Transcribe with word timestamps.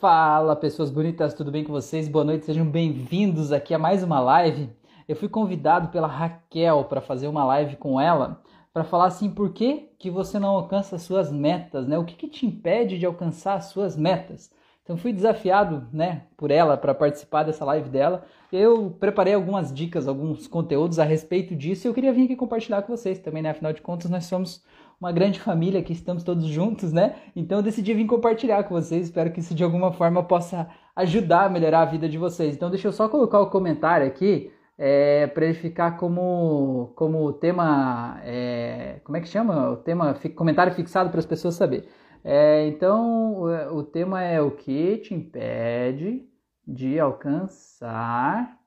Fala 0.00 0.54
pessoas 0.54 0.90
bonitas, 0.90 1.32
tudo 1.32 1.50
bem 1.50 1.64
com 1.64 1.72
vocês? 1.72 2.06
Boa 2.06 2.24
noite, 2.24 2.44
sejam 2.44 2.66
bem-vindos 2.66 3.50
aqui 3.50 3.72
a 3.72 3.78
mais 3.78 4.02
uma 4.02 4.20
live. 4.20 4.68
Eu 5.08 5.16
fui 5.16 5.26
convidado 5.26 5.88
pela 5.88 6.06
Raquel 6.06 6.84
para 6.84 7.00
fazer 7.00 7.28
uma 7.28 7.42
live 7.46 7.76
com 7.76 7.98
ela 7.98 8.42
para 8.74 8.84
falar 8.84 9.06
assim, 9.06 9.30
por 9.30 9.54
que, 9.54 9.88
que 9.98 10.10
você 10.10 10.38
não 10.38 10.50
alcança 10.50 10.96
as 10.96 11.02
suas 11.02 11.32
metas, 11.32 11.86
né? 11.88 11.96
O 11.96 12.04
que, 12.04 12.14
que 12.14 12.28
te 12.28 12.44
impede 12.44 12.98
de 12.98 13.06
alcançar 13.06 13.54
as 13.54 13.66
suas 13.66 13.96
metas? 13.96 14.50
Então 14.82 14.98
fui 14.98 15.14
desafiado, 15.14 15.88
né, 15.90 16.26
por 16.36 16.50
ela 16.50 16.76
para 16.76 16.94
participar 16.94 17.44
dessa 17.44 17.64
live 17.64 17.88
dela. 17.88 18.22
Eu 18.52 18.94
preparei 19.00 19.32
algumas 19.32 19.72
dicas, 19.72 20.06
alguns 20.06 20.46
conteúdos 20.46 20.98
a 20.98 21.04
respeito 21.04 21.56
disso 21.56 21.86
e 21.86 21.88
eu 21.88 21.94
queria 21.94 22.12
vir 22.12 22.26
aqui 22.26 22.36
compartilhar 22.36 22.82
com 22.82 22.94
vocês 22.94 23.18
também, 23.18 23.42
né? 23.42 23.50
Afinal 23.50 23.72
de 23.72 23.80
contas, 23.80 24.10
nós 24.10 24.26
somos 24.26 24.62
uma 25.00 25.12
grande 25.12 25.38
família 25.40 25.82
que 25.82 25.92
estamos 25.92 26.22
todos 26.22 26.46
juntos, 26.46 26.92
né? 26.92 27.16
Então 27.34 27.58
eu 27.58 27.62
decidi 27.62 27.92
vir 27.94 28.06
compartilhar 28.06 28.64
com 28.64 28.74
vocês. 28.74 29.06
Espero 29.06 29.32
que 29.32 29.40
isso 29.40 29.54
de 29.54 29.62
alguma 29.62 29.92
forma 29.92 30.22
possa 30.22 30.68
ajudar 30.94 31.44
a 31.46 31.48
melhorar 31.48 31.82
a 31.82 31.84
vida 31.86 32.08
de 32.08 32.18
vocês. 32.18 32.54
Então 32.54 32.70
deixa 32.70 32.88
eu 32.88 32.92
só 32.92 33.08
colocar 33.08 33.40
o 33.40 33.50
comentário 33.50 34.06
aqui 34.06 34.50
é, 34.78 35.26
para 35.28 35.46
ele 35.46 35.54
ficar 35.54 35.96
como 35.98 36.92
como 36.96 37.32
tema, 37.34 38.20
é, 38.24 39.00
como 39.04 39.16
é 39.16 39.20
que 39.20 39.28
chama? 39.28 39.70
O 39.70 39.76
tema 39.76 40.14
comentário 40.34 40.74
fixado 40.74 41.10
para 41.10 41.20
as 41.20 41.26
pessoas 41.26 41.54
saber. 41.54 41.88
É, 42.24 42.66
então 42.66 43.42
o, 43.72 43.82
tema 43.84 44.22
é 44.22 44.40
o 44.40 44.50
que 44.50 44.98
te 44.98 45.14
impede 45.14 46.28
de 46.66 46.98
alcançar, 46.98 48.58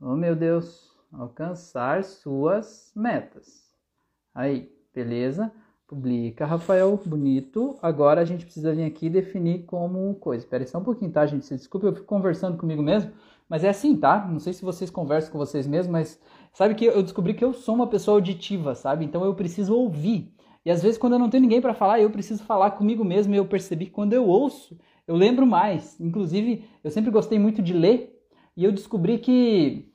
oh 0.00 0.14
meu 0.14 0.36
Deus, 0.36 0.88
alcançar 1.12 2.04
suas 2.04 2.92
metas. 2.94 3.69
Aí, 4.34 4.70
beleza? 4.94 5.52
Publica, 5.86 6.46
Rafael, 6.46 6.96
bonito. 7.04 7.76
Agora 7.82 8.20
a 8.20 8.24
gente 8.24 8.44
precisa 8.44 8.72
vir 8.72 8.84
aqui 8.84 9.10
definir 9.10 9.64
como 9.64 10.14
coisa. 10.16 10.44
Espera 10.44 10.64
só 10.66 10.78
um 10.78 10.84
pouquinho, 10.84 11.10
tá, 11.10 11.26
gente? 11.26 11.44
Se 11.44 11.56
desculpa, 11.56 11.88
eu 11.88 11.94
fico 11.94 12.06
conversando 12.06 12.56
comigo 12.56 12.80
mesmo, 12.80 13.10
mas 13.48 13.64
é 13.64 13.68
assim, 13.70 13.96
tá? 13.96 14.24
Não 14.30 14.38
sei 14.38 14.52
se 14.52 14.64
vocês 14.64 14.88
conversam 14.88 15.32
com 15.32 15.38
vocês 15.38 15.66
mesmos, 15.66 15.90
mas 15.90 16.20
sabe 16.52 16.76
que 16.76 16.84
eu 16.84 17.02
descobri 17.02 17.34
que 17.34 17.44
eu 17.44 17.52
sou 17.52 17.74
uma 17.74 17.88
pessoa 17.88 18.16
auditiva, 18.16 18.76
sabe? 18.76 19.04
Então 19.04 19.24
eu 19.24 19.34
preciso 19.34 19.74
ouvir. 19.74 20.32
E 20.64 20.70
às 20.70 20.80
vezes 20.80 20.96
quando 20.96 21.14
eu 21.14 21.18
não 21.18 21.28
tenho 21.28 21.42
ninguém 21.42 21.60
para 21.60 21.74
falar, 21.74 22.00
eu 22.00 22.10
preciso 22.10 22.44
falar 22.44 22.70
comigo 22.72 23.04
mesmo 23.04 23.34
e 23.34 23.38
eu 23.38 23.46
percebi 23.46 23.86
que 23.86 23.92
quando 23.92 24.12
eu 24.12 24.26
ouço, 24.26 24.78
eu 25.08 25.16
lembro 25.16 25.44
mais. 25.44 25.98
Inclusive, 26.00 26.64
eu 26.84 26.90
sempre 26.92 27.10
gostei 27.10 27.38
muito 27.38 27.60
de 27.60 27.72
ler 27.72 28.16
e 28.56 28.62
eu 28.62 28.70
descobri 28.70 29.18
que 29.18 29.89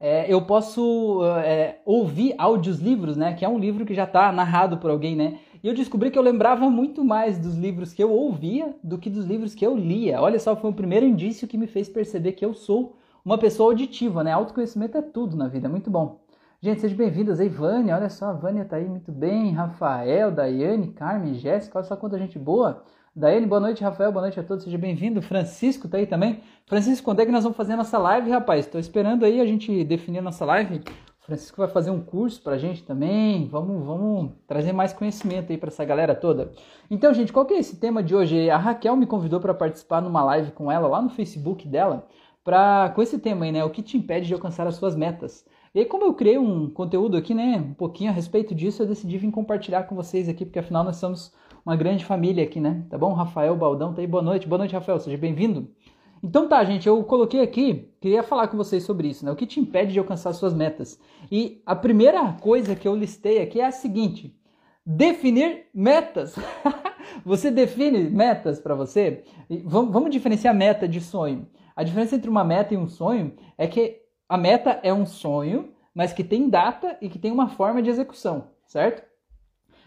é, 0.00 0.32
eu 0.32 0.42
posso 0.42 1.24
é, 1.44 1.80
ouvir 1.84 2.34
áudios 2.38 2.78
livros, 2.78 3.16
né? 3.16 3.34
Que 3.34 3.44
é 3.44 3.48
um 3.48 3.58
livro 3.58 3.84
que 3.84 3.94
já 3.94 4.04
está 4.04 4.30
narrado 4.30 4.78
por 4.78 4.90
alguém, 4.90 5.16
né? 5.16 5.38
E 5.62 5.66
eu 5.66 5.74
descobri 5.74 6.10
que 6.10 6.18
eu 6.18 6.22
lembrava 6.22 6.70
muito 6.70 7.04
mais 7.04 7.38
dos 7.38 7.56
livros 7.56 7.92
que 7.92 8.02
eu 8.02 8.12
ouvia 8.12 8.76
do 8.82 8.96
que 8.96 9.10
dos 9.10 9.24
livros 9.24 9.54
que 9.54 9.66
eu 9.66 9.76
lia. 9.76 10.20
Olha 10.20 10.38
só, 10.38 10.54
foi 10.54 10.70
o 10.70 10.74
primeiro 10.74 11.04
indício 11.04 11.48
que 11.48 11.58
me 11.58 11.66
fez 11.66 11.88
perceber 11.88 12.32
que 12.32 12.44
eu 12.44 12.54
sou 12.54 12.96
uma 13.24 13.38
pessoa 13.38 13.70
auditiva, 13.70 14.22
né? 14.22 14.32
Autoconhecimento 14.32 14.96
é 14.96 15.02
tudo 15.02 15.36
na 15.36 15.48
vida, 15.48 15.68
muito 15.68 15.90
bom. 15.90 16.20
Gente, 16.60 16.80
sejam 16.80 16.96
bem-vindos 16.96 17.40
aí, 17.40 17.48
Vânia. 17.48 17.96
Olha 17.96 18.08
só, 18.08 18.26
a 18.26 18.32
Vânia 18.32 18.64
tá 18.64 18.76
aí 18.76 18.88
muito 18.88 19.10
bem. 19.12 19.52
Rafael, 19.52 20.30
Daiane, 20.30 20.92
Carmen, 20.92 21.34
Jéssica, 21.34 21.78
olha 21.78 21.86
só 21.86 21.96
quanta 21.96 22.18
gente 22.18 22.38
boa. 22.38 22.84
Daiane, 23.18 23.46
boa 23.46 23.60
noite, 23.60 23.82
Rafael, 23.82 24.12
boa 24.12 24.22
noite 24.22 24.38
a 24.38 24.44
todos, 24.44 24.62
seja 24.62 24.78
bem-vindo. 24.78 25.20
Francisco 25.20 25.88
tá 25.88 25.96
aí 25.96 26.06
também. 26.06 26.38
Francisco, 26.66 27.04
quando 27.04 27.18
é 27.18 27.26
que 27.26 27.32
nós 27.32 27.42
vamos 27.42 27.56
fazer 27.56 27.72
a 27.72 27.76
nossa 27.76 27.98
live, 27.98 28.30
rapaz? 28.30 28.64
Estou 28.64 28.80
esperando 28.80 29.24
aí 29.24 29.40
a 29.40 29.44
gente 29.44 29.82
definir 29.82 30.20
a 30.20 30.22
nossa 30.22 30.44
live. 30.44 30.84
Francisco 31.22 31.56
vai 31.56 31.66
fazer 31.66 31.90
um 31.90 32.00
curso 32.00 32.40
pra 32.40 32.56
gente 32.56 32.84
também. 32.84 33.48
Vamos, 33.48 33.84
vamos 33.84 34.30
trazer 34.46 34.72
mais 34.72 34.92
conhecimento 34.92 35.50
aí 35.50 35.58
para 35.58 35.66
essa 35.66 35.84
galera 35.84 36.14
toda. 36.14 36.52
Então, 36.88 37.12
gente, 37.12 37.32
qual 37.32 37.44
que 37.44 37.54
é 37.54 37.58
esse 37.58 37.80
tema 37.80 38.04
de 38.04 38.14
hoje? 38.14 38.48
A 38.50 38.56
Raquel 38.56 38.94
me 38.94 39.04
convidou 39.04 39.40
para 39.40 39.52
participar 39.52 40.00
numa 40.00 40.22
live 40.22 40.52
com 40.52 40.70
ela 40.70 40.86
lá 40.86 41.02
no 41.02 41.10
Facebook 41.10 41.66
dela, 41.66 42.06
pra, 42.44 42.92
com 42.94 43.02
esse 43.02 43.18
tema 43.18 43.46
aí, 43.46 43.50
né? 43.50 43.64
O 43.64 43.70
que 43.70 43.82
te 43.82 43.96
impede 43.96 44.28
de 44.28 44.34
alcançar 44.34 44.64
as 44.68 44.76
suas 44.76 44.94
metas. 44.94 45.44
E 45.74 45.84
como 45.84 46.04
eu 46.04 46.14
criei 46.14 46.38
um 46.38 46.70
conteúdo 46.70 47.16
aqui, 47.16 47.34
né, 47.34 47.56
um 47.56 47.74
pouquinho 47.74 48.10
a 48.10 48.14
respeito 48.14 48.54
disso, 48.54 48.82
eu 48.82 48.86
decidi 48.86 49.18
vir 49.18 49.30
compartilhar 49.32 49.82
com 49.82 49.96
vocês 49.96 50.28
aqui, 50.28 50.44
porque 50.44 50.60
afinal 50.60 50.84
nós 50.84 50.96
somos 50.96 51.32
uma 51.68 51.76
grande 51.76 52.02
família 52.02 52.44
aqui, 52.44 52.58
né? 52.58 52.82
Tá 52.88 52.96
bom? 52.96 53.12
Rafael 53.12 53.54
Baldão 53.54 53.92
tá 53.92 54.00
aí. 54.00 54.06
Boa 54.06 54.22
noite. 54.22 54.48
Boa 54.48 54.56
noite, 54.56 54.72
Rafael. 54.72 54.98
Seja 54.98 55.18
bem-vindo. 55.18 55.70
Então 56.22 56.48
tá, 56.48 56.64
gente, 56.64 56.88
eu 56.88 57.04
coloquei 57.04 57.42
aqui, 57.42 57.92
queria 58.00 58.22
falar 58.22 58.48
com 58.48 58.56
vocês 58.56 58.84
sobre 58.84 59.08
isso, 59.08 59.22
né? 59.22 59.30
O 59.30 59.36
que 59.36 59.46
te 59.46 59.60
impede 59.60 59.92
de 59.92 59.98
alcançar 59.98 60.32
suas 60.32 60.54
metas? 60.54 60.98
E 61.30 61.62
a 61.66 61.76
primeira 61.76 62.32
coisa 62.40 62.74
que 62.74 62.88
eu 62.88 62.96
listei 62.96 63.42
aqui 63.42 63.60
é 63.60 63.66
a 63.66 63.70
seguinte: 63.70 64.34
definir 64.84 65.66
metas. 65.74 66.36
você 67.22 67.50
define 67.50 68.08
metas 68.08 68.58
para 68.58 68.74
você? 68.74 69.22
Vamos, 69.66 70.10
diferenciar 70.10 70.54
meta 70.54 70.88
de 70.88 71.02
sonho. 71.02 71.46
A 71.76 71.82
diferença 71.82 72.16
entre 72.16 72.30
uma 72.30 72.44
meta 72.44 72.72
e 72.72 72.78
um 72.78 72.88
sonho 72.88 73.34
é 73.58 73.66
que 73.66 73.98
a 74.26 74.38
meta 74.38 74.80
é 74.82 74.92
um 74.92 75.04
sonho, 75.04 75.74
mas 75.94 76.14
que 76.14 76.24
tem 76.24 76.48
data 76.48 76.96
e 77.02 77.10
que 77.10 77.18
tem 77.18 77.30
uma 77.30 77.50
forma 77.50 77.82
de 77.82 77.90
execução, 77.90 78.52
certo? 78.66 79.06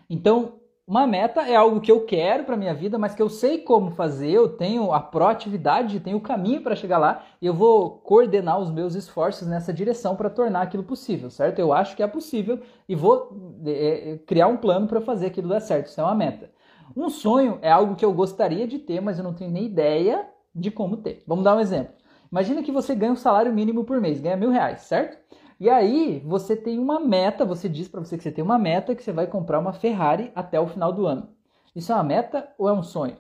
Então, 0.08 0.61
uma 0.92 1.08
meta 1.08 1.44
é 1.44 1.56
algo 1.56 1.80
que 1.80 1.90
eu 1.90 2.02
quero 2.02 2.44
para 2.44 2.58
minha 2.58 2.74
vida, 2.74 2.98
mas 2.98 3.16
que 3.16 3.22
eu 3.22 3.30
sei 3.30 3.60
como 3.60 3.92
fazer, 3.92 4.32
eu 4.32 4.50
tenho 4.50 4.92
a 4.92 5.00
proatividade, 5.00 6.02
tenho 6.02 6.18
o 6.18 6.22
caminho 6.22 6.62
para 6.62 6.76
chegar 6.76 6.98
lá 6.98 7.24
e 7.42 7.46
eu 7.46 7.54
vou 7.54 7.92
coordenar 7.92 8.60
os 8.60 8.70
meus 8.70 8.94
esforços 8.94 9.48
nessa 9.48 9.72
direção 9.72 10.18
para 10.18 10.30
tornar 10.30 10.64
aquilo 10.64 10.84
possível, 10.84 11.30
certo? 11.30 11.60
Eu 11.60 11.72
acho 11.72 11.96
que 11.96 12.04
é 12.04 12.08
possível 12.08 12.60
e 12.90 12.94
vou 12.94 13.62
é, 13.66 13.72
é, 13.72 14.18
criar 14.18 14.48
um 14.48 14.58
plano 14.58 14.86
para 14.86 15.00
fazer 15.00 15.28
aquilo 15.28 15.48
dar 15.48 15.62
certo. 15.62 15.86
Isso 15.86 16.02
é 16.02 16.04
uma 16.04 16.14
meta. 16.14 16.52
Um 16.94 17.10
sonho 17.10 17.58
é 17.62 17.72
algo 17.72 17.96
que 17.96 18.04
eu 18.04 18.12
gostaria 18.12 18.68
de 18.68 18.78
ter, 18.78 19.00
mas 19.00 19.18
eu 19.18 19.24
não 19.24 19.34
tenho 19.34 19.50
nem 19.50 19.68
ideia 19.68 20.28
de 20.54 20.70
como 20.70 20.98
ter. 20.98 21.24
Vamos 21.26 21.46
dar 21.46 21.56
um 21.56 21.62
exemplo. 21.62 21.94
Imagina 22.30 22.62
que 22.62 22.72
você 22.72 22.94
ganha 22.94 23.14
um 23.14 23.16
salário 23.16 23.54
mínimo 23.54 23.86
por 23.86 24.02
mês, 24.02 24.20
ganha 24.20 24.36
mil 24.36 24.50
reais, 24.50 24.82
certo? 24.82 25.18
E 25.62 25.70
aí 25.70 26.20
você 26.26 26.56
tem 26.56 26.80
uma 26.80 27.00
meta, 27.00 27.46
você 27.46 27.70
diz 27.70 27.88
para 27.88 28.00
você 28.00 28.18
que 28.18 28.24
você 28.24 28.32
tem 28.32 28.44
uma 28.44 28.58
meta 28.58 28.96
que 28.96 29.04
você 29.04 29.12
vai 29.12 29.28
comprar 29.28 29.60
uma 29.60 29.72
Ferrari 29.72 30.32
até 30.34 30.60
o 30.60 30.66
final 30.66 30.92
do 30.92 31.06
ano. 31.06 31.30
Isso 31.76 31.92
é 31.92 31.96
uma 31.96 32.04
meta 32.04 32.52
ou 32.58 32.68
é 32.68 32.74
um 32.74 32.82
sonho? 32.82 33.16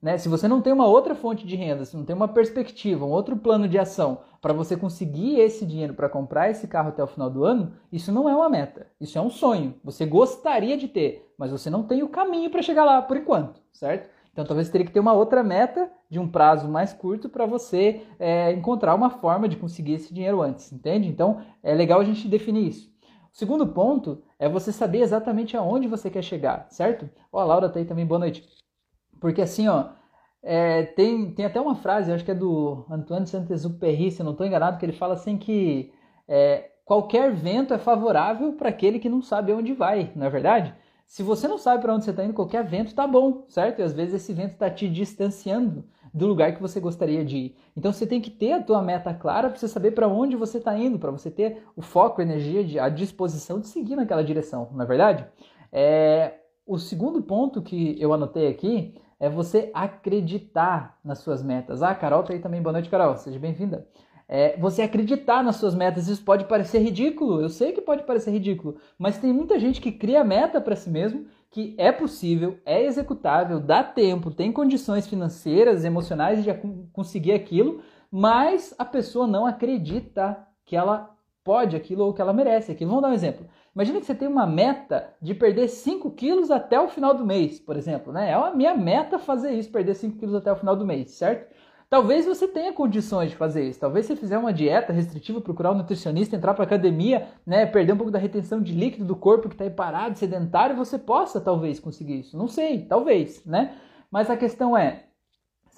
Né? 0.00 0.16
Se 0.18 0.28
você 0.28 0.46
não 0.46 0.62
tem 0.62 0.72
uma 0.72 0.86
outra 0.86 1.16
fonte 1.16 1.44
de 1.44 1.56
renda, 1.56 1.84
se 1.84 1.96
não 1.96 2.04
tem 2.04 2.14
uma 2.14 2.28
perspectiva, 2.28 3.04
um 3.04 3.10
outro 3.10 3.36
plano 3.36 3.66
de 3.66 3.76
ação 3.76 4.20
para 4.40 4.52
você 4.52 4.76
conseguir 4.76 5.40
esse 5.40 5.66
dinheiro 5.66 5.94
para 5.94 6.08
comprar 6.08 6.48
esse 6.48 6.68
carro 6.68 6.90
até 6.90 7.02
o 7.02 7.08
final 7.08 7.28
do 7.28 7.44
ano, 7.44 7.72
isso 7.90 8.12
não 8.12 8.28
é 8.28 8.36
uma 8.36 8.48
meta, 8.48 8.86
isso 9.00 9.18
é 9.18 9.20
um 9.20 9.28
sonho. 9.28 9.74
Você 9.82 10.06
gostaria 10.06 10.76
de 10.76 10.86
ter, 10.86 11.28
mas 11.36 11.50
você 11.50 11.68
não 11.68 11.82
tem 11.82 12.04
o 12.04 12.08
caminho 12.08 12.50
para 12.50 12.62
chegar 12.62 12.84
lá 12.84 13.02
por 13.02 13.16
enquanto, 13.16 13.60
certo? 13.72 14.08
Então 14.38 14.46
talvez 14.46 14.68
teria 14.68 14.86
que 14.86 14.92
ter 14.92 15.00
uma 15.00 15.12
outra 15.12 15.42
meta 15.42 15.90
de 16.08 16.20
um 16.20 16.28
prazo 16.28 16.68
mais 16.68 16.92
curto 16.92 17.28
para 17.28 17.44
você 17.44 18.02
é, 18.20 18.52
encontrar 18.52 18.94
uma 18.94 19.10
forma 19.10 19.48
de 19.48 19.56
conseguir 19.56 19.94
esse 19.94 20.14
dinheiro 20.14 20.40
antes, 20.40 20.72
entende? 20.72 21.08
Então 21.08 21.40
é 21.60 21.74
legal 21.74 21.98
a 21.98 22.04
gente 22.04 22.28
definir 22.28 22.68
isso. 22.68 22.88
O 23.34 23.36
segundo 23.36 23.66
ponto 23.66 24.22
é 24.38 24.48
você 24.48 24.70
saber 24.70 25.00
exatamente 25.00 25.56
aonde 25.56 25.88
você 25.88 26.08
quer 26.08 26.22
chegar, 26.22 26.68
certo? 26.70 27.10
Ó, 27.32 27.40
a 27.40 27.44
Laura 27.44 27.68
tá 27.68 27.80
aí 27.80 27.84
também, 27.84 28.06
boa 28.06 28.20
noite. 28.20 28.48
Porque 29.20 29.42
assim, 29.42 29.66
ó, 29.66 29.86
é, 30.40 30.84
tem, 30.84 31.32
tem 31.32 31.44
até 31.44 31.60
uma 31.60 31.74
frase, 31.74 32.12
acho 32.12 32.24
que 32.24 32.30
é 32.30 32.34
do 32.34 32.86
Antoine 32.88 33.26
Saint-Exupéry, 33.26 34.12
se 34.12 34.20
eu 34.20 34.24
não 34.24 34.32
estou 34.32 34.46
enganado, 34.46 34.78
que 34.78 34.86
ele 34.86 34.92
fala 34.92 35.14
assim 35.14 35.36
que 35.36 35.92
é, 36.28 36.70
qualquer 36.84 37.34
vento 37.34 37.74
é 37.74 37.78
favorável 37.78 38.52
para 38.52 38.68
aquele 38.68 39.00
que 39.00 39.08
não 39.08 39.20
sabe 39.20 39.50
aonde 39.50 39.72
vai, 39.72 40.12
não 40.14 40.26
é 40.26 40.30
verdade? 40.30 40.72
Se 41.08 41.22
você 41.22 41.48
não 41.48 41.56
sabe 41.56 41.80
para 41.80 41.94
onde 41.94 42.04
você 42.04 42.10
está 42.10 42.22
indo, 42.22 42.34
qualquer 42.34 42.62
vento 42.62 42.94
tá 42.94 43.06
bom, 43.06 43.46
certo? 43.48 43.78
E 43.78 43.82
às 43.82 43.94
vezes 43.94 44.12
esse 44.12 44.30
vento 44.34 44.52
está 44.52 44.70
te 44.70 44.86
distanciando 44.86 45.82
do 46.12 46.26
lugar 46.26 46.54
que 46.54 46.60
você 46.60 46.78
gostaria 46.78 47.24
de 47.24 47.36
ir. 47.38 47.56
Então 47.74 47.90
você 47.90 48.06
tem 48.06 48.20
que 48.20 48.30
ter 48.30 48.52
a 48.52 48.62
tua 48.62 48.82
meta 48.82 49.14
clara 49.14 49.48
para 49.48 49.58
você 49.58 49.66
saber 49.66 49.92
para 49.92 50.06
onde 50.06 50.36
você 50.36 50.58
está 50.58 50.76
indo, 50.76 50.98
para 50.98 51.10
você 51.10 51.30
ter 51.30 51.62
o 51.74 51.80
foco, 51.80 52.20
a 52.20 52.24
energia, 52.24 52.84
a 52.84 52.90
disposição 52.90 53.58
de 53.58 53.68
seguir 53.68 53.96
naquela 53.96 54.22
direção, 54.22 54.68
não 54.70 54.82
é 54.82 54.86
verdade? 54.86 55.26
É... 55.72 56.34
O 56.66 56.78
segundo 56.78 57.22
ponto 57.22 57.62
que 57.62 57.96
eu 57.98 58.12
anotei 58.12 58.46
aqui 58.46 58.94
é 59.18 59.30
você 59.30 59.70
acreditar 59.72 60.98
nas 61.02 61.20
suas 61.20 61.42
metas. 61.42 61.82
Ah, 61.82 61.94
Carol 61.94 62.22
tá 62.22 62.34
aí 62.34 62.38
também. 62.38 62.60
Boa 62.60 62.74
noite, 62.74 62.90
Carol. 62.90 63.16
Seja 63.16 63.38
bem-vinda 63.38 63.88
é, 64.28 64.56
você 64.58 64.82
acreditar 64.82 65.42
nas 65.42 65.56
suas 65.56 65.74
metas. 65.74 66.06
Isso 66.06 66.22
pode 66.22 66.44
parecer 66.44 66.80
ridículo, 66.80 67.40
eu 67.40 67.48
sei 67.48 67.72
que 67.72 67.80
pode 67.80 68.02
parecer 68.02 68.30
ridículo, 68.30 68.76
mas 68.98 69.18
tem 69.18 69.32
muita 69.32 69.58
gente 69.58 69.80
que 69.80 69.90
cria 69.90 70.22
meta 70.22 70.60
para 70.60 70.76
si 70.76 70.90
mesmo 70.90 71.26
que 71.50 71.74
é 71.78 71.90
possível, 71.90 72.58
é 72.66 72.84
executável, 72.84 73.58
dá 73.58 73.82
tempo, 73.82 74.30
tem 74.30 74.52
condições 74.52 75.06
financeiras, 75.06 75.82
emocionais 75.82 76.44
de 76.44 76.50
conseguir 76.92 77.32
aquilo, 77.32 77.80
mas 78.10 78.74
a 78.78 78.84
pessoa 78.84 79.26
não 79.26 79.46
acredita 79.46 80.46
que 80.66 80.76
ela 80.76 81.14
pode 81.42 81.74
aquilo 81.74 82.04
ou 82.04 82.12
que 82.12 82.20
ela 82.20 82.34
merece 82.34 82.72
aquilo. 82.72 82.90
Vamos 82.90 83.02
dar 83.02 83.08
um 83.08 83.14
exemplo. 83.14 83.46
Imagina 83.74 84.00
que 84.00 84.04
você 84.04 84.14
tem 84.14 84.28
uma 84.28 84.46
meta 84.46 85.14
de 85.22 85.34
perder 85.34 85.68
5 85.68 86.10
quilos 86.10 86.50
até 86.50 86.78
o 86.78 86.88
final 86.88 87.14
do 87.14 87.24
mês, 87.24 87.58
por 87.58 87.76
exemplo. 87.76 88.12
Né? 88.12 88.30
É 88.30 88.34
a 88.34 88.54
minha 88.54 88.74
meta 88.74 89.18
fazer 89.18 89.52
isso, 89.52 89.72
perder 89.72 89.94
5 89.94 90.18
quilos 90.18 90.34
até 90.34 90.52
o 90.52 90.56
final 90.56 90.76
do 90.76 90.84
mês, 90.84 91.12
certo? 91.12 91.50
Talvez 91.90 92.26
você 92.26 92.46
tenha 92.46 92.70
condições 92.70 93.30
de 93.30 93.36
fazer 93.36 93.66
isso. 93.66 93.80
Talvez 93.80 94.04
você 94.04 94.14
fizer 94.14 94.36
uma 94.36 94.52
dieta 94.52 94.92
restritiva, 94.92 95.40
procurar 95.40 95.72
um 95.72 95.76
nutricionista, 95.76 96.36
entrar 96.36 96.52
para 96.52 96.64
academia, 96.64 97.28
né, 97.46 97.64
perder 97.64 97.94
um 97.94 97.96
pouco 97.96 98.12
da 98.12 98.18
retenção 98.18 98.60
de 98.60 98.74
líquido 98.74 99.06
do 99.06 99.16
corpo 99.16 99.48
que 99.48 99.54
está 99.54 99.64
aí 99.64 99.70
parado, 99.70 100.18
sedentário, 100.18 100.76
você 100.76 100.98
possa 100.98 101.40
talvez 101.40 101.80
conseguir 101.80 102.20
isso. 102.20 102.36
Não 102.36 102.46
sei, 102.46 102.82
talvez, 102.84 103.42
né? 103.46 103.74
Mas 104.10 104.28
a 104.28 104.36
questão 104.36 104.76
é, 104.76 105.07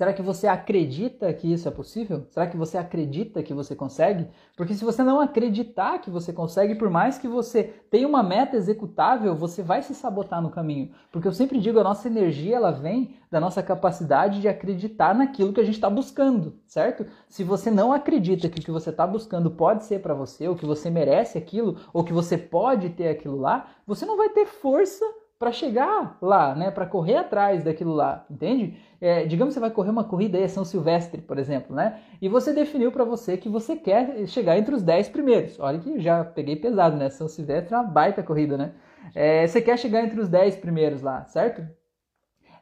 Será 0.00 0.14
que 0.14 0.22
você 0.22 0.46
acredita 0.46 1.30
que 1.34 1.52
isso 1.52 1.68
é 1.68 1.70
possível? 1.70 2.26
Será 2.30 2.46
que 2.46 2.56
você 2.56 2.78
acredita 2.78 3.42
que 3.42 3.52
você 3.52 3.76
consegue? 3.76 4.26
Porque 4.56 4.72
se 4.72 4.82
você 4.82 5.02
não 5.02 5.20
acreditar 5.20 5.98
que 5.98 6.08
você 6.08 6.32
consegue, 6.32 6.74
por 6.74 6.88
mais 6.88 7.18
que 7.18 7.28
você 7.28 7.64
tenha 7.90 8.08
uma 8.08 8.22
meta 8.22 8.56
executável, 8.56 9.36
você 9.36 9.62
vai 9.62 9.82
se 9.82 9.94
sabotar 9.94 10.40
no 10.40 10.48
caminho. 10.48 10.90
Porque 11.12 11.28
eu 11.28 11.34
sempre 11.34 11.60
digo, 11.60 11.78
a 11.78 11.84
nossa 11.84 12.08
energia 12.08 12.56
ela 12.56 12.70
vem 12.70 13.14
da 13.30 13.38
nossa 13.38 13.62
capacidade 13.62 14.40
de 14.40 14.48
acreditar 14.48 15.14
naquilo 15.14 15.52
que 15.52 15.60
a 15.60 15.64
gente 15.64 15.74
está 15.74 15.90
buscando, 15.90 16.58
certo? 16.66 17.04
Se 17.28 17.44
você 17.44 17.70
não 17.70 17.92
acredita 17.92 18.48
que 18.48 18.58
o 18.58 18.64
que 18.64 18.70
você 18.70 18.88
está 18.88 19.06
buscando 19.06 19.50
pode 19.50 19.84
ser 19.84 20.00
para 20.00 20.14
você, 20.14 20.48
ou 20.48 20.56
que 20.56 20.64
você 20.64 20.88
merece 20.88 21.36
aquilo, 21.36 21.76
ou 21.92 22.02
que 22.02 22.12
você 22.14 22.38
pode 22.38 22.88
ter 22.88 23.08
aquilo 23.08 23.38
lá, 23.38 23.68
você 23.86 24.06
não 24.06 24.16
vai 24.16 24.30
ter 24.30 24.46
força 24.46 25.04
para 25.40 25.52
chegar 25.52 26.18
lá, 26.20 26.54
né? 26.54 26.70
Para 26.70 26.84
correr 26.84 27.16
atrás 27.16 27.64
daquilo 27.64 27.94
lá, 27.94 28.26
entende? 28.30 28.76
É, 29.00 29.24
digamos 29.24 29.52
que 29.52 29.54
você 29.54 29.60
vai 29.60 29.70
correr 29.70 29.88
uma 29.88 30.04
corrida 30.04 30.36
aí, 30.36 30.46
São 30.46 30.66
Silvestre, 30.66 31.22
por 31.22 31.38
exemplo, 31.38 31.74
né? 31.74 31.98
E 32.20 32.28
você 32.28 32.52
definiu 32.52 32.92
para 32.92 33.04
você 33.04 33.38
que 33.38 33.48
você 33.48 33.74
quer 33.74 34.26
chegar 34.26 34.58
entre 34.58 34.74
os 34.74 34.82
10 34.82 35.08
primeiros. 35.08 35.58
Olha 35.58 35.78
que 35.78 35.98
já 35.98 36.22
peguei 36.22 36.56
pesado, 36.56 36.94
né? 36.94 37.08
São 37.08 37.26
Silvestre 37.26 37.72
é 37.72 37.78
uma 37.78 37.84
baita 37.84 38.22
corrida, 38.22 38.58
né? 38.58 38.72
É, 39.14 39.46
você 39.46 39.62
quer 39.62 39.78
chegar 39.78 40.04
entre 40.04 40.20
os 40.20 40.28
10 40.28 40.56
primeiros 40.56 41.00
lá, 41.00 41.24
certo? 41.24 41.66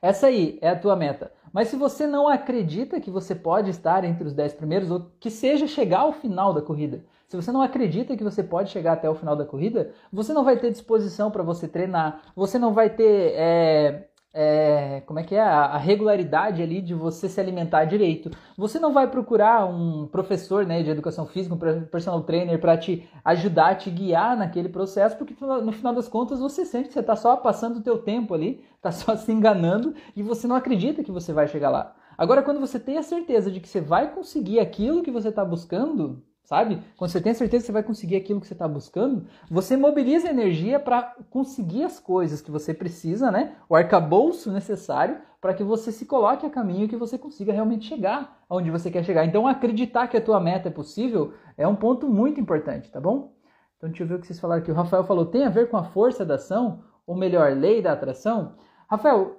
Essa 0.00 0.28
aí 0.28 0.56
é 0.62 0.68
a 0.68 0.78
tua 0.78 0.94
meta. 0.94 1.32
Mas 1.52 1.66
se 1.66 1.74
você 1.74 2.06
não 2.06 2.28
acredita 2.28 3.00
que 3.00 3.10
você 3.10 3.34
pode 3.34 3.70
estar 3.70 4.04
entre 4.04 4.24
os 4.24 4.34
10 4.34 4.54
primeiros, 4.54 4.88
ou 4.88 5.10
que 5.18 5.30
seja 5.30 5.66
chegar 5.66 6.00
ao 6.00 6.12
final 6.12 6.54
da 6.54 6.62
corrida, 6.62 7.04
se 7.28 7.36
você 7.36 7.52
não 7.52 7.60
acredita 7.60 8.16
que 8.16 8.24
você 8.24 8.42
pode 8.42 8.70
chegar 8.70 8.94
até 8.94 9.08
o 9.08 9.14
final 9.14 9.36
da 9.36 9.44
corrida, 9.44 9.92
você 10.10 10.32
não 10.32 10.42
vai 10.42 10.56
ter 10.56 10.70
disposição 10.70 11.30
para 11.30 11.42
você 11.42 11.68
treinar, 11.68 12.22
você 12.34 12.58
não 12.58 12.72
vai 12.72 12.88
ter 12.88 13.34
é, 13.36 14.08
é, 14.32 15.02
como 15.04 15.18
é 15.18 15.22
que 15.22 15.34
é 15.34 15.42
a, 15.42 15.76
regularidade 15.76 16.62
ali 16.62 16.80
de 16.80 16.94
você 16.94 17.28
se 17.28 17.38
alimentar 17.38 17.84
direito. 17.84 18.30
Você 18.56 18.78
não 18.78 18.94
vai 18.94 19.10
procurar 19.10 19.66
um 19.66 20.06
professor 20.06 20.64
né, 20.64 20.82
de 20.82 20.88
educação 20.88 21.26
física, 21.26 21.54
um 21.54 21.84
personal 21.84 22.22
trainer 22.22 22.58
para 22.58 22.78
te 22.78 23.06
ajudar, 23.22 23.76
te 23.76 23.90
guiar 23.90 24.34
naquele 24.34 24.70
processo, 24.70 25.18
porque 25.18 25.34
no 25.44 25.72
final 25.72 25.94
das 25.94 26.08
contas 26.08 26.40
você 26.40 26.64
sente 26.64 26.88
que 26.88 26.94
você 26.94 27.00
está 27.00 27.14
só 27.14 27.36
passando 27.36 27.76
o 27.76 27.82
teu 27.82 27.98
tempo 27.98 28.32
ali, 28.32 28.64
está 28.76 28.90
só 28.92 29.14
se 29.16 29.30
enganando 29.30 29.94
e 30.16 30.22
você 30.22 30.46
não 30.46 30.56
acredita 30.56 31.04
que 31.04 31.12
você 31.12 31.30
vai 31.30 31.46
chegar 31.46 31.68
lá. 31.68 31.94
Agora, 32.16 32.42
quando 32.42 32.58
você 32.58 32.80
tem 32.80 32.96
a 32.96 33.02
certeza 33.02 33.50
de 33.50 33.60
que 33.60 33.68
você 33.68 33.82
vai 33.82 34.14
conseguir 34.14 34.60
aquilo 34.60 35.02
que 35.02 35.10
você 35.10 35.28
está 35.28 35.44
buscando, 35.44 36.22
sabe? 36.48 36.82
Quando 36.96 37.10
você 37.10 37.20
tem 37.20 37.34
certeza 37.34 37.60
que 37.60 37.66
você 37.66 37.72
vai 37.72 37.82
conseguir 37.82 38.16
aquilo 38.16 38.40
que 38.40 38.46
você 38.46 38.54
está 38.54 38.66
buscando, 38.66 39.26
você 39.50 39.76
mobiliza 39.76 40.30
energia 40.30 40.80
para 40.80 41.14
conseguir 41.28 41.84
as 41.84 42.00
coisas 42.00 42.40
que 42.40 42.50
você 42.50 42.72
precisa, 42.72 43.30
né? 43.30 43.56
O 43.68 43.76
arcabouço 43.76 44.50
necessário 44.50 45.18
para 45.42 45.52
que 45.52 45.62
você 45.62 45.92
se 45.92 46.06
coloque 46.06 46.46
a 46.46 46.50
caminho 46.50 46.86
e 46.86 46.88
que 46.88 46.96
você 46.96 47.18
consiga 47.18 47.52
realmente 47.52 47.86
chegar 47.86 48.42
aonde 48.48 48.70
você 48.70 48.90
quer 48.90 49.04
chegar. 49.04 49.26
Então, 49.26 49.46
acreditar 49.46 50.08
que 50.08 50.16
a 50.16 50.22
tua 50.22 50.40
meta 50.40 50.68
é 50.68 50.72
possível 50.72 51.34
é 51.54 51.68
um 51.68 51.76
ponto 51.76 52.08
muito 52.08 52.40
importante, 52.40 52.90
tá 52.90 52.98
bom? 52.98 53.34
Então, 53.76 53.90
deixa 53.90 54.04
eu 54.04 54.08
ver 54.08 54.14
o 54.14 54.18
que 54.18 54.26
vocês 54.26 54.40
falaram 54.40 54.62
aqui. 54.62 54.70
O 54.70 54.74
Rafael 54.74 55.04
falou, 55.04 55.26
tem 55.26 55.44
a 55.44 55.50
ver 55.50 55.68
com 55.68 55.76
a 55.76 55.84
força 55.84 56.24
da 56.24 56.36
ação, 56.36 56.82
ou 57.06 57.14
melhor, 57.14 57.52
lei 57.52 57.82
da 57.82 57.92
atração? 57.92 58.56
Rafael, 58.88 59.38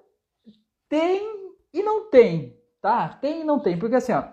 tem 0.87 1.55
e 1.73 1.81
não 1.81 2.11
tem, 2.11 2.55
tá? 2.79 3.09
Tem 3.19 3.41
e 3.41 3.43
não 3.43 3.59
tem, 3.59 3.79
porque 3.79 3.95
assim, 3.95 4.13
ó, 4.13 4.25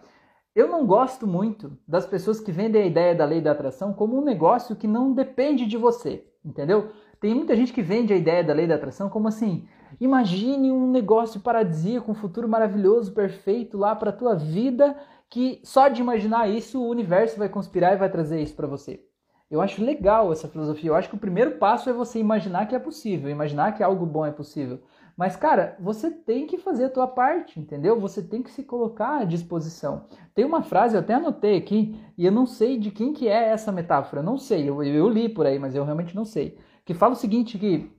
eu 0.56 0.66
não 0.66 0.86
gosto 0.86 1.26
muito 1.26 1.78
das 1.86 2.06
pessoas 2.06 2.40
que 2.40 2.50
vendem 2.50 2.82
a 2.82 2.86
ideia 2.86 3.14
da 3.14 3.26
lei 3.26 3.42
da 3.42 3.52
atração 3.52 3.92
como 3.92 4.18
um 4.18 4.24
negócio 4.24 4.74
que 4.74 4.88
não 4.88 5.12
depende 5.12 5.66
de 5.66 5.76
você, 5.76 6.26
entendeu? 6.42 6.88
Tem 7.20 7.34
muita 7.34 7.54
gente 7.54 7.74
que 7.74 7.82
vende 7.82 8.14
a 8.14 8.16
ideia 8.16 8.42
da 8.42 8.54
lei 8.54 8.66
da 8.66 8.76
atração 8.76 9.10
como 9.10 9.28
assim: 9.28 9.68
imagine 10.00 10.72
um 10.72 10.90
negócio 10.90 11.40
paradisíaco, 11.40 12.10
um 12.10 12.14
futuro 12.14 12.48
maravilhoso, 12.48 13.12
perfeito 13.12 13.76
lá 13.76 13.94
para 13.94 14.10
tua 14.10 14.34
vida, 14.34 14.96
que 15.28 15.60
só 15.62 15.88
de 15.88 16.00
imaginar 16.00 16.48
isso 16.48 16.82
o 16.82 16.88
universo 16.88 17.38
vai 17.38 17.50
conspirar 17.50 17.92
e 17.92 17.98
vai 17.98 18.08
trazer 18.08 18.40
isso 18.40 18.56
para 18.56 18.66
você. 18.66 19.04
Eu 19.50 19.60
acho 19.60 19.84
legal 19.84 20.32
essa 20.32 20.48
filosofia. 20.48 20.90
Eu 20.90 20.96
acho 20.96 21.10
que 21.10 21.14
o 21.16 21.20
primeiro 21.20 21.58
passo 21.58 21.90
é 21.90 21.92
você 21.92 22.18
imaginar 22.18 22.66
que 22.66 22.74
é 22.74 22.78
possível, 22.78 23.28
imaginar 23.28 23.72
que 23.72 23.82
algo 23.82 24.06
bom 24.06 24.24
é 24.24 24.32
possível. 24.32 24.80
Mas, 25.16 25.34
cara, 25.34 25.76
você 25.80 26.10
tem 26.10 26.46
que 26.46 26.58
fazer 26.58 26.84
a 26.84 26.90
tua 26.90 27.08
parte, 27.08 27.58
entendeu? 27.58 27.98
Você 27.98 28.22
tem 28.22 28.42
que 28.42 28.50
se 28.50 28.62
colocar 28.62 29.20
à 29.20 29.24
disposição. 29.24 30.06
Tem 30.34 30.44
uma 30.44 30.62
frase, 30.62 30.94
eu 30.94 31.00
até 31.00 31.14
anotei 31.14 31.56
aqui, 31.56 31.98
e 32.18 32.26
eu 32.26 32.32
não 32.32 32.44
sei 32.44 32.78
de 32.78 32.90
quem 32.90 33.14
que 33.14 33.26
é 33.26 33.48
essa 33.48 33.72
metáfora. 33.72 34.20
Eu 34.20 34.26
não 34.26 34.36
sei, 34.36 34.68
eu, 34.68 34.82
eu 34.82 35.08
li 35.08 35.28
por 35.28 35.46
aí, 35.46 35.58
mas 35.58 35.74
eu 35.74 35.84
realmente 35.84 36.14
não 36.14 36.26
sei. 36.26 36.58
Que 36.84 36.92
fala 36.92 37.14
o 37.14 37.16
seguinte, 37.16 37.58
que 37.58 37.90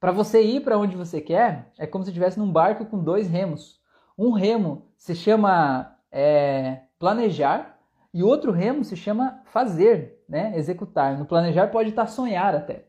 para 0.00 0.10
você 0.10 0.42
ir 0.42 0.60
para 0.62 0.76
onde 0.76 0.96
você 0.96 1.20
quer, 1.20 1.72
é 1.78 1.86
como 1.86 2.02
se 2.02 2.10
estivesse 2.10 2.38
num 2.38 2.50
barco 2.50 2.84
com 2.84 2.98
dois 3.02 3.28
remos. 3.28 3.80
Um 4.18 4.32
remo 4.32 4.90
se 4.96 5.14
chama 5.14 5.96
é, 6.10 6.82
planejar 6.98 7.78
e 8.12 8.22
outro 8.22 8.52
remo 8.52 8.84
se 8.84 8.96
chama 8.96 9.40
fazer, 9.46 10.22
né? 10.28 10.52
executar. 10.56 11.16
No 11.16 11.26
planejar 11.26 11.68
pode 11.68 11.90
estar 11.90 12.06
sonhar 12.06 12.54
até. 12.54 12.86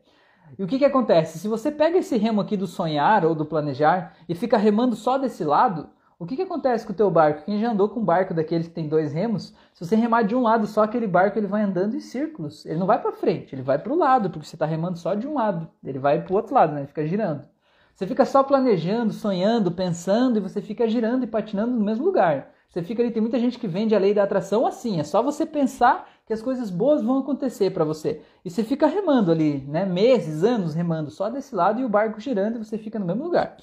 E 0.58 0.62
o 0.62 0.66
que, 0.66 0.78
que 0.78 0.84
acontece? 0.84 1.38
Se 1.38 1.48
você 1.48 1.70
pega 1.70 1.98
esse 1.98 2.16
remo 2.16 2.40
aqui 2.40 2.56
do 2.56 2.66
sonhar 2.66 3.24
ou 3.24 3.34
do 3.34 3.44
planejar 3.44 4.14
e 4.28 4.34
fica 4.34 4.56
remando 4.56 4.96
só 4.96 5.18
desse 5.18 5.44
lado, 5.44 5.88
o 6.18 6.24
que, 6.24 6.36
que 6.36 6.42
acontece 6.42 6.86
com 6.86 6.92
o 6.92 6.96
teu 6.96 7.10
barco? 7.10 7.44
Quem 7.44 7.60
já 7.60 7.70
andou 7.70 7.90
com 7.90 8.00
um 8.00 8.04
barco 8.04 8.32
daqueles 8.32 8.68
que 8.68 8.74
tem 8.74 8.88
dois 8.88 9.12
remos, 9.12 9.54
se 9.74 9.84
você 9.84 9.94
remar 9.94 10.22
de 10.22 10.34
um 10.34 10.40
lado 10.40 10.66
só 10.66 10.84
aquele 10.84 11.06
barco, 11.06 11.38
ele 11.38 11.46
vai 11.46 11.62
andando 11.62 11.94
em 11.94 12.00
círculos. 12.00 12.64
Ele 12.64 12.78
não 12.78 12.86
vai 12.86 13.00
para 13.00 13.12
frente, 13.12 13.54
ele 13.54 13.62
vai 13.62 13.78
para 13.78 13.92
o 13.92 13.98
lado, 13.98 14.30
porque 14.30 14.46
você 14.46 14.56
está 14.56 14.64
remando 14.64 14.98
só 14.98 15.14
de 15.14 15.26
um 15.28 15.34
lado. 15.34 15.68
Ele 15.84 15.98
vai 15.98 16.22
para 16.22 16.32
o 16.32 16.36
outro 16.36 16.54
lado, 16.54 16.72
né? 16.72 16.80
Ele 16.80 16.86
fica 16.86 17.06
girando. 17.06 17.46
Você 17.94 18.06
fica 18.06 18.24
só 18.24 18.42
planejando, 18.42 19.12
sonhando, 19.12 19.70
pensando 19.70 20.38
e 20.38 20.40
você 20.40 20.62
fica 20.62 20.88
girando 20.88 21.24
e 21.24 21.26
patinando 21.26 21.72
no 21.72 21.84
mesmo 21.84 22.04
lugar. 22.04 22.50
Você 22.68 22.82
fica 22.82 23.02
ali, 23.02 23.10
tem 23.10 23.22
muita 23.22 23.38
gente 23.38 23.58
que 23.58 23.66
vende 23.66 23.94
a 23.94 23.98
lei 23.98 24.12
da 24.12 24.22
atração 24.22 24.66
assim, 24.66 25.00
é 25.00 25.04
só 25.04 25.22
você 25.22 25.46
pensar 25.46 26.06
que 26.26 26.32
as 26.32 26.42
coisas 26.42 26.70
boas 26.70 27.02
vão 27.02 27.20
acontecer 27.20 27.70
para 27.70 27.84
você. 27.84 28.20
E 28.44 28.50
você 28.50 28.64
fica 28.64 28.86
remando 28.88 29.30
ali, 29.30 29.58
né? 29.68 29.86
Meses, 29.86 30.42
anos 30.42 30.74
remando 30.74 31.08
só 31.08 31.30
desse 31.30 31.54
lado 31.54 31.80
e 31.80 31.84
o 31.84 31.88
barco 31.88 32.20
girando 32.20 32.56
e 32.56 32.64
você 32.64 32.76
fica 32.76 32.98
no 32.98 33.06
mesmo 33.06 33.22
lugar. 33.22 33.56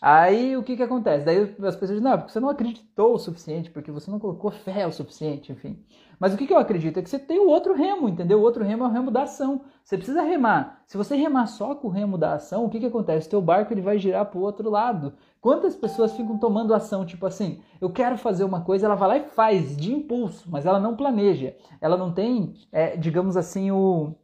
Aí 0.00 0.56
o 0.56 0.62
que 0.62 0.76
que 0.76 0.82
acontece? 0.82 1.24
Daí 1.24 1.38
as 1.42 1.74
pessoas 1.74 1.90
dizem, 1.90 2.00
não, 2.00 2.16
porque 2.16 2.32
você 2.32 2.40
não 2.40 2.48
acreditou 2.48 3.14
o 3.14 3.18
suficiente, 3.18 3.70
porque 3.70 3.90
você 3.90 4.10
não 4.10 4.18
colocou 4.18 4.50
fé 4.50 4.86
o 4.86 4.92
suficiente, 4.92 5.50
enfim. 5.50 5.84
Mas 6.20 6.34
o 6.34 6.36
que, 6.36 6.46
que 6.46 6.52
eu 6.52 6.58
acredito 6.58 6.98
é 6.98 7.02
que 7.02 7.10
você 7.10 7.18
tem 7.18 7.38
o 7.38 7.48
outro 7.48 7.74
remo, 7.74 8.08
entendeu? 8.08 8.38
O 8.38 8.42
outro 8.42 8.64
remo 8.64 8.84
é 8.84 8.86
o 8.88 8.90
remo 8.90 9.10
da 9.10 9.22
ação. 9.22 9.62
Você 9.84 9.96
precisa 9.96 10.22
remar. 10.22 10.82
Se 10.86 10.96
você 10.96 11.14
remar 11.14 11.46
só 11.46 11.74
com 11.74 11.88
o 11.88 11.90
remo 11.90 12.18
da 12.18 12.34
ação, 12.34 12.64
o 12.64 12.70
que, 12.70 12.80
que 12.80 12.86
acontece? 12.86 13.28
O 13.28 13.30
teu 13.30 13.42
barco 13.42 13.72
ele 13.72 13.80
vai 13.80 13.98
girar 13.98 14.26
para 14.26 14.38
o 14.38 14.42
outro 14.42 14.68
lado. 14.68 15.14
Quantas 15.40 15.76
pessoas 15.76 16.12
ficam 16.12 16.36
tomando 16.36 16.74
ação, 16.74 17.06
tipo 17.06 17.24
assim, 17.24 17.60
eu 17.80 17.90
quero 17.90 18.18
fazer 18.18 18.42
uma 18.42 18.62
coisa, 18.62 18.86
ela 18.86 18.96
vai 18.96 19.08
lá 19.08 19.16
e 19.18 19.28
faz, 19.28 19.76
de 19.76 19.92
impulso, 19.94 20.48
mas 20.50 20.66
ela 20.66 20.80
não 20.80 20.96
planeja. 20.96 21.54
Ela 21.80 21.96
não 21.96 22.12
tem, 22.12 22.54
é, 22.72 22.96
digamos 22.96 23.36
assim, 23.36 23.70
o, 23.70 24.14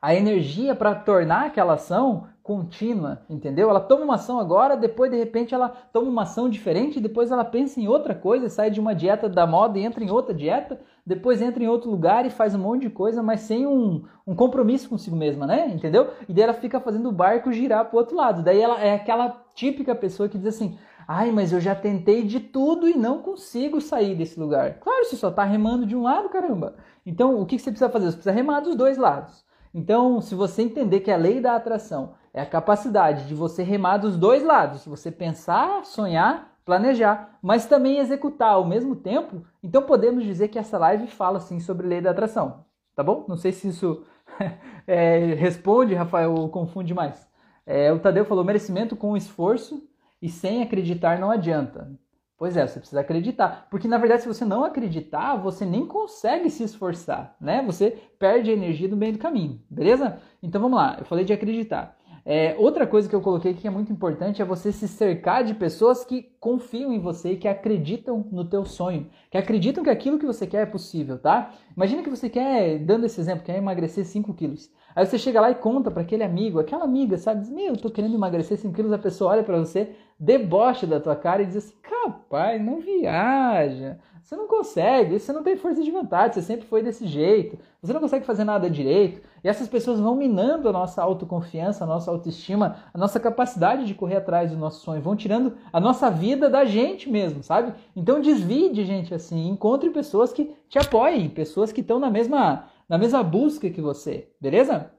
a 0.00 0.14
energia 0.14 0.74
para 0.74 0.96
tornar 0.96 1.46
aquela 1.46 1.74
ação 1.74 2.26
contínua, 2.42 3.22
entendeu? 3.30 3.70
Ela 3.70 3.80
toma 3.80 4.04
uma 4.04 4.14
ação 4.14 4.38
agora, 4.40 4.76
depois 4.76 5.10
de 5.10 5.16
repente 5.16 5.54
ela 5.54 5.68
toma 5.68 6.08
uma 6.08 6.22
ação 6.22 6.48
diferente, 6.48 7.00
depois 7.00 7.30
ela 7.30 7.44
pensa 7.44 7.80
em 7.80 7.86
outra 7.86 8.14
coisa, 8.14 8.48
sai 8.48 8.70
de 8.70 8.80
uma 8.80 8.94
dieta 8.94 9.28
da 9.28 9.46
moda 9.46 9.78
e 9.78 9.84
entra 9.84 10.02
em 10.02 10.10
outra 10.10 10.34
dieta, 10.34 10.80
depois 11.06 11.40
entra 11.40 11.62
em 11.62 11.68
outro 11.68 11.90
lugar 11.90 12.26
e 12.26 12.30
faz 12.30 12.54
um 12.54 12.58
monte 12.58 12.82
de 12.82 12.90
coisa, 12.90 13.22
mas 13.22 13.40
sem 13.40 13.64
um, 13.66 14.04
um 14.26 14.34
compromisso 14.34 14.88
consigo 14.88 15.14
mesma, 15.14 15.46
né? 15.46 15.68
Entendeu? 15.68 16.10
E 16.28 16.32
daí 16.32 16.42
ela 16.44 16.54
fica 16.54 16.80
fazendo 16.80 17.08
o 17.08 17.12
barco 17.12 17.52
girar 17.52 17.84
pro 17.84 17.98
outro 17.98 18.16
lado. 18.16 18.42
Daí 18.42 18.60
ela 18.60 18.80
é 18.80 18.94
aquela 18.94 19.44
típica 19.54 19.94
pessoa 19.94 20.28
que 20.28 20.38
diz 20.38 20.48
assim: 20.48 20.76
Ai, 21.06 21.30
mas 21.30 21.52
eu 21.52 21.60
já 21.60 21.74
tentei 21.74 22.22
de 22.22 22.40
tudo 22.40 22.88
e 22.88 22.96
não 22.96 23.22
consigo 23.22 23.80
sair 23.80 24.14
desse 24.14 24.38
lugar. 24.38 24.78
Claro, 24.80 25.04
você 25.04 25.16
só 25.16 25.30
tá 25.30 25.44
remando 25.44 25.86
de 25.86 25.96
um 25.96 26.02
lado, 26.02 26.28
caramba. 26.28 26.74
Então, 27.04 27.40
o 27.40 27.46
que 27.46 27.58
você 27.58 27.70
precisa 27.70 27.90
fazer? 27.90 28.06
Você 28.06 28.16
precisa 28.16 28.34
remar 28.34 28.60
dos 28.60 28.74
dois 28.74 28.96
lados. 28.96 29.44
Então, 29.74 30.20
se 30.20 30.34
você 30.34 30.62
entender 30.62 31.00
que 31.00 31.10
a 31.10 31.16
lei 31.16 31.40
da 31.40 31.56
atração 31.56 32.14
é 32.34 32.40
a 32.40 32.46
capacidade 32.46 33.26
de 33.26 33.34
você 33.34 33.62
remar 33.62 33.98
dos 33.98 34.16
dois 34.16 34.42
lados, 34.42 34.84
você 34.86 35.10
pensar, 35.10 35.84
sonhar, 35.84 36.52
planejar, 36.64 37.38
mas 37.42 37.66
também 37.66 37.98
executar 37.98 38.52
ao 38.52 38.64
mesmo 38.64 38.96
tempo, 38.96 39.44
então 39.62 39.82
podemos 39.82 40.24
dizer 40.24 40.48
que 40.48 40.58
essa 40.58 40.78
live 40.78 41.06
fala 41.08 41.40
sim 41.40 41.60
sobre 41.60 41.86
lei 41.86 42.00
da 42.00 42.10
atração, 42.10 42.64
tá 42.94 43.02
bom? 43.02 43.24
Não 43.28 43.36
sei 43.36 43.52
se 43.52 43.68
isso 43.68 44.04
é, 44.86 45.34
responde, 45.34 45.94
Rafael, 45.94 46.34
ou 46.34 46.48
confunde 46.48 46.94
mais. 46.94 47.28
É, 47.66 47.92
o 47.92 47.98
Tadeu 47.98 48.24
falou: 48.24 48.44
merecimento 48.44 48.96
com 48.96 49.16
esforço 49.16 49.82
e 50.20 50.28
sem 50.28 50.62
acreditar 50.62 51.18
não 51.18 51.30
adianta. 51.30 51.90
Pois 52.36 52.56
é, 52.56 52.66
você 52.66 52.80
precisa 52.80 53.00
acreditar. 53.00 53.68
Porque 53.70 53.86
na 53.86 53.98
verdade, 53.98 54.22
se 54.22 54.28
você 54.28 54.44
não 54.44 54.64
acreditar, 54.64 55.36
você 55.36 55.64
nem 55.64 55.86
consegue 55.86 56.50
se 56.50 56.64
esforçar, 56.64 57.36
né? 57.40 57.62
Você 57.62 57.90
perde 58.18 58.50
a 58.50 58.52
energia 58.52 58.88
no 58.88 58.96
meio 58.96 59.12
do 59.12 59.18
caminho, 59.18 59.60
beleza? 59.70 60.18
Então 60.42 60.60
vamos 60.60 60.76
lá, 60.76 60.96
eu 60.98 61.04
falei 61.04 61.24
de 61.24 61.32
acreditar. 61.32 61.96
É, 62.24 62.54
outra 62.56 62.86
coisa 62.86 63.08
que 63.08 63.14
eu 63.14 63.20
coloquei 63.20 63.52
que 63.52 63.66
é 63.66 63.70
muito 63.70 63.92
importante 63.92 64.40
é 64.40 64.44
você 64.44 64.70
se 64.70 64.86
cercar 64.86 65.42
de 65.42 65.54
pessoas 65.54 66.04
que 66.04 66.22
confiam 66.38 66.92
em 66.92 67.00
você 67.00 67.32
e 67.32 67.36
que 67.36 67.48
acreditam 67.48 68.28
no 68.30 68.48
teu 68.48 68.64
sonho, 68.64 69.10
que 69.30 69.36
acreditam 69.36 69.82
que 69.82 69.90
aquilo 69.90 70.18
que 70.18 70.26
você 70.26 70.46
quer 70.46 70.62
é 70.62 70.66
possível, 70.66 71.18
tá? 71.18 71.52
Imagina 71.76 72.02
que 72.02 72.10
você 72.10 72.30
quer, 72.30 72.78
dando 72.78 73.06
esse 73.06 73.20
exemplo, 73.20 73.44
quer 73.44 73.56
emagrecer 73.56 74.04
5 74.04 74.32
quilos. 74.34 74.70
Aí 74.94 75.06
você 75.06 75.18
chega 75.18 75.40
lá 75.40 75.50
e 75.50 75.54
conta 75.54 75.90
para 75.90 76.02
aquele 76.02 76.22
amigo, 76.22 76.60
aquela 76.60 76.84
amiga, 76.84 77.16
sabe? 77.16 77.40
Diz, 77.40 77.50
meu, 77.50 77.68
eu 77.68 77.76
tô 77.76 77.90
querendo 77.90 78.14
emagrecer 78.14 78.58
5 78.58 78.74
quilos, 78.74 78.92
a 78.92 78.98
pessoa 78.98 79.32
olha 79.32 79.42
para 79.42 79.58
você, 79.58 79.94
debocha 80.18 80.86
da 80.86 81.00
tua 81.00 81.16
cara 81.16 81.42
e 81.42 81.46
diz 81.46 81.56
assim: 81.56 81.74
capaz, 81.82 82.62
não 82.62 82.80
viaja. 82.80 83.98
Você 84.22 84.36
não 84.36 84.46
consegue, 84.46 85.18
você 85.18 85.32
não 85.32 85.42
tem 85.42 85.56
força 85.56 85.82
de 85.82 85.90
vontade, 85.90 86.34
você 86.34 86.42
sempre 86.42 86.66
foi 86.66 86.80
desse 86.80 87.06
jeito, 87.06 87.58
você 87.82 87.92
não 87.92 88.00
consegue 88.00 88.24
fazer 88.24 88.44
nada 88.44 88.70
direito. 88.70 89.20
E 89.42 89.48
essas 89.48 89.68
pessoas 89.68 89.98
vão 89.98 90.14
minando 90.14 90.68
a 90.68 90.72
nossa 90.72 91.02
autoconfiança, 91.02 91.82
a 91.82 91.86
nossa 91.86 92.10
autoestima, 92.10 92.76
a 92.94 92.98
nossa 92.98 93.18
capacidade 93.18 93.84
de 93.84 93.94
correr 93.94 94.16
atrás 94.16 94.52
do 94.52 94.56
nosso 94.56 94.80
sonho, 94.84 95.02
vão 95.02 95.16
tirando 95.16 95.54
a 95.72 95.80
nossa 95.80 96.08
vida 96.08 96.48
da 96.48 96.64
gente 96.64 97.10
mesmo, 97.10 97.42
sabe? 97.42 97.74
Então 97.96 98.20
desvie 98.20 98.72
de 98.72 98.84
gente 98.84 99.12
assim, 99.12 99.48
encontre 99.48 99.90
pessoas 99.90 100.32
que 100.32 100.54
te 100.68 100.78
apoiem, 100.78 101.28
pessoas 101.28 101.72
que 101.72 101.80
estão 101.80 101.98
na 101.98 102.08
mesma, 102.08 102.66
na 102.88 102.98
mesma 102.98 103.22
busca 103.22 103.70
que 103.70 103.80
você, 103.80 104.30
beleza? 104.40 104.92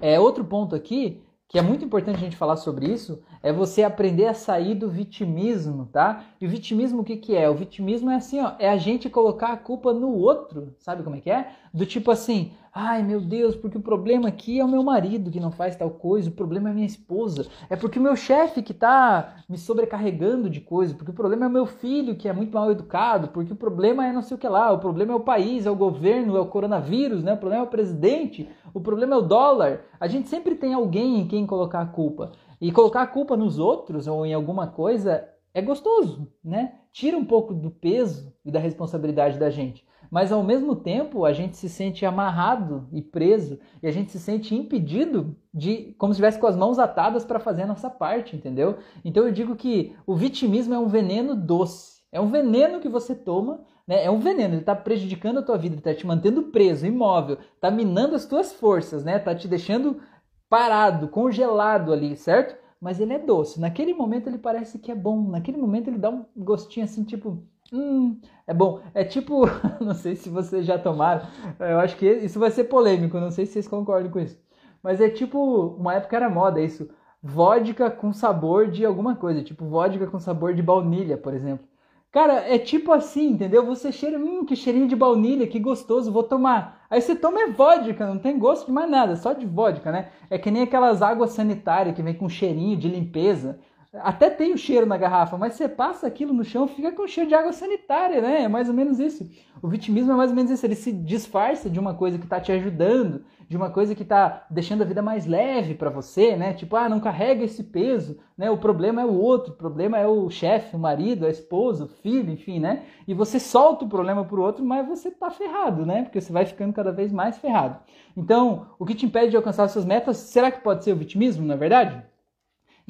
É, 0.00 0.18
outro 0.18 0.44
ponto 0.44 0.74
aqui 0.74 1.22
que 1.48 1.58
é 1.58 1.62
muito 1.62 1.82
importante 1.82 2.16
a 2.16 2.20
gente 2.20 2.36
falar 2.36 2.56
sobre 2.56 2.92
isso, 2.92 3.22
é 3.42 3.50
você 3.50 3.82
aprender 3.82 4.26
a 4.26 4.34
sair 4.34 4.74
do 4.74 4.90
vitimismo, 4.90 5.86
tá? 5.86 6.26
E 6.38 6.46
o 6.46 6.48
vitimismo 6.48 7.00
o 7.00 7.04
que, 7.04 7.16
que 7.16 7.34
é? 7.34 7.48
O 7.48 7.54
vitimismo 7.54 8.10
é 8.10 8.16
assim, 8.16 8.38
ó, 8.38 8.52
é 8.58 8.68
a 8.68 8.76
gente 8.76 9.08
colocar 9.08 9.48
a 9.48 9.56
culpa 9.56 9.94
no 9.94 10.10
outro, 10.10 10.74
sabe 10.78 11.02
como 11.02 11.16
é 11.16 11.20
que 11.20 11.30
é? 11.30 11.52
Do 11.72 11.86
tipo 11.86 12.10
assim, 12.10 12.52
ai 12.80 13.02
meu 13.02 13.20
Deus, 13.20 13.56
porque 13.56 13.76
o 13.76 13.82
problema 13.82 14.28
aqui 14.28 14.60
é 14.60 14.64
o 14.64 14.68
meu 14.68 14.84
marido 14.84 15.32
que 15.32 15.40
não 15.40 15.50
faz 15.50 15.74
tal 15.74 15.90
coisa, 15.90 16.30
o 16.30 16.32
problema 16.32 16.70
é 16.70 16.72
minha 16.72 16.86
esposa, 16.86 17.48
é 17.68 17.74
porque 17.74 17.98
o 17.98 18.02
meu 18.02 18.14
chefe 18.14 18.62
que 18.62 18.72
tá 18.72 19.42
me 19.48 19.58
sobrecarregando 19.58 20.48
de 20.48 20.60
coisa, 20.60 20.94
porque 20.94 21.10
o 21.10 21.14
problema 21.14 21.46
é 21.46 21.48
o 21.48 21.52
meu 21.52 21.66
filho 21.66 22.14
que 22.14 22.28
é 22.28 22.32
muito 22.32 22.54
mal 22.54 22.70
educado, 22.70 23.28
porque 23.28 23.52
o 23.52 23.56
problema 23.56 24.06
é 24.06 24.12
não 24.12 24.22
sei 24.22 24.36
o 24.36 24.38
que 24.38 24.46
lá, 24.46 24.70
o 24.70 24.78
problema 24.78 25.12
é 25.12 25.16
o 25.16 25.20
país, 25.20 25.66
é 25.66 25.70
o 25.70 25.74
governo, 25.74 26.36
é 26.36 26.40
o 26.40 26.46
coronavírus, 26.46 27.24
né? 27.24 27.32
O 27.32 27.38
problema 27.38 27.64
é 27.64 27.66
o 27.66 27.70
presidente, 27.70 28.48
o 28.72 28.80
problema 28.80 29.16
é 29.16 29.18
o 29.18 29.22
dólar. 29.22 29.80
A 29.98 30.06
gente 30.06 30.28
sempre 30.28 30.54
tem 30.54 30.72
alguém 30.72 31.18
em 31.18 31.26
quem 31.26 31.46
colocar 31.46 31.80
a 31.80 31.86
culpa. 31.86 32.30
E 32.60 32.70
colocar 32.70 33.02
a 33.02 33.06
culpa 33.08 33.36
nos 33.36 33.58
outros 33.58 34.06
ou 34.06 34.24
em 34.24 34.34
alguma 34.34 34.68
coisa 34.68 35.28
é 35.52 35.60
gostoso, 35.60 36.30
né? 36.44 36.74
Tira 36.92 37.16
um 37.16 37.24
pouco 37.24 37.52
do 37.52 37.70
peso 37.70 38.32
e 38.44 38.52
da 38.52 38.60
responsabilidade 38.60 39.36
da 39.36 39.50
gente. 39.50 39.84
Mas 40.10 40.32
ao 40.32 40.42
mesmo 40.42 40.74
tempo, 40.74 41.24
a 41.24 41.32
gente 41.32 41.56
se 41.56 41.68
sente 41.68 42.06
amarrado 42.06 42.88
e 42.92 43.02
preso 43.02 43.58
e 43.82 43.86
a 43.86 43.90
gente 43.90 44.10
se 44.10 44.18
sente 44.18 44.54
impedido 44.54 45.36
de, 45.52 45.94
como 45.98 46.12
se 46.12 46.16
estivesse 46.16 46.38
com 46.38 46.46
as 46.46 46.56
mãos 46.56 46.78
atadas 46.78 47.24
para 47.24 47.38
fazer 47.38 47.62
a 47.62 47.66
nossa 47.66 47.90
parte, 47.90 48.34
entendeu? 48.34 48.78
Então 49.04 49.26
eu 49.26 49.32
digo 49.32 49.54
que 49.56 49.94
o 50.06 50.14
vitimismo 50.14 50.74
é 50.74 50.78
um 50.78 50.88
veneno 50.88 51.34
doce. 51.34 51.98
É 52.10 52.20
um 52.20 52.28
veneno 52.28 52.80
que 52.80 52.88
você 52.88 53.14
toma, 53.14 53.60
né? 53.86 54.04
É 54.04 54.10
um 54.10 54.18
veneno, 54.18 54.54
ele 54.54 54.62
está 54.62 54.74
prejudicando 54.74 55.38
a 55.38 55.42
tua 55.42 55.58
vida, 55.58 55.76
está 55.76 55.94
te 55.94 56.06
mantendo 56.06 56.44
preso, 56.44 56.86
imóvel, 56.86 57.38
está 57.54 57.70
minando 57.70 58.14
as 58.14 58.24
tuas 58.24 58.52
forças, 58.52 59.04
né? 59.04 59.18
Tá 59.18 59.34
te 59.34 59.46
deixando 59.46 60.00
parado, 60.48 61.08
congelado 61.08 61.92
ali, 61.92 62.16
certo? 62.16 62.56
Mas 62.80 63.00
ele 63.00 63.12
é 63.12 63.18
doce. 63.18 63.60
Naquele 63.60 63.92
momento 63.92 64.28
ele 64.28 64.38
parece 64.38 64.78
que 64.78 64.90
é 64.90 64.94
bom. 64.94 65.28
Naquele 65.28 65.58
momento 65.58 65.88
ele 65.88 65.98
dá 65.98 66.10
um 66.10 66.24
gostinho 66.36 66.84
assim, 66.84 67.04
tipo, 67.04 67.42
hum, 67.72 68.20
é 68.46 68.54
bom. 68.54 68.80
É 68.94 69.04
tipo, 69.04 69.44
não 69.80 69.94
sei 69.94 70.16
se 70.16 70.28
vocês 70.28 70.66
já 70.66 70.78
tomaram. 70.78 71.26
Eu 71.58 71.78
acho 71.78 71.96
que 71.96 72.06
isso 72.06 72.38
vai 72.38 72.50
ser 72.50 72.64
polêmico. 72.64 73.18
Não 73.18 73.30
sei 73.30 73.46
se 73.46 73.52
vocês 73.54 73.68
concordam 73.68 74.10
com 74.10 74.20
isso. 74.20 74.38
Mas 74.82 75.00
é 75.00 75.08
tipo, 75.10 75.38
uma 75.78 75.94
época 75.94 76.16
era 76.16 76.30
moda 76.30 76.60
isso. 76.60 76.88
Vodka 77.22 77.90
com 77.90 78.12
sabor 78.12 78.70
de 78.70 78.84
alguma 78.84 79.16
coisa, 79.16 79.42
tipo 79.42 79.64
vodka 79.66 80.06
com 80.06 80.20
sabor 80.20 80.54
de 80.54 80.62
baunilha, 80.62 81.16
por 81.18 81.34
exemplo. 81.34 81.66
Cara, 82.10 82.34
é 82.48 82.58
tipo 82.58 82.90
assim, 82.92 83.30
entendeu? 83.32 83.66
Você 83.66 83.92
cheira, 83.92 84.18
hum, 84.18 84.44
que 84.46 84.56
cheirinho 84.56 84.88
de 84.88 84.96
baunilha, 84.96 85.46
que 85.46 85.58
gostoso, 85.58 86.10
vou 86.10 86.22
tomar. 86.22 86.86
Aí 86.88 87.02
você 87.02 87.14
toma 87.14 87.42
é 87.42 87.50
vodka, 87.50 88.06
não 88.06 88.18
tem 88.18 88.38
gosto 88.38 88.66
de 88.66 88.72
mais 88.72 88.90
nada, 88.90 89.14
só 89.16 89.34
de 89.34 89.44
vodka, 89.44 89.92
né? 89.92 90.10
É 90.30 90.38
que 90.38 90.50
nem 90.50 90.62
aquelas 90.62 91.02
águas 91.02 91.30
sanitárias 91.30 91.94
que 91.94 92.02
vem 92.02 92.14
com 92.14 92.28
cheirinho 92.28 92.76
de 92.78 92.88
limpeza. 92.88 93.60
Até 93.94 94.28
tem 94.28 94.52
o 94.52 94.58
cheiro 94.58 94.84
na 94.84 94.98
garrafa, 94.98 95.38
mas 95.38 95.54
você 95.54 95.66
passa 95.66 96.06
aquilo 96.06 96.34
no 96.34 96.44
chão, 96.44 96.68
fica 96.68 96.92
com 96.92 97.06
cheiro 97.06 97.26
de 97.26 97.34
água 97.34 97.54
sanitária, 97.54 98.20
né? 98.20 98.42
É 98.42 98.48
mais 98.48 98.68
ou 98.68 98.74
menos 98.74 98.98
isso. 99.00 99.26
O 99.62 99.68
vitimismo 99.68 100.12
é 100.12 100.14
mais 100.14 100.28
ou 100.28 100.36
menos 100.36 100.50
isso, 100.50 100.66
ele 100.66 100.74
se 100.74 100.92
disfarça 100.92 101.70
de 101.70 101.80
uma 101.80 101.94
coisa 101.94 102.18
que 102.18 102.24
está 102.24 102.38
te 102.38 102.52
ajudando, 102.52 103.24
de 103.48 103.56
uma 103.56 103.70
coisa 103.70 103.94
que 103.94 104.02
está 104.02 104.46
deixando 104.50 104.82
a 104.82 104.84
vida 104.84 105.00
mais 105.00 105.24
leve 105.24 105.74
para 105.74 105.88
você, 105.88 106.36
né? 106.36 106.52
Tipo, 106.52 106.76
ah, 106.76 106.86
não 106.86 107.00
carrega 107.00 107.42
esse 107.42 107.64
peso, 107.64 108.18
né? 108.36 108.50
O 108.50 108.58
problema 108.58 109.00
é 109.00 109.06
o 109.06 109.14
outro, 109.14 109.54
o 109.54 109.56
problema 109.56 109.96
é 109.98 110.06
o 110.06 110.28
chefe, 110.28 110.76
o 110.76 110.78
marido, 110.78 111.24
a 111.24 111.30
esposa, 111.30 111.84
o 111.86 111.88
filho, 111.88 112.30
enfim, 112.30 112.60
né? 112.60 112.82
E 113.06 113.14
você 113.14 113.40
solta 113.40 113.86
o 113.86 113.88
problema 113.88 114.22
pro 114.22 114.42
outro, 114.42 114.62
mas 114.62 114.86
você 114.86 115.10
tá 115.10 115.30
ferrado, 115.30 115.86
né? 115.86 116.02
Porque 116.02 116.20
você 116.20 116.30
vai 116.30 116.44
ficando 116.44 116.74
cada 116.74 116.92
vez 116.92 117.10
mais 117.10 117.38
ferrado. 117.38 117.78
Então, 118.14 118.66
o 118.78 118.84
que 118.84 118.94
te 118.94 119.06
impede 119.06 119.30
de 119.30 119.36
alcançar 119.38 119.66
suas 119.68 119.86
metas, 119.86 120.18
será 120.18 120.50
que 120.50 120.60
pode 120.60 120.84
ser 120.84 120.92
o 120.92 120.96
vitimismo, 120.96 121.46
na 121.46 121.54
é 121.54 121.56
verdade? 121.56 122.17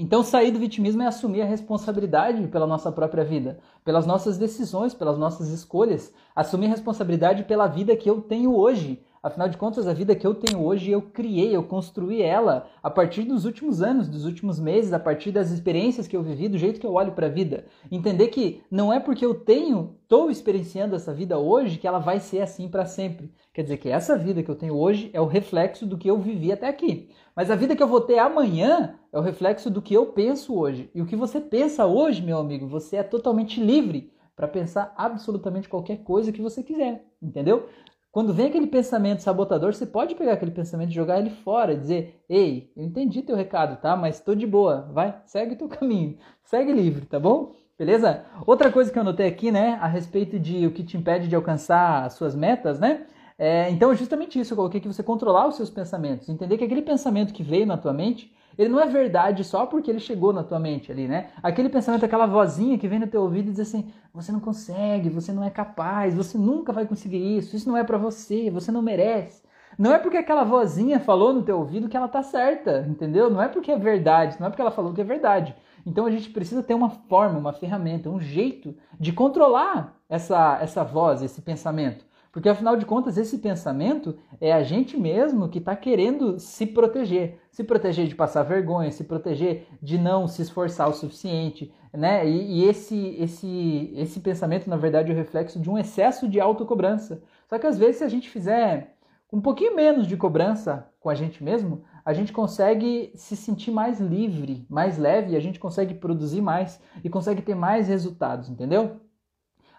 Então, 0.00 0.23
sair 0.23 0.52
do 0.52 0.61
vitimismo 0.61 1.02
é 1.02 1.09
assumir 1.09 1.43
a 1.43 1.45
responsabilidade 1.45 2.47
pela 2.47 2.69
nossa 2.69 2.93
própria 2.93 3.25
vida, 3.25 3.59
pelas 3.85 4.07
nossas 4.07 4.38
decisões, 4.38 4.95
pelas 4.95 5.19
nossas 5.19 5.49
escolhas, 5.49 6.14
assumir 6.37 6.69
responsabilidade 6.69 7.43
pela 7.43 7.67
vida 7.67 7.97
que 7.97 8.09
eu 8.09 8.23
tenho 8.23 8.55
hoje, 8.55 9.02
Afinal 9.29 9.47
de 9.47 9.59
contas, 9.59 9.87
a 9.87 9.93
vida 9.93 10.17
que 10.17 10.27
eu 10.27 10.35
tenho 10.35 10.65
hoje, 10.65 10.91
eu 10.91 11.03
criei, 11.03 11.55
eu 11.55 11.63
construí 11.63 12.23
ela 12.23 12.67
a 12.83 12.89
partir 12.89 13.25
dos 13.25 13.45
últimos 13.45 13.83
anos, 13.83 14.09
dos 14.09 14.25
últimos 14.25 14.59
meses, 14.59 14.91
a 14.91 14.99
partir 14.99 15.31
das 15.31 15.51
experiências 15.51 16.09
que 16.09 16.17
eu 16.17 16.23
vivi, 16.23 16.49
do 16.49 16.57
jeito 16.57 16.81
que 16.81 16.87
eu 16.87 16.95
olho 16.95 17.13
para 17.13 17.27
a 17.27 17.31
vida. 17.31 17.67
Entender 17.93 18.29
que 18.29 18.63
não 18.71 18.91
é 18.91 18.99
porque 18.99 19.27
eu 19.27 19.35
tenho, 19.35 19.97
estou 20.03 20.31
experienciando 20.31 20.97
essa 20.97 21.13
vida 21.13 21.39
hoje, 21.39 21.77
que 21.77 21.87
ela 21.87 21.99
vai 21.99 22.21
ser 22.21 22.41
assim 22.41 22.69
para 22.69 22.87
sempre. 22.87 23.31
Quer 23.53 23.65
dizer 23.65 23.77
que 23.77 23.91
essa 23.91 24.17
vida 24.17 24.43
que 24.43 24.51
eu 24.51 24.57
tenho 24.57 24.75
hoje 24.75 25.11
é 25.13 25.21
o 25.21 25.27
reflexo 25.27 25.85
do 25.85 25.99
que 25.99 26.09
eu 26.09 26.19
vivi 26.19 26.51
até 26.51 26.67
aqui. 26.67 27.11
Mas 27.37 27.51
a 27.51 27.55
vida 27.55 27.77
que 27.77 27.83
eu 27.83 27.89
vou 27.89 28.01
ter 28.01 28.19
amanhã 28.19 28.95
é 29.13 29.19
o 29.19 29.23
reflexo 29.23 29.69
do 29.69 29.83
que 29.83 29.93
eu 29.93 30.07
penso 30.07 30.59
hoje. 30.59 30.91
E 30.95 31.03
o 31.03 31.07
que 31.07 31.15
você 31.15 31.39
pensa 31.39 31.85
hoje, 31.85 32.23
meu 32.23 32.39
amigo, 32.39 32.67
você 32.67 32.97
é 32.97 33.03
totalmente 33.03 33.63
livre 33.63 34.11
para 34.35 34.49
pensar 34.49 34.95
absolutamente 34.97 35.69
qualquer 35.69 35.99
coisa 35.99 36.33
que 36.33 36.41
você 36.41 36.63
quiser, 36.63 37.05
entendeu? 37.21 37.69
Quando 38.11 38.33
vem 38.33 38.47
aquele 38.47 38.67
pensamento 38.67 39.21
sabotador, 39.23 39.75
você 39.75 39.87
pode 39.87 40.15
pegar 40.15 40.33
aquele 40.33 40.50
pensamento 40.50 40.91
e 40.91 40.95
jogar 40.95 41.19
ele 41.19 41.31
fora, 41.31 41.77
dizer: 41.77 42.23
"Ei, 42.29 42.73
eu 42.77 42.85
entendi 42.85 43.23
teu 43.23 43.37
recado, 43.37 43.81
tá? 43.81 43.95
Mas 43.97 44.17
estou 44.17 44.35
de 44.35 44.47
boa. 44.47 44.91
Vai, 44.93 45.15
segue 45.27 45.57
teu 45.57 45.69
caminho. 45.69 46.19
Segue 46.45 46.73
livre, 46.73 47.07
tá 47.07 47.21
bom?" 47.21 47.53
Beleza? 47.79 48.25
Outra 48.45 48.73
coisa 48.73 48.91
que 48.91 48.99
eu 48.99 49.05
notei 49.05 49.29
aqui, 49.29 49.53
né, 49.53 49.79
a 49.81 49.87
respeito 49.87 50.37
de 50.37 50.67
o 50.67 50.73
que 50.73 50.83
te 50.83 50.97
impede 50.97 51.29
de 51.29 51.37
alcançar 51.37 52.05
as 52.05 52.15
suas 52.15 52.35
metas, 52.35 52.81
né? 52.81 53.07
É, 53.38 53.71
então, 53.71 53.95
justamente 53.95 54.41
isso, 54.41 54.53
eu 54.53 54.57
coloquei 54.57 54.81
que 54.81 54.88
você 54.88 55.00
controlar 55.00 55.47
os 55.47 55.55
seus 55.55 55.71
pensamentos, 55.71 56.29
entender 56.29 56.59
que 56.59 56.65
aquele 56.65 56.83
pensamento 56.83 57.33
que 57.33 57.45
veio 57.45 57.67
na 57.67 57.77
tua 57.77 57.93
mente, 57.93 58.35
ele 58.59 58.69
não 58.69 58.81
é 58.81 58.87
verdade 58.87 59.45
só 59.45 59.65
porque 59.67 59.88
ele 59.88 60.00
chegou 60.00 60.33
na 60.33 60.43
tua 60.43 60.59
mente 60.59 60.91
ali, 60.91 61.07
né? 61.07 61.29
Aquele 61.43 61.69
pensamento, 61.69 62.05
aquela 62.05 62.27
vozinha 62.27 62.77
que 62.77 62.88
vem 62.88 62.99
no 62.99 63.07
teu 63.07 63.23
ouvido 63.23 63.49
e 63.49 63.53
diz 63.53 63.61
assim: 63.61 63.91
você 64.12 64.33
não 64.33 64.41
consegue, 64.41 65.09
você 65.09 65.33
não 65.33 65.45
é 65.45 65.50
capaz, 65.50 66.15
você 66.15 66.37
nunca 66.37 66.73
vai 66.73 66.85
conseguir 66.85 67.38
isso, 67.38 67.55
isso 67.55 67.69
não 67.69 67.77
é 67.77 67.85
para 67.85 67.97
você, 67.97 68.50
você 68.50 68.73
não 68.73 68.83
merece. 68.83 69.47
Não 69.79 69.95
é 69.95 69.99
porque 69.99 70.17
aquela 70.17 70.43
vozinha 70.43 70.99
falou 70.99 71.33
no 71.33 71.43
teu 71.43 71.57
ouvido 71.59 71.88
que 71.88 71.97
ela 71.97 72.09
tá 72.09 72.21
certa, 72.21 72.85
entendeu? 72.88 73.31
Não 73.31 73.41
é 73.41 73.47
porque 73.47 73.71
é 73.71 73.79
verdade, 73.79 74.37
não 74.41 74.49
é 74.49 74.50
porque 74.50 74.61
ela 74.61 74.73
falou 74.73 74.93
que 74.93 75.00
é 75.00 75.05
verdade. 75.05 75.55
Então 75.87 76.05
a 76.05 76.11
gente 76.11 76.31
precisa 76.31 76.62
ter 76.62 76.75
uma 76.75 76.91
forma, 76.91 77.38
uma 77.38 77.53
ferramenta, 77.53 78.11
um 78.11 78.21
jeito 78.21 78.75
de 78.99 79.12
controlar 79.12 79.95
essa, 80.09 80.59
essa 80.61 80.83
voz, 80.83 81.23
esse 81.23 81.41
pensamento. 81.41 82.05
Porque 82.33 82.49
afinal 82.49 82.77
de 82.77 82.85
contas, 82.85 83.17
esse 83.17 83.39
pensamento 83.39 84.17
é 84.41 84.53
a 84.53 84.63
gente 84.63 84.97
mesmo 84.97 85.49
que 85.49 85.59
está 85.59 85.75
querendo 85.75 86.39
se 86.39 86.67
proteger. 86.67 87.41
Se 87.51 87.65
proteger 87.65 88.07
de 88.07 88.15
passar 88.15 88.43
vergonha, 88.43 88.91
se 88.91 89.05
proteger 89.05 89.67
de 89.83 89.99
não 89.99 90.29
se 90.29 90.43
esforçar 90.43 90.89
o 90.89 90.93
suficiente. 90.93 91.73
Né? 91.93 92.29
E, 92.29 92.61
e 92.61 92.65
esse, 92.65 93.17
esse, 93.19 93.93
esse 93.97 94.21
pensamento, 94.21 94.69
na 94.69 94.77
verdade, 94.77 95.11
é 95.11 95.15
o 95.15 95.17
reflexo 95.17 95.59
de 95.59 95.71
um 95.71 95.79
excesso 95.79 96.29
de 96.29 96.39
autocobrança. 96.39 97.23
Só 97.49 97.59
que 97.59 97.67
às 97.67 97.79
vezes, 97.79 97.97
se 97.97 98.05
a 98.05 98.09
gente 98.09 98.29
fizer 98.29 98.95
um 99.33 99.41
pouquinho 99.41 99.75
menos 99.75 100.07
de 100.07 100.17
cobrança 100.17 100.89
com 101.01 101.11
a 101.11 101.15
gente 101.15 101.43
mesmo, 101.43 101.83
a 102.05 102.13
gente 102.13 102.33
consegue 102.33 103.13
se 103.15 103.37
sentir 103.37 103.71
mais 103.71 104.01
livre, 104.01 104.67
mais 104.69 104.97
leve, 104.97 105.33
e 105.33 105.37
a 105.37 105.41
gente 105.41 105.59
consegue 105.59 105.95
produzir 105.95 106.41
mais 106.41 106.81
e 107.05 107.11
consegue 107.11 107.43
ter 107.43 107.55
mais 107.55 107.89
resultados, 107.89 108.49
entendeu? 108.49 109.01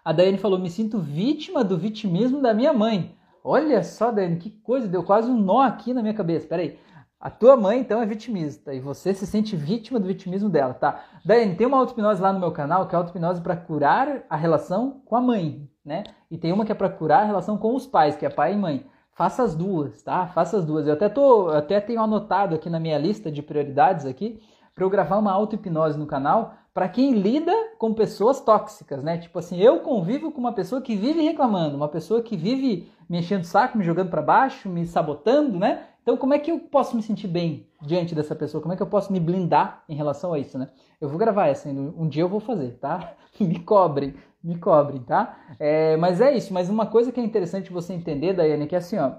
A 0.04 0.12
Daiane 0.12 0.38
falou: 0.38 0.58
me 0.58 0.70
sinto 0.70 0.98
vítima 0.98 1.62
do 1.62 1.76
vitimismo 1.76 2.40
da 2.40 2.54
minha 2.54 2.72
mãe. 2.72 3.14
Olha 3.42 3.82
só, 3.82 4.10
Daiane, 4.10 4.36
que 4.36 4.50
coisa, 4.50 4.86
deu 4.86 5.02
quase 5.02 5.30
um 5.30 5.36
nó 5.36 5.60
aqui 5.62 5.94
na 5.94 6.02
minha 6.02 6.14
cabeça. 6.14 6.46
Peraí. 6.46 6.78
A 7.18 7.28
tua 7.28 7.54
mãe, 7.54 7.78
então, 7.78 8.00
é 8.00 8.06
vitimista 8.06 8.72
e 8.72 8.80
você 8.80 9.12
se 9.12 9.26
sente 9.26 9.54
vítima 9.54 10.00
do 10.00 10.06
vitimismo 10.06 10.48
dela, 10.48 10.72
tá? 10.72 11.02
Daiane, 11.22 11.54
tem 11.54 11.66
uma 11.66 11.76
auto-hipnose 11.76 12.22
lá 12.22 12.32
no 12.32 12.40
meu 12.40 12.50
canal 12.50 12.88
que 12.88 12.94
é 12.94 12.98
auto-hipnose 12.98 13.42
para 13.42 13.54
curar 13.54 14.24
a 14.30 14.36
relação 14.36 15.02
com 15.04 15.16
a 15.16 15.20
mãe, 15.20 15.68
né? 15.84 16.04
E 16.30 16.38
tem 16.38 16.50
uma 16.50 16.64
que 16.64 16.72
é 16.72 16.74
para 16.74 16.88
curar 16.88 17.20
a 17.22 17.26
relação 17.26 17.58
com 17.58 17.74
os 17.74 17.86
pais, 17.86 18.16
que 18.16 18.24
é 18.24 18.30
pai 18.30 18.54
e 18.54 18.56
mãe. 18.56 18.86
Faça 19.12 19.42
as 19.42 19.54
duas, 19.54 20.02
tá? 20.02 20.28
Faça 20.28 20.56
as 20.56 20.64
duas. 20.64 20.86
Eu 20.86 20.94
até, 20.94 21.10
tô, 21.10 21.50
até 21.50 21.78
tenho 21.78 22.00
anotado 22.00 22.54
aqui 22.54 22.70
na 22.70 22.80
minha 22.80 22.96
lista 22.96 23.30
de 23.30 23.42
prioridades 23.42 24.06
aqui 24.06 24.40
para 24.80 24.86
eu 24.86 24.90
gravar 24.90 25.18
uma 25.18 25.30
auto-hipnose 25.30 25.98
no 25.98 26.06
canal 26.06 26.54
para 26.72 26.88
quem 26.88 27.12
lida 27.12 27.52
com 27.76 27.92
pessoas 27.92 28.40
tóxicas, 28.40 29.02
né? 29.02 29.18
Tipo 29.18 29.38
assim, 29.38 29.60
eu 29.60 29.80
convivo 29.80 30.32
com 30.32 30.40
uma 30.40 30.54
pessoa 30.54 30.80
que 30.80 30.96
vive 30.96 31.20
reclamando, 31.20 31.76
uma 31.76 31.88
pessoa 31.88 32.22
que 32.22 32.34
vive 32.34 32.90
me 33.06 33.18
enchendo 33.18 33.42
o 33.42 33.46
saco, 33.46 33.76
me 33.76 33.84
jogando 33.84 34.08
para 34.08 34.22
baixo, 34.22 34.70
me 34.70 34.86
sabotando, 34.86 35.58
né? 35.58 35.82
Então, 36.00 36.16
como 36.16 36.32
é 36.32 36.38
que 36.38 36.50
eu 36.50 36.58
posso 36.60 36.96
me 36.96 37.02
sentir 37.02 37.28
bem 37.28 37.66
diante 37.82 38.14
dessa 38.14 38.34
pessoa? 38.34 38.62
Como 38.62 38.72
é 38.72 38.76
que 38.76 38.82
eu 38.82 38.86
posso 38.86 39.12
me 39.12 39.20
blindar 39.20 39.84
em 39.86 39.94
relação 39.94 40.32
a 40.32 40.38
isso, 40.38 40.58
né? 40.58 40.70
Eu 40.98 41.10
vou 41.10 41.18
gravar 41.18 41.48
essa, 41.48 41.68
um 41.68 42.08
dia 42.08 42.22
eu 42.22 42.28
vou 42.28 42.40
fazer, 42.40 42.78
tá? 42.78 43.12
me 43.38 43.58
cobrem, 43.58 44.14
me 44.42 44.56
cobrem, 44.56 45.02
tá? 45.02 45.36
É, 45.58 45.98
mas 45.98 46.22
é 46.22 46.34
isso. 46.34 46.54
Mas 46.54 46.70
uma 46.70 46.86
coisa 46.86 47.12
que 47.12 47.20
é 47.20 47.22
interessante 47.22 47.70
você 47.70 47.92
entender, 47.92 48.32
Daiane, 48.32 48.64
é 48.64 48.66
que 48.66 48.74
é 48.74 48.78
assim, 48.78 48.96
ó, 48.96 49.12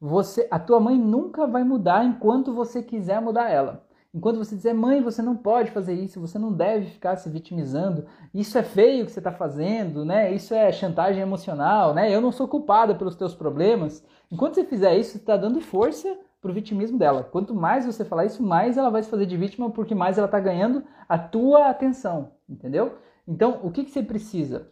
você, 0.00 0.46
a 0.52 0.58
tua 0.60 0.78
mãe 0.78 0.96
nunca 0.96 1.48
vai 1.48 1.64
mudar 1.64 2.04
enquanto 2.04 2.54
você 2.54 2.80
quiser 2.80 3.20
mudar 3.20 3.50
ela. 3.50 3.82
Enquanto 4.14 4.38
você 4.38 4.54
dizer, 4.54 4.72
mãe, 4.72 5.02
você 5.02 5.20
não 5.20 5.36
pode 5.36 5.72
fazer 5.72 5.92
isso, 5.92 6.20
você 6.20 6.38
não 6.38 6.52
deve 6.52 6.86
ficar 6.86 7.16
se 7.16 7.28
vitimizando, 7.28 8.06
isso 8.32 8.56
é 8.56 8.62
feio 8.62 9.04
que 9.04 9.10
você 9.10 9.18
está 9.18 9.32
fazendo, 9.32 10.04
né? 10.04 10.32
Isso 10.32 10.54
é 10.54 10.70
chantagem 10.70 11.20
emocional, 11.20 11.92
né? 11.92 12.14
Eu 12.14 12.20
não 12.20 12.30
sou 12.30 12.46
culpada 12.46 12.94
pelos 12.94 13.16
teus 13.16 13.34
problemas. 13.34 14.06
Enquanto 14.30 14.54
você 14.54 14.64
fizer 14.64 14.96
isso, 14.96 15.10
você 15.10 15.18
está 15.18 15.36
dando 15.36 15.60
força 15.60 16.16
para 16.40 16.48
o 16.48 16.54
vitimismo 16.54 16.96
dela. 16.96 17.24
Quanto 17.24 17.56
mais 17.56 17.86
você 17.86 18.04
falar 18.04 18.26
isso, 18.26 18.40
mais 18.40 18.76
ela 18.76 18.88
vai 18.88 19.02
se 19.02 19.10
fazer 19.10 19.26
de 19.26 19.36
vítima, 19.36 19.68
porque 19.70 19.96
mais 19.96 20.16
ela 20.16 20.26
está 20.26 20.38
ganhando 20.38 20.84
a 21.08 21.18
tua 21.18 21.68
atenção, 21.68 22.34
entendeu? 22.48 22.98
Então, 23.26 23.58
o 23.64 23.70
que, 23.72 23.82
que 23.82 23.90
você 23.90 24.02
precisa? 24.02 24.68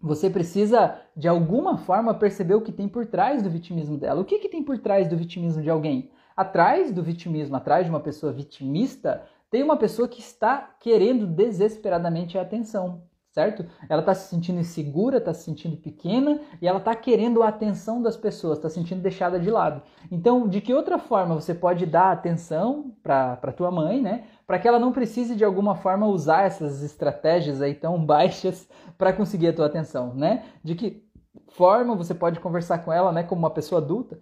Você 0.00 0.30
precisa, 0.30 0.98
de 1.14 1.28
alguma 1.28 1.76
forma, 1.76 2.14
perceber 2.14 2.54
o 2.54 2.62
que 2.62 2.72
tem 2.72 2.88
por 2.88 3.04
trás 3.04 3.42
do 3.42 3.50
vitimismo 3.50 3.98
dela. 3.98 4.22
O 4.22 4.24
que, 4.24 4.38
que 4.38 4.48
tem 4.48 4.62
por 4.62 4.78
trás 4.78 5.06
do 5.06 5.18
vitimismo 5.18 5.62
de 5.62 5.68
alguém? 5.68 6.10
Atrás 6.40 6.90
do 6.90 7.02
vitimismo, 7.02 7.54
atrás 7.54 7.84
de 7.84 7.90
uma 7.90 8.00
pessoa 8.00 8.32
vitimista, 8.32 9.22
tem 9.50 9.62
uma 9.62 9.76
pessoa 9.76 10.08
que 10.08 10.20
está 10.20 10.74
querendo 10.80 11.26
desesperadamente 11.26 12.38
a 12.38 12.40
atenção, 12.40 13.02
certo? 13.30 13.66
Ela 13.90 14.00
está 14.00 14.14
se 14.14 14.30
sentindo 14.30 14.58
insegura, 14.58 15.18
está 15.18 15.34
se 15.34 15.44
sentindo 15.44 15.76
pequena 15.76 16.40
e 16.62 16.66
ela 16.66 16.78
está 16.78 16.94
querendo 16.94 17.42
a 17.42 17.48
atenção 17.48 18.00
das 18.00 18.16
pessoas, 18.16 18.56
está 18.56 18.70
se 18.70 18.76
sentindo 18.76 19.02
deixada 19.02 19.38
de 19.38 19.50
lado. 19.50 19.82
Então, 20.10 20.48
de 20.48 20.62
que 20.62 20.72
outra 20.72 20.98
forma 20.98 21.34
você 21.34 21.52
pode 21.52 21.84
dar 21.84 22.10
atenção 22.10 22.94
para 23.02 23.52
tua 23.54 23.70
mãe, 23.70 24.00
né? 24.00 24.24
Para 24.46 24.58
que 24.58 24.66
ela 24.66 24.78
não 24.78 24.92
precise 24.92 25.36
de 25.36 25.44
alguma 25.44 25.74
forma 25.74 26.06
usar 26.06 26.46
essas 26.46 26.82
estratégias 26.82 27.60
aí 27.60 27.74
tão 27.74 28.00
baixas 28.02 28.66
para 28.96 29.12
conseguir 29.12 29.48
a 29.48 29.52
tua 29.52 29.66
atenção, 29.66 30.14
né? 30.14 30.46
De 30.64 30.74
que 30.74 31.06
forma 31.48 31.94
você 31.94 32.14
pode 32.14 32.40
conversar 32.40 32.78
com 32.78 32.90
ela, 32.90 33.12
né, 33.12 33.22
como 33.22 33.40
uma 33.40 33.50
pessoa 33.50 33.80
adulta, 33.80 34.18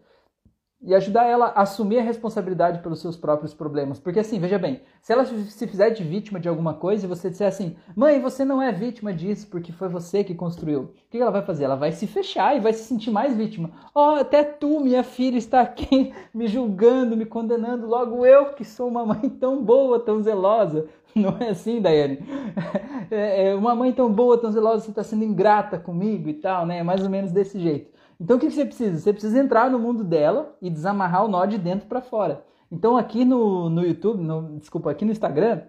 e 0.81 0.95
ajudar 0.95 1.25
ela 1.25 1.47
a 1.47 1.63
assumir 1.63 1.99
a 1.99 2.03
responsabilidade 2.03 2.81
pelos 2.81 3.01
seus 3.01 3.17
próprios 3.17 3.53
problemas. 3.53 3.99
Porque 3.99 4.21
assim, 4.21 4.39
veja 4.39 4.59
bem, 4.59 4.81
se 5.03 5.13
ela 5.13 5.25
se 5.25 5.67
fizer 5.67 5.91
de 5.91 6.05
vítima 6.05 6.39
de 6.39 6.49
alguma 6.49 6.75
coisa 6.75 7.05
e 7.05 7.09
você 7.09 7.29
disser 7.29 7.49
assim, 7.49 7.77
mãe, 7.97 8.21
você 8.21 8.45
não 8.45 8.63
é 8.63 8.71
vítima 8.71 9.13
disso 9.13 9.49
porque 9.49 9.73
foi 9.73 9.89
você 9.89 10.23
que 10.23 10.35
construiu, 10.35 10.83
o 10.83 10.91
que 11.11 11.19
ela 11.19 11.33
vai 11.33 11.43
fazer? 11.43 11.65
Ela 11.65 11.75
vai 11.75 11.91
se 11.91 12.07
fechar 12.07 12.57
e 12.57 12.61
vai 12.61 12.73
se 12.73 12.85
sentir 12.85 13.11
mais 13.11 13.37
vítima. 13.37 13.71
Oh, 13.95 14.17
até 14.21 14.45
tu, 14.45 14.81
minha 14.81 15.03
filha, 15.03 15.37
está 15.37 15.61
aqui 15.61 16.13
me 16.33 16.47
julgando, 16.47 17.17
me 17.17 17.27
condenando, 17.27 17.87
logo 17.87 18.25
eu 18.25 18.53
que 18.55 18.65
sou 18.65 18.89
uma 18.89 19.05
mãe 19.05 19.29
tão 19.29 19.63
boa, 19.63 19.99
tão 19.99 20.23
zelosa. 20.23 20.87
Não 21.15 21.37
é 21.41 21.51
assim, 21.51 21.81
Daiane? 21.81 22.19
É, 23.11 23.49
é 23.49 23.55
uma 23.55 23.75
mãe 23.75 23.91
tão 23.91 24.13
boa, 24.13 24.37
tão 24.37 24.53
zelosa, 24.53 24.85
você 24.85 24.91
está 24.91 25.03
sendo 25.03 25.25
ingrata 25.25 25.79
comigo 25.79 26.29
e 26.29 26.35
tal, 26.35 26.67
né? 26.67 26.79
É 26.81 26.83
mais 26.83 27.03
ou 27.03 27.09
menos 27.09 27.33
desse 27.33 27.59
jeito. 27.59 27.91
Então 28.21 28.37
o 28.37 28.41
que 28.41 28.51
você 28.51 28.65
precisa? 28.65 28.99
Você 28.99 29.13
precisa 29.13 29.39
entrar 29.39 29.71
no 29.71 29.79
mundo 29.79 30.03
dela 30.03 30.57
e 30.61 30.69
desamarrar 30.71 31.25
o 31.25 31.29
nó 31.29 31.45
de 31.47 31.57
dentro 31.59 31.89
para 31.89 32.01
fora. 32.01 32.45
Então 32.71 32.97
aqui 32.97 33.25
no, 33.25 33.71
no 33.71 33.85
YouTube, 33.85 34.23
no, 34.23 34.59
desculpa, 34.59 34.91
aqui 34.91 35.05
no 35.05 35.13
Instagram, 35.13 35.63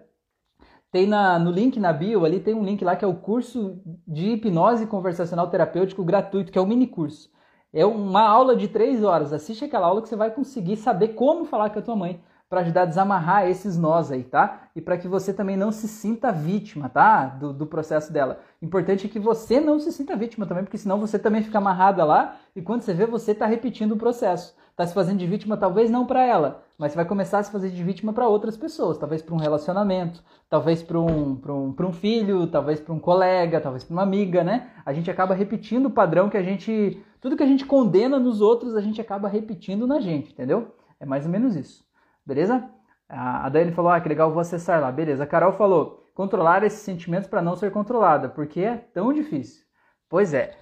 tem 0.90 1.06
na, 1.06 1.38
no 1.38 1.50
link 1.50 1.78
na 1.78 1.92
bio 1.92 2.24
ali, 2.24 2.40
tem 2.40 2.54
um 2.54 2.64
link 2.64 2.84
lá 2.84 2.96
que 2.96 3.04
é 3.04 3.08
o 3.08 3.14
curso 3.14 3.80
de 4.06 4.30
hipnose 4.32 4.86
conversacional 4.86 5.48
terapêutico 5.48 6.04
gratuito, 6.04 6.50
que 6.50 6.58
é 6.58 6.60
o 6.60 6.66
mini 6.66 6.86
curso. 6.86 7.30
É 7.72 7.86
uma 7.86 8.22
aula 8.22 8.56
de 8.56 8.66
três 8.66 9.04
horas. 9.04 9.32
Assiste 9.32 9.64
aquela 9.64 9.86
aula 9.86 10.02
que 10.02 10.08
você 10.08 10.16
vai 10.16 10.32
conseguir 10.32 10.76
saber 10.76 11.08
como 11.08 11.44
falar 11.44 11.70
com 11.70 11.78
a 11.78 11.82
tua 11.82 11.94
mãe 11.94 12.20
para 12.50 12.62
ajudar 12.62 12.82
a 12.82 12.86
desamarrar 12.86 13.48
esses 13.48 13.78
nós 13.78 14.10
aí, 14.10 14.24
tá? 14.24 14.62
E 14.74 14.80
para 14.80 14.98
que 14.98 15.06
você 15.06 15.32
também 15.32 15.56
não 15.56 15.70
se 15.70 15.86
sinta 15.86 16.32
vítima, 16.32 16.88
tá? 16.88 17.26
Do, 17.26 17.52
do 17.52 17.64
processo 17.64 18.12
dela. 18.12 18.40
Importante 18.60 19.06
é 19.06 19.08
que 19.08 19.20
você 19.20 19.60
não 19.60 19.78
se 19.78 19.92
sinta 19.92 20.16
vítima 20.16 20.44
também, 20.44 20.64
porque 20.64 20.76
senão 20.76 20.98
você 20.98 21.16
também 21.16 21.44
fica 21.44 21.58
amarrada 21.58 22.04
lá 22.04 22.36
e 22.56 22.60
quando 22.60 22.82
você 22.82 22.92
vê, 22.92 23.06
você 23.06 23.32
tá 23.36 23.46
repetindo 23.46 23.92
o 23.92 23.96
processo. 23.96 24.58
Tá 24.74 24.84
se 24.84 24.92
fazendo 24.92 25.18
de 25.18 25.28
vítima 25.28 25.56
talvez 25.56 25.90
não 25.90 26.04
para 26.04 26.24
ela, 26.26 26.64
mas 26.76 26.92
vai 26.92 27.04
começar 27.04 27.38
a 27.38 27.42
se 27.44 27.52
fazer 27.52 27.70
de 27.70 27.84
vítima 27.84 28.12
para 28.12 28.26
outras 28.26 28.56
pessoas, 28.56 28.98
talvez 28.98 29.22
para 29.22 29.34
um 29.34 29.38
relacionamento, 29.38 30.20
talvez 30.48 30.82
para 30.82 30.98
um, 30.98 31.40
um, 31.46 31.74
um 31.78 31.92
filho, 31.92 32.48
talvez 32.48 32.80
para 32.80 32.92
um 32.92 32.98
colega, 32.98 33.60
talvez 33.60 33.84
para 33.84 33.92
uma 33.92 34.02
amiga, 34.02 34.42
né? 34.42 34.70
A 34.84 34.92
gente 34.92 35.08
acaba 35.08 35.34
repetindo 35.34 35.86
o 35.86 35.90
padrão 35.90 36.28
que 36.28 36.36
a 36.36 36.42
gente. 36.42 37.00
Tudo 37.20 37.36
que 37.36 37.42
a 37.44 37.46
gente 37.46 37.64
condena 37.64 38.18
nos 38.18 38.40
outros, 38.40 38.74
a 38.74 38.80
gente 38.80 39.00
acaba 39.00 39.28
repetindo 39.28 39.86
na 39.86 40.00
gente, 40.00 40.32
entendeu? 40.32 40.74
É 40.98 41.06
mais 41.06 41.26
ou 41.26 41.30
menos 41.30 41.54
isso. 41.54 41.89
Beleza? 42.30 42.70
A 43.08 43.48
Dani 43.48 43.72
falou: 43.72 43.90
Ah, 43.90 44.00
que 44.00 44.08
legal, 44.08 44.30
vou 44.30 44.40
acessar 44.40 44.80
lá. 44.80 44.92
Beleza. 44.92 45.24
A 45.24 45.26
Carol 45.26 45.52
falou: 45.54 46.12
controlar 46.14 46.62
esses 46.62 46.78
sentimentos 46.78 47.28
para 47.28 47.42
não 47.42 47.56
ser 47.56 47.72
controlada, 47.72 48.28
porque 48.28 48.60
é 48.60 48.76
tão 48.76 49.12
difícil. 49.12 49.64
Pois 50.08 50.32
é, 50.32 50.56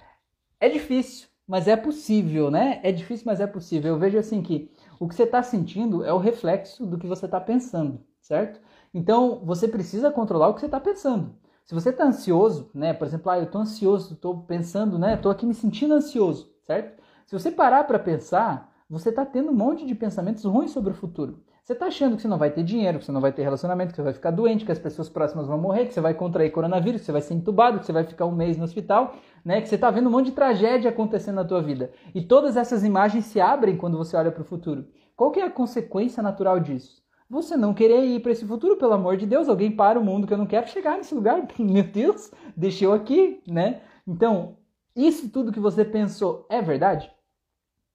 é 0.59 0.67
difícil, 0.67 1.27
mas 1.47 1.67
é 1.67 1.75
possível, 1.75 2.49
né? 2.49 2.79
É 2.81 2.91
difícil, 2.91 3.23
mas 3.27 3.39
é 3.39 3.45
possível. 3.45 3.93
Eu 3.93 3.99
vejo 3.99 4.17
assim 4.17 4.41
que 4.41 4.71
o 4.99 5.07
que 5.07 5.13
você 5.13 5.25
está 5.25 5.43
sentindo 5.43 6.03
é 6.03 6.11
o 6.11 6.17
reflexo 6.17 6.87
do 6.87 6.97
que 6.97 7.05
você 7.05 7.25
está 7.25 7.39
pensando, 7.39 8.03
certo? 8.19 8.59
Então 8.91 9.45
você 9.45 9.67
precisa 9.67 10.09
controlar 10.09 10.47
o 10.47 10.55
que 10.55 10.61
você 10.61 10.65
está 10.65 10.79
pensando. 10.79 11.35
Se 11.65 11.75
você 11.75 11.91
está 11.91 12.03
ansioso, 12.03 12.71
né? 12.73 12.93
Por 12.95 13.05
exemplo, 13.05 13.29
ah, 13.31 13.37
eu 13.37 13.43
estou 13.43 13.61
ansioso, 13.61 14.15
estou 14.15 14.41
pensando, 14.41 14.97
né? 14.97 15.13
Estou 15.13 15.31
aqui 15.31 15.45
me 15.45 15.53
sentindo 15.53 15.93
ansioso, 15.93 16.51
certo? 16.65 16.99
Se 17.27 17.37
você 17.37 17.51
parar 17.51 17.83
para 17.83 17.99
pensar, 17.99 18.73
você 18.89 19.09
está 19.09 19.23
tendo 19.23 19.51
um 19.51 19.55
monte 19.55 19.85
de 19.85 19.93
pensamentos 19.93 20.43
ruins 20.45 20.71
sobre 20.71 20.93
o 20.93 20.95
futuro. 20.95 21.43
Você 21.63 21.73
está 21.73 21.85
achando 21.85 22.15
que 22.15 22.21
você 22.21 22.27
não 22.27 22.37
vai 22.37 22.49
ter 22.49 22.63
dinheiro, 22.63 22.99
que 22.99 23.05
você 23.05 23.11
não 23.11 23.21
vai 23.21 23.31
ter 23.31 23.43
relacionamento, 23.43 23.91
que 23.91 23.95
você 23.97 24.01
vai 24.01 24.13
ficar 24.13 24.31
doente, 24.31 24.65
que 24.65 24.71
as 24.71 24.79
pessoas 24.79 25.07
próximas 25.07 25.47
vão 25.47 25.57
morrer, 25.57 25.85
que 25.85 25.93
você 25.93 26.01
vai 26.01 26.13
contrair 26.13 26.51
coronavírus, 26.51 27.01
que 27.01 27.05
você 27.05 27.11
vai 27.11 27.21
ser 27.21 27.33
entubado, 27.35 27.79
que 27.79 27.85
você 27.85 27.91
vai 27.91 28.03
ficar 28.03 28.25
um 28.25 28.31
mês 28.31 28.57
no 28.57 28.63
hospital, 28.63 29.15
né? 29.45 29.61
Que 29.61 29.69
você 29.69 29.75
está 29.75 29.91
vendo 29.91 30.07
um 30.07 30.11
monte 30.11 30.27
de 30.27 30.31
tragédia 30.31 30.89
acontecendo 30.89 31.35
na 31.35 31.45
tua 31.45 31.61
vida. 31.61 31.91
E 32.15 32.21
todas 32.21 32.57
essas 32.57 32.83
imagens 32.83 33.25
se 33.25 33.39
abrem 33.39 33.77
quando 33.77 33.97
você 33.97 34.17
olha 34.17 34.31
para 34.31 34.41
o 34.41 34.45
futuro. 34.45 34.87
Qual 35.15 35.31
que 35.31 35.39
é 35.39 35.45
a 35.45 35.51
consequência 35.51 36.23
natural 36.23 36.59
disso? 36.59 37.03
Você 37.29 37.55
não 37.55 37.75
querer 37.75 38.03
ir 38.05 38.21
para 38.21 38.31
esse 38.31 38.43
futuro, 38.43 38.75
pelo 38.75 38.93
amor 38.93 39.15
de 39.15 39.27
Deus, 39.27 39.47
alguém 39.47 39.71
para 39.71 39.99
o 39.99 40.03
mundo 40.03 40.25
que 40.25 40.33
eu 40.33 40.37
não 40.37 40.47
quero 40.47 40.67
chegar 40.67 40.97
nesse 40.97 41.13
lugar. 41.13 41.47
Meu 41.59 41.83
Deus, 41.83 42.31
deixei 42.57 42.87
eu 42.87 42.93
aqui, 42.93 43.43
né? 43.47 43.81
Então, 44.07 44.57
isso 44.95 45.29
tudo 45.29 45.51
que 45.51 45.59
você 45.59 45.85
pensou 45.85 46.47
é 46.49 46.59
verdade? 46.61 47.11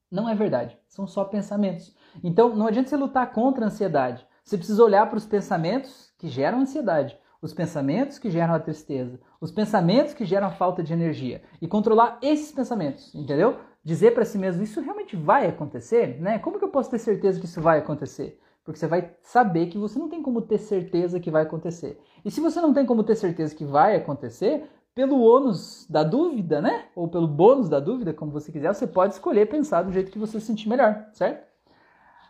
Não 0.09 0.29
é 0.29 0.35
verdade. 0.37 0.79
São 0.89 1.09
só 1.09 1.25
pensamentos. 1.25 1.93
Então, 2.23 2.55
não 2.55 2.67
adianta 2.67 2.89
você 2.89 2.97
lutar 2.97 3.33
contra 3.33 3.65
a 3.65 3.69
ansiedade. 3.69 4.27
Você 4.45 4.57
precisa 4.57 4.85
olhar 4.85 5.09
para 5.09 5.17
os 5.17 5.27
pensamentos 5.27 6.13
que 6.19 6.29
geram 6.29 6.61
ansiedade, 6.61 7.19
os 7.41 7.53
pensamentos 7.53 8.19
que 8.19 8.31
geram 8.31 8.55
a 8.55 8.61
tristeza, 8.61 9.19
os 9.41 9.51
pensamentos 9.51 10.15
que 10.15 10.25
geram 10.25 10.47
a 10.47 10.51
falta 10.51 10.83
de 10.83 10.93
energia 10.93 11.43
e 11.61 11.69
controlar 11.69 12.19
esses 12.23 12.53
pensamentos, 12.53 13.15
entendeu? 13.15 13.57
Dizer 13.83 14.15
para 14.15 14.25
si 14.25 14.39
mesmo, 14.39 14.63
isso 14.63 14.81
realmente 14.81 15.17
vai 15.17 15.47
acontecer, 15.47 16.21
né? 16.21 16.39
Como 16.39 16.59
que 16.59 16.65
eu 16.65 16.71
posso 16.71 16.91
ter 16.91 16.99
certeza 16.99 17.39
que 17.39 17.47
isso 17.47 17.61
vai 17.61 17.79
acontecer? 17.79 18.41
Porque 18.65 18.79
você 18.79 18.87
vai 18.87 19.15
saber 19.23 19.67
que 19.67 19.77
você 19.77 19.99
não 19.99 20.09
tem 20.09 20.23
como 20.23 20.41
ter 20.41 20.57
certeza 20.57 21.21
que 21.21 21.31
vai 21.31 21.43
acontecer. 21.43 22.01
E 22.25 22.31
se 22.31 22.41
você 22.41 22.61
não 22.61 22.73
tem 22.73 22.87
como 22.87 23.05
ter 23.05 23.15
certeza 23.15 23.55
que 23.55 23.65
vai 23.65 23.95
acontecer, 23.95 24.67
pelo 24.95 25.21
ônus 25.21 25.87
da 25.91 26.03
dúvida, 26.03 26.63
né? 26.63 26.87
Ou 26.95 27.09
pelo 27.09 27.29
bônus 27.29 27.69
da 27.69 27.81
dúvida, 27.81 28.15
como 28.15 28.31
você 28.31 28.51
quiser, 28.51 28.73
você 28.73 28.87
pode 28.87 29.15
escolher 29.15 29.49
pensar 29.49 29.83
do 29.83 29.93
jeito 29.93 30.11
que 30.11 30.19
você 30.19 30.41
se 30.41 30.47
sentir 30.47 30.69
melhor, 30.69 31.09
certo? 31.13 31.47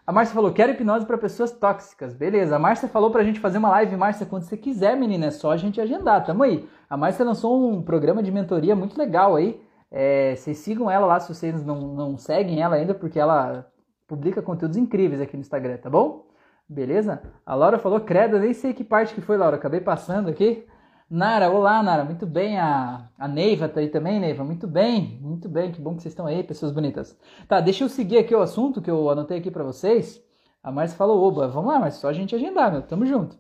A 0.07 0.13
Márcia 0.13 0.35
falou, 0.35 0.53
quero 0.53 0.73
hipnose 0.73 1.07
para 1.07 1.17
pessoas 1.17 1.51
tóxicas. 1.51 2.13
Beleza. 2.13 2.57
A 2.57 2.59
Márcia 2.59 2.89
falou 2.89 3.11
pra 3.11 3.25
gente 3.25 3.41
fazer 3.41 3.57
uma 3.57 3.71
live, 3.71 3.97
Márcia, 3.97 4.27
quando 4.27 4.43
você 4.43 4.57
quiser, 4.57 4.97
menina. 4.97 5.27
É 5.27 5.31
só 5.31 5.51
a 5.51 5.57
gente 5.57 5.81
agendar. 5.81 6.25
Tamo 6.25 6.43
aí. 6.43 6.69
A 6.91 6.97
Márcia 6.97 7.25
lançou 7.25 7.71
um 7.71 7.83
programa 7.83 8.23
de 8.23 8.31
mentoria 8.31 8.77
muito 8.77 8.99
legal 8.99 9.35
aí. 9.35 9.61
É, 9.91 10.35
vocês 10.37 10.59
sigam 10.59 10.91
ela 10.91 11.07
lá 11.07 11.21
se 11.21 11.33
vocês 11.33 11.65
não, 11.65 11.95
não 11.95 12.19
seguem 12.19 12.61
ela 12.61 12.75
ainda, 12.75 12.93
porque 12.95 13.19
ela 13.19 13.67
publica 14.07 14.43
conteúdos 14.43 14.77
incríveis 14.77 15.21
aqui 15.21 15.37
no 15.37 15.41
Instagram, 15.41 15.79
tá 15.79 15.89
bom? 15.89 16.27
Beleza? 16.69 17.23
A 17.47 17.55
Laura 17.55 17.79
falou, 17.79 18.01
credo, 18.01 18.39
nem 18.39 18.53
sei 18.53 18.75
que 18.75 18.85
parte 18.85 19.15
que 19.15 19.21
foi, 19.21 19.39
Laura. 19.39 19.57
Acabei 19.57 19.81
passando 19.81 20.29
aqui. 20.29 20.67
Nara, 21.15 21.49
olá, 21.49 21.81
Nara, 21.81 22.05
muito 22.05 22.27
bem. 22.27 22.59
A, 22.59 23.09
a 23.17 23.29
Neiva 23.29 23.69
tá 23.69 23.79
aí 23.79 23.89
também, 23.89 24.19
Neiva, 24.19 24.43
muito 24.43 24.67
bem, 24.67 25.17
muito 25.23 25.49
bem, 25.49 25.71
que 25.71 25.81
bom 25.81 25.95
que 25.95 26.03
vocês 26.03 26.11
estão 26.11 26.27
aí, 26.27 26.43
pessoas 26.43 26.73
bonitas. 26.73 27.17
Tá, 27.47 27.61
deixa 27.61 27.85
eu 27.85 27.89
seguir 27.89 28.19
aqui 28.19 28.35
o 28.35 28.43
assunto 28.43 28.83
que 28.83 28.91
eu 28.91 29.09
anotei 29.09 29.39
aqui 29.39 29.49
para 29.49 29.63
vocês. 29.63 30.21
A 30.61 30.73
Márcia 30.73 30.99
falou, 30.99 31.23
oba, 31.23 31.47
vamos 31.47 31.73
lá, 31.73 31.79
mas 31.79 31.95
só 31.95 32.09
a 32.09 32.13
gente 32.13 32.35
agendar, 32.35 32.73
meu, 32.73 32.83
tamo 32.83 33.07
junto. 33.07 33.39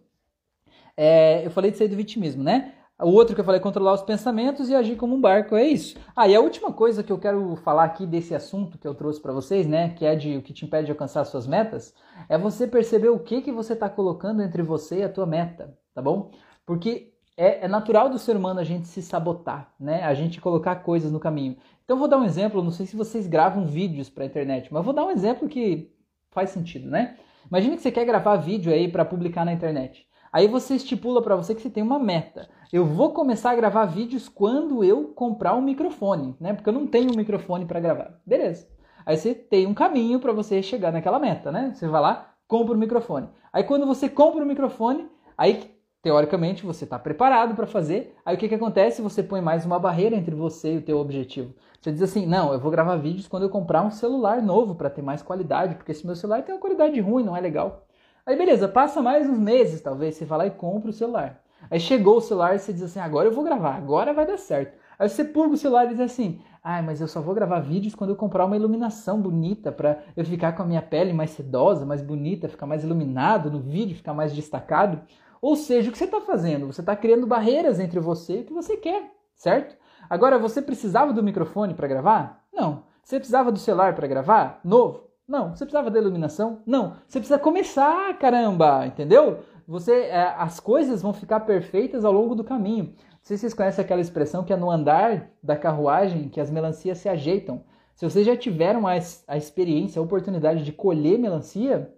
É, 0.96 1.44
eu 1.44 1.50
falei 1.50 1.72
de 1.72 1.76
sair 1.76 1.88
do 1.88 1.96
vitimismo, 1.96 2.44
né? 2.44 2.74
O 2.96 3.08
outro 3.08 3.34
que 3.34 3.40
eu 3.40 3.44
falei, 3.44 3.60
controlar 3.60 3.94
os 3.94 4.02
pensamentos 4.02 4.68
e 4.68 4.74
agir 4.76 4.94
como 4.94 5.16
um 5.16 5.20
barco, 5.20 5.56
é 5.56 5.64
isso. 5.64 5.96
Ah, 6.14 6.28
e 6.28 6.36
a 6.36 6.40
última 6.40 6.72
coisa 6.72 7.02
que 7.02 7.10
eu 7.10 7.18
quero 7.18 7.56
falar 7.56 7.82
aqui 7.82 8.06
desse 8.06 8.36
assunto 8.36 8.78
que 8.78 8.86
eu 8.86 8.94
trouxe 8.94 9.20
para 9.20 9.32
vocês, 9.32 9.66
né, 9.66 9.88
que 9.94 10.06
é 10.06 10.14
de 10.14 10.36
o 10.36 10.42
que 10.42 10.52
te 10.52 10.64
impede 10.64 10.86
de 10.86 10.92
alcançar 10.92 11.24
suas 11.24 11.44
metas, 11.44 11.92
é 12.28 12.38
você 12.38 12.68
perceber 12.68 13.08
o 13.08 13.18
que 13.18 13.42
que 13.42 13.50
você 13.50 13.72
está 13.72 13.88
colocando 13.88 14.42
entre 14.42 14.62
você 14.62 15.00
e 15.00 15.02
a 15.02 15.08
tua 15.08 15.26
meta, 15.26 15.76
tá 15.92 16.00
bom? 16.00 16.30
Porque 16.64 17.13
é, 17.36 17.64
é, 17.64 17.68
natural 17.68 18.08
do 18.08 18.18
ser 18.18 18.36
humano 18.36 18.60
a 18.60 18.64
gente 18.64 18.86
se 18.86 19.02
sabotar, 19.02 19.72
né? 19.78 20.04
A 20.04 20.14
gente 20.14 20.40
colocar 20.40 20.76
coisas 20.76 21.10
no 21.10 21.20
caminho. 21.20 21.56
Então 21.84 21.98
vou 21.98 22.08
dar 22.08 22.18
um 22.18 22.24
exemplo, 22.24 22.62
não 22.62 22.70
sei 22.70 22.86
se 22.86 22.96
vocês 22.96 23.26
gravam 23.26 23.66
vídeos 23.66 24.08
para 24.08 24.24
internet, 24.24 24.72
mas 24.72 24.84
vou 24.84 24.94
dar 24.94 25.04
um 25.04 25.10
exemplo 25.10 25.48
que 25.48 25.92
faz 26.30 26.50
sentido, 26.50 26.88
né? 26.88 27.16
Imagine 27.48 27.76
que 27.76 27.82
você 27.82 27.92
quer 27.92 28.04
gravar 28.04 28.36
vídeo 28.36 28.72
aí 28.72 28.88
para 28.88 29.04
publicar 29.04 29.44
na 29.44 29.52
internet. 29.52 30.06
Aí 30.32 30.48
você 30.48 30.74
estipula 30.74 31.22
para 31.22 31.36
você 31.36 31.54
que 31.54 31.62
você 31.62 31.70
tem 31.70 31.82
uma 31.82 31.98
meta. 31.98 32.48
Eu 32.72 32.84
vou 32.84 33.12
começar 33.12 33.52
a 33.52 33.54
gravar 33.54 33.84
vídeos 33.84 34.28
quando 34.28 34.82
eu 34.82 35.08
comprar 35.08 35.54
um 35.54 35.60
microfone, 35.60 36.34
né? 36.40 36.52
Porque 36.52 36.68
eu 36.68 36.72
não 36.72 36.86
tenho 36.86 37.12
um 37.12 37.16
microfone 37.16 37.64
para 37.66 37.78
gravar. 37.78 38.20
Beleza. 38.26 38.68
Aí 39.06 39.16
você 39.16 39.34
tem 39.34 39.66
um 39.66 39.74
caminho 39.74 40.18
para 40.18 40.32
você 40.32 40.62
chegar 40.62 40.92
naquela 40.92 41.18
meta, 41.18 41.52
né? 41.52 41.72
Você 41.74 41.86
vai 41.86 42.00
lá, 42.00 42.34
compra 42.48 42.74
o 42.74 42.78
microfone. 42.78 43.28
Aí 43.52 43.62
quando 43.62 43.86
você 43.86 44.08
compra 44.08 44.42
o 44.42 44.46
microfone, 44.46 45.08
aí 45.36 45.73
teoricamente 46.04 46.66
você 46.66 46.84
está 46.84 46.98
preparado 46.98 47.54
para 47.54 47.66
fazer. 47.66 48.14
Aí 48.26 48.36
o 48.36 48.38
que, 48.38 48.46
que 48.46 48.54
acontece? 48.54 49.00
Você 49.00 49.22
põe 49.22 49.40
mais 49.40 49.64
uma 49.64 49.78
barreira 49.78 50.14
entre 50.14 50.34
você 50.34 50.74
e 50.74 50.76
o 50.76 50.82
teu 50.82 50.98
objetivo. 50.98 51.54
Você 51.80 51.90
diz 51.90 52.02
assim, 52.02 52.26
não, 52.26 52.52
eu 52.52 52.60
vou 52.60 52.70
gravar 52.70 52.96
vídeos 52.96 53.26
quando 53.26 53.44
eu 53.44 53.48
comprar 53.48 53.80
um 53.82 53.90
celular 53.90 54.42
novo 54.42 54.74
para 54.74 54.90
ter 54.90 55.00
mais 55.00 55.22
qualidade, 55.22 55.76
porque 55.76 55.92
esse 55.92 56.04
meu 56.04 56.14
celular 56.14 56.42
tem 56.42 56.54
uma 56.54 56.60
qualidade 56.60 57.00
ruim, 57.00 57.24
não 57.24 57.34
é 57.34 57.40
legal. 57.40 57.86
Aí 58.26 58.36
beleza, 58.36 58.68
passa 58.68 59.00
mais 59.00 59.26
uns 59.26 59.38
meses 59.38 59.80
talvez, 59.80 60.14
você 60.14 60.26
vai 60.26 60.38
lá 60.38 60.46
e 60.46 60.50
compra 60.50 60.90
o 60.90 60.92
celular. 60.92 61.40
Aí 61.70 61.80
chegou 61.80 62.18
o 62.18 62.20
celular 62.20 62.54
e 62.54 62.58
você 62.58 62.70
diz 62.70 62.82
assim, 62.82 63.00
agora 63.00 63.28
eu 63.28 63.32
vou 63.32 63.42
gravar, 63.42 63.74
agora 63.74 64.12
vai 64.12 64.26
dar 64.26 64.36
certo. 64.36 64.76
Aí 64.98 65.08
você 65.08 65.24
pulga 65.24 65.54
o 65.54 65.56
celular 65.56 65.86
e 65.86 65.88
diz 65.88 66.00
assim, 66.00 66.38
ah, 66.62 66.82
mas 66.82 67.00
eu 67.00 67.08
só 67.08 67.22
vou 67.22 67.34
gravar 67.34 67.60
vídeos 67.60 67.94
quando 67.94 68.10
eu 68.10 68.16
comprar 68.16 68.44
uma 68.44 68.56
iluminação 68.56 69.20
bonita 69.20 69.72
para 69.72 70.00
eu 70.14 70.24
ficar 70.24 70.52
com 70.52 70.62
a 70.62 70.66
minha 70.66 70.82
pele 70.82 71.14
mais 71.14 71.30
sedosa, 71.30 71.86
mais 71.86 72.02
bonita, 72.02 72.46
ficar 72.46 72.66
mais 72.66 72.84
iluminado 72.84 73.50
no 73.50 73.60
vídeo, 73.60 73.96
ficar 73.96 74.12
mais 74.12 74.34
destacado. 74.34 75.00
Ou 75.44 75.56
seja, 75.56 75.90
o 75.90 75.92
que 75.92 75.98
você 75.98 76.06
está 76.06 76.22
fazendo? 76.22 76.64
Você 76.68 76.80
está 76.80 76.96
criando 76.96 77.26
barreiras 77.26 77.78
entre 77.78 78.00
você 78.00 78.38
e 78.38 78.40
o 78.40 78.44
que 78.46 78.52
você 78.54 78.78
quer, 78.78 79.12
certo? 79.34 79.76
Agora, 80.08 80.38
você 80.38 80.62
precisava 80.62 81.12
do 81.12 81.22
microfone 81.22 81.74
para 81.74 81.86
gravar? 81.86 82.42
Não. 82.50 82.84
Você 83.02 83.18
precisava 83.18 83.52
do 83.52 83.58
celular 83.58 83.94
para 83.94 84.06
gravar? 84.06 84.58
Novo? 84.64 85.10
Não. 85.28 85.50
Você 85.50 85.66
precisava 85.66 85.90
da 85.90 85.98
iluminação? 85.98 86.62
Não. 86.64 86.96
Você 87.06 87.18
precisa 87.18 87.38
começar, 87.38 88.18
caramba, 88.18 88.86
entendeu? 88.86 89.40
Você, 89.68 90.04
é, 90.04 90.34
as 90.38 90.60
coisas 90.60 91.02
vão 91.02 91.12
ficar 91.12 91.40
perfeitas 91.40 92.06
ao 92.06 92.12
longo 92.12 92.34
do 92.34 92.42
caminho. 92.42 92.84
Não 92.84 93.18
sei 93.20 93.36
se 93.36 93.42
vocês 93.42 93.52
conhecem 93.52 93.84
aquela 93.84 94.00
expressão 94.00 94.44
que 94.44 94.52
é 94.54 94.56
no 94.56 94.70
andar 94.70 95.28
da 95.42 95.58
carruagem 95.58 96.30
que 96.30 96.40
as 96.40 96.50
melancias 96.50 96.96
se 96.96 97.08
ajeitam. 97.10 97.62
Se 97.94 98.08
vocês 98.08 98.24
já 98.24 98.34
tiveram 98.34 98.86
a, 98.86 98.92
a 99.28 99.36
experiência, 99.36 100.00
a 100.00 100.02
oportunidade 100.02 100.64
de 100.64 100.72
colher 100.72 101.18
melancia, 101.18 101.92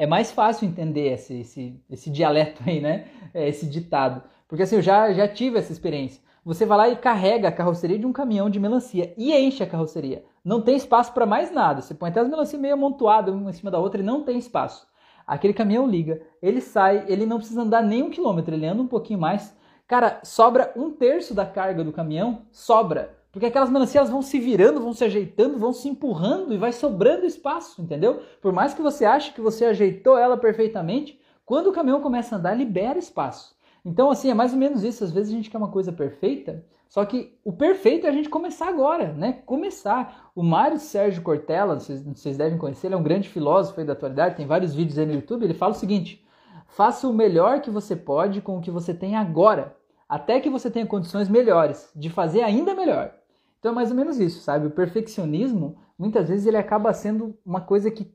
é 0.00 0.06
mais 0.06 0.32
fácil 0.32 0.66
entender 0.66 1.12
esse, 1.12 1.40
esse, 1.40 1.78
esse 1.90 2.10
dialeto 2.10 2.62
aí, 2.66 2.80
né? 2.80 3.04
É, 3.34 3.46
esse 3.46 3.66
ditado. 3.66 4.22
Porque 4.48 4.62
assim, 4.62 4.76
eu 4.76 4.82
já, 4.82 5.12
já 5.12 5.28
tive 5.28 5.58
essa 5.58 5.70
experiência. 5.70 6.22
Você 6.42 6.64
vai 6.64 6.78
lá 6.78 6.88
e 6.88 6.96
carrega 6.96 7.48
a 7.48 7.52
carroceria 7.52 7.98
de 7.98 8.06
um 8.06 8.12
caminhão 8.12 8.48
de 8.48 8.58
melancia 8.58 9.12
e 9.18 9.30
enche 9.30 9.62
a 9.62 9.66
carroceria. 9.66 10.24
Não 10.42 10.62
tem 10.62 10.74
espaço 10.74 11.12
para 11.12 11.26
mais 11.26 11.52
nada. 11.52 11.82
Você 11.82 11.92
põe 11.92 12.08
até 12.08 12.20
as 12.20 12.30
melancias 12.30 12.58
meio 12.58 12.72
amontoadas 12.72 13.34
uma 13.34 13.50
em 13.50 13.52
cima 13.52 13.70
da 13.70 13.78
outra 13.78 14.00
e 14.00 14.04
não 14.04 14.24
tem 14.24 14.38
espaço. 14.38 14.88
Aquele 15.26 15.52
caminhão 15.52 15.86
liga, 15.86 16.22
ele 16.40 16.62
sai, 16.62 17.04
ele 17.06 17.26
não 17.26 17.36
precisa 17.36 17.60
andar 17.60 17.82
nem 17.82 18.02
um 18.02 18.08
quilômetro, 18.08 18.54
ele 18.54 18.66
anda 18.66 18.80
um 18.80 18.88
pouquinho 18.88 19.20
mais. 19.20 19.54
Cara, 19.86 20.18
sobra 20.24 20.72
um 20.74 20.90
terço 20.90 21.34
da 21.34 21.44
carga 21.44 21.84
do 21.84 21.92
caminhão, 21.92 22.46
sobra. 22.50 23.19
Porque 23.32 23.46
aquelas 23.46 23.70
melancias 23.70 24.10
vão 24.10 24.22
se 24.22 24.40
virando, 24.40 24.80
vão 24.80 24.92
se 24.92 25.04
ajeitando, 25.04 25.58
vão 25.58 25.72
se 25.72 25.88
empurrando 25.88 26.52
e 26.52 26.58
vai 26.58 26.72
sobrando 26.72 27.24
espaço, 27.24 27.80
entendeu? 27.80 28.22
Por 28.42 28.52
mais 28.52 28.74
que 28.74 28.82
você 28.82 29.04
ache 29.04 29.32
que 29.32 29.40
você 29.40 29.66
ajeitou 29.66 30.18
ela 30.18 30.36
perfeitamente, 30.36 31.20
quando 31.44 31.68
o 31.68 31.72
caminhão 31.72 32.00
começa 32.00 32.34
a 32.34 32.38
andar, 32.38 32.54
libera 32.54 32.98
espaço. 32.98 33.54
Então, 33.84 34.10
assim, 34.10 34.30
é 34.30 34.34
mais 34.34 34.52
ou 34.52 34.58
menos 34.58 34.82
isso. 34.82 35.04
Às 35.04 35.12
vezes 35.12 35.32
a 35.32 35.36
gente 35.36 35.48
quer 35.48 35.58
uma 35.58 35.70
coisa 35.70 35.92
perfeita, 35.92 36.64
só 36.88 37.04
que 37.04 37.38
o 37.44 37.52
perfeito 37.52 38.04
é 38.04 38.10
a 38.10 38.12
gente 38.12 38.28
começar 38.28 38.68
agora, 38.68 39.12
né? 39.12 39.42
Começar. 39.46 40.30
O 40.34 40.42
Mário 40.42 40.78
Sérgio 40.78 41.22
Cortella, 41.22 41.78
vocês, 41.78 42.02
vocês 42.04 42.36
devem 42.36 42.58
conhecer, 42.58 42.88
ele 42.88 42.94
é 42.94 42.98
um 42.98 43.02
grande 43.02 43.28
filósofo 43.28 43.84
da 43.84 43.92
atualidade, 43.92 44.36
tem 44.36 44.46
vários 44.46 44.74
vídeos 44.74 44.98
aí 44.98 45.06
no 45.06 45.14
YouTube, 45.14 45.44
ele 45.44 45.54
fala 45.54 45.72
o 45.72 45.76
seguinte: 45.76 46.26
faça 46.66 47.06
o 47.06 47.12
melhor 47.12 47.60
que 47.60 47.70
você 47.70 47.94
pode 47.94 48.40
com 48.40 48.58
o 48.58 48.60
que 48.60 48.72
você 48.72 48.92
tem 48.92 49.14
agora, 49.14 49.76
até 50.08 50.40
que 50.40 50.50
você 50.50 50.68
tenha 50.68 50.84
condições 50.84 51.28
melhores 51.28 51.92
de 51.94 52.10
fazer 52.10 52.42
ainda 52.42 52.74
melhor. 52.74 53.19
Então 53.60 53.72
é 53.72 53.74
mais 53.74 53.90
ou 53.90 53.96
menos 53.96 54.18
isso, 54.18 54.40
sabe? 54.40 54.66
O 54.66 54.70
perfeccionismo, 54.70 55.76
muitas 55.96 56.28
vezes 56.28 56.46
ele 56.46 56.56
acaba 56.56 56.92
sendo 56.92 57.38
uma 57.44 57.60
coisa 57.60 57.90
que 57.90 58.10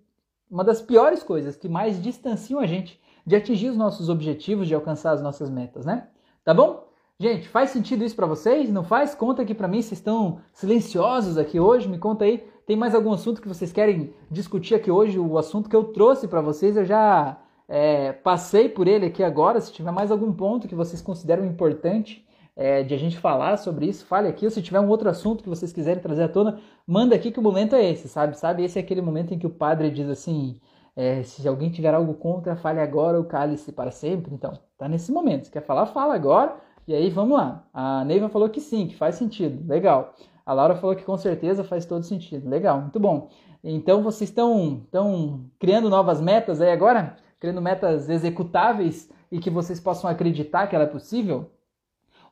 uma 0.49 0.63
das 0.63 0.81
piores 0.81 1.23
coisas 1.23 1.55
que 1.55 1.69
mais 1.69 2.01
distanciam 2.01 2.59
a 2.59 2.65
gente 2.65 2.99
de 3.25 3.35
atingir 3.35 3.69
os 3.69 3.77
nossos 3.77 4.09
objetivos, 4.09 4.67
de 4.67 4.75
alcançar 4.75 5.11
as 5.11 5.21
nossas 5.21 5.49
metas, 5.49 5.85
né? 5.85 6.07
Tá 6.43 6.53
bom? 6.53 6.87
Gente, 7.19 7.47
faz 7.47 7.69
sentido 7.69 8.03
isso 8.03 8.15
para 8.15 8.27
vocês? 8.27 8.69
Não 8.69 8.83
faz? 8.83 9.15
Conta 9.15 9.43
aqui 9.43 9.53
para 9.53 9.67
mim, 9.67 9.81
vocês 9.81 9.99
estão 9.99 10.41
silenciosos 10.51 11.37
aqui 11.37 11.59
hoje, 11.59 11.87
me 11.87 11.97
conta 11.97 12.25
aí. 12.25 12.43
Tem 12.65 12.75
mais 12.75 12.93
algum 12.93 13.13
assunto 13.13 13.41
que 13.41 13.47
vocês 13.47 13.71
querem 13.71 14.13
discutir 14.29 14.75
aqui 14.75 14.91
hoje? 14.91 15.19
O 15.19 15.37
assunto 15.37 15.69
que 15.69 15.75
eu 15.75 15.85
trouxe 15.85 16.27
para 16.27 16.41
vocês, 16.41 16.75
eu 16.75 16.83
já 16.83 17.37
é, 17.67 18.11
passei 18.11 18.67
por 18.67 18.87
ele 18.87 19.05
aqui 19.05 19.23
agora. 19.23 19.61
Se 19.61 19.71
tiver 19.71 19.91
mais 19.91 20.11
algum 20.11 20.33
ponto 20.33 20.67
que 20.67 20.75
vocês 20.75 21.01
consideram 21.01 21.45
importante, 21.45 22.24
é, 22.55 22.83
de 22.83 22.93
a 22.93 22.97
gente 22.97 23.17
falar 23.17 23.57
sobre 23.57 23.85
isso, 23.87 24.05
fale 24.05 24.27
aqui. 24.27 24.45
Ou 24.45 24.51
se 24.51 24.61
tiver 24.61 24.79
um 24.79 24.87
outro 24.89 25.09
assunto 25.09 25.43
que 25.43 25.49
vocês 25.49 25.73
quiserem 25.73 26.01
trazer 26.01 26.23
à 26.23 26.29
tona, 26.29 26.59
manda 26.87 27.15
aqui 27.15 27.31
que 27.31 27.39
o 27.39 27.43
momento 27.43 27.75
é 27.75 27.83
esse, 27.89 28.07
sabe? 28.07 28.37
Sabe? 28.37 28.63
Esse 28.63 28.79
é 28.79 28.81
aquele 28.81 29.01
momento 29.01 29.33
em 29.33 29.39
que 29.39 29.47
o 29.47 29.49
padre 29.49 29.89
diz 29.91 30.09
assim: 30.09 30.59
é, 30.95 31.23
se 31.23 31.45
alguém 31.47 31.69
tiver 31.69 31.93
algo 31.93 32.13
contra, 32.13 32.55
fale 32.55 32.79
agora 32.79 33.17
ou 33.17 33.25
cale-se 33.25 33.71
para 33.71 33.91
sempre. 33.91 34.33
Então, 34.33 34.53
tá 34.77 34.87
nesse 34.87 35.11
momento. 35.11 35.45
Se 35.45 35.51
quer 35.51 35.61
falar, 35.61 35.87
fala 35.87 36.15
agora. 36.15 36.55
E 36.87 36.93
aí 36.93 37.09
vamos 37.09 37.37
lá. 37.37 37.67
A 37.73 38.05
Neiva 38.05 38.29
falou 38.29 38.49
que 38.49 38.61
sim, 38.61 38.87
que 38.87 38.95
faz 38.95 39.15
sentido. 39.15 39.67
Legal. 39.67 40.13
A 40.45 40.53
Laura 40.53 40.75
falou 40.75 40.95
que 40.95 41.03
com 41.03 41.17
certeza 41.17 41.63
faz 41.63 41.85
todo 41.85 42.03
sentido. 42.03 42.47
Legal, 42.47 42.79
muito 42.79 42.99
bom. 42.99 43.29
Então 43.63 44.03
vocês 44.03 44.29
estão, 44.29 44.83
estão 44.85 45.49
criando 45.59 45.89
novas 45.89 46.21
metas 46.21 46.61
aí 46.61 46.71
agora? 46.71 47.15
Criando 47.39 47.61
metas 47.61 48.07
executáveis 48.09 49.09
e 49.31 49.39
que 49.39 49.49
vocês 49.49 49.79
possam 49.79 50.07
acreditar 50.07 50.67
que 50.67 50.75
ela 50.75 50.85
é 50.85 50.87
possível? 50.87 51.49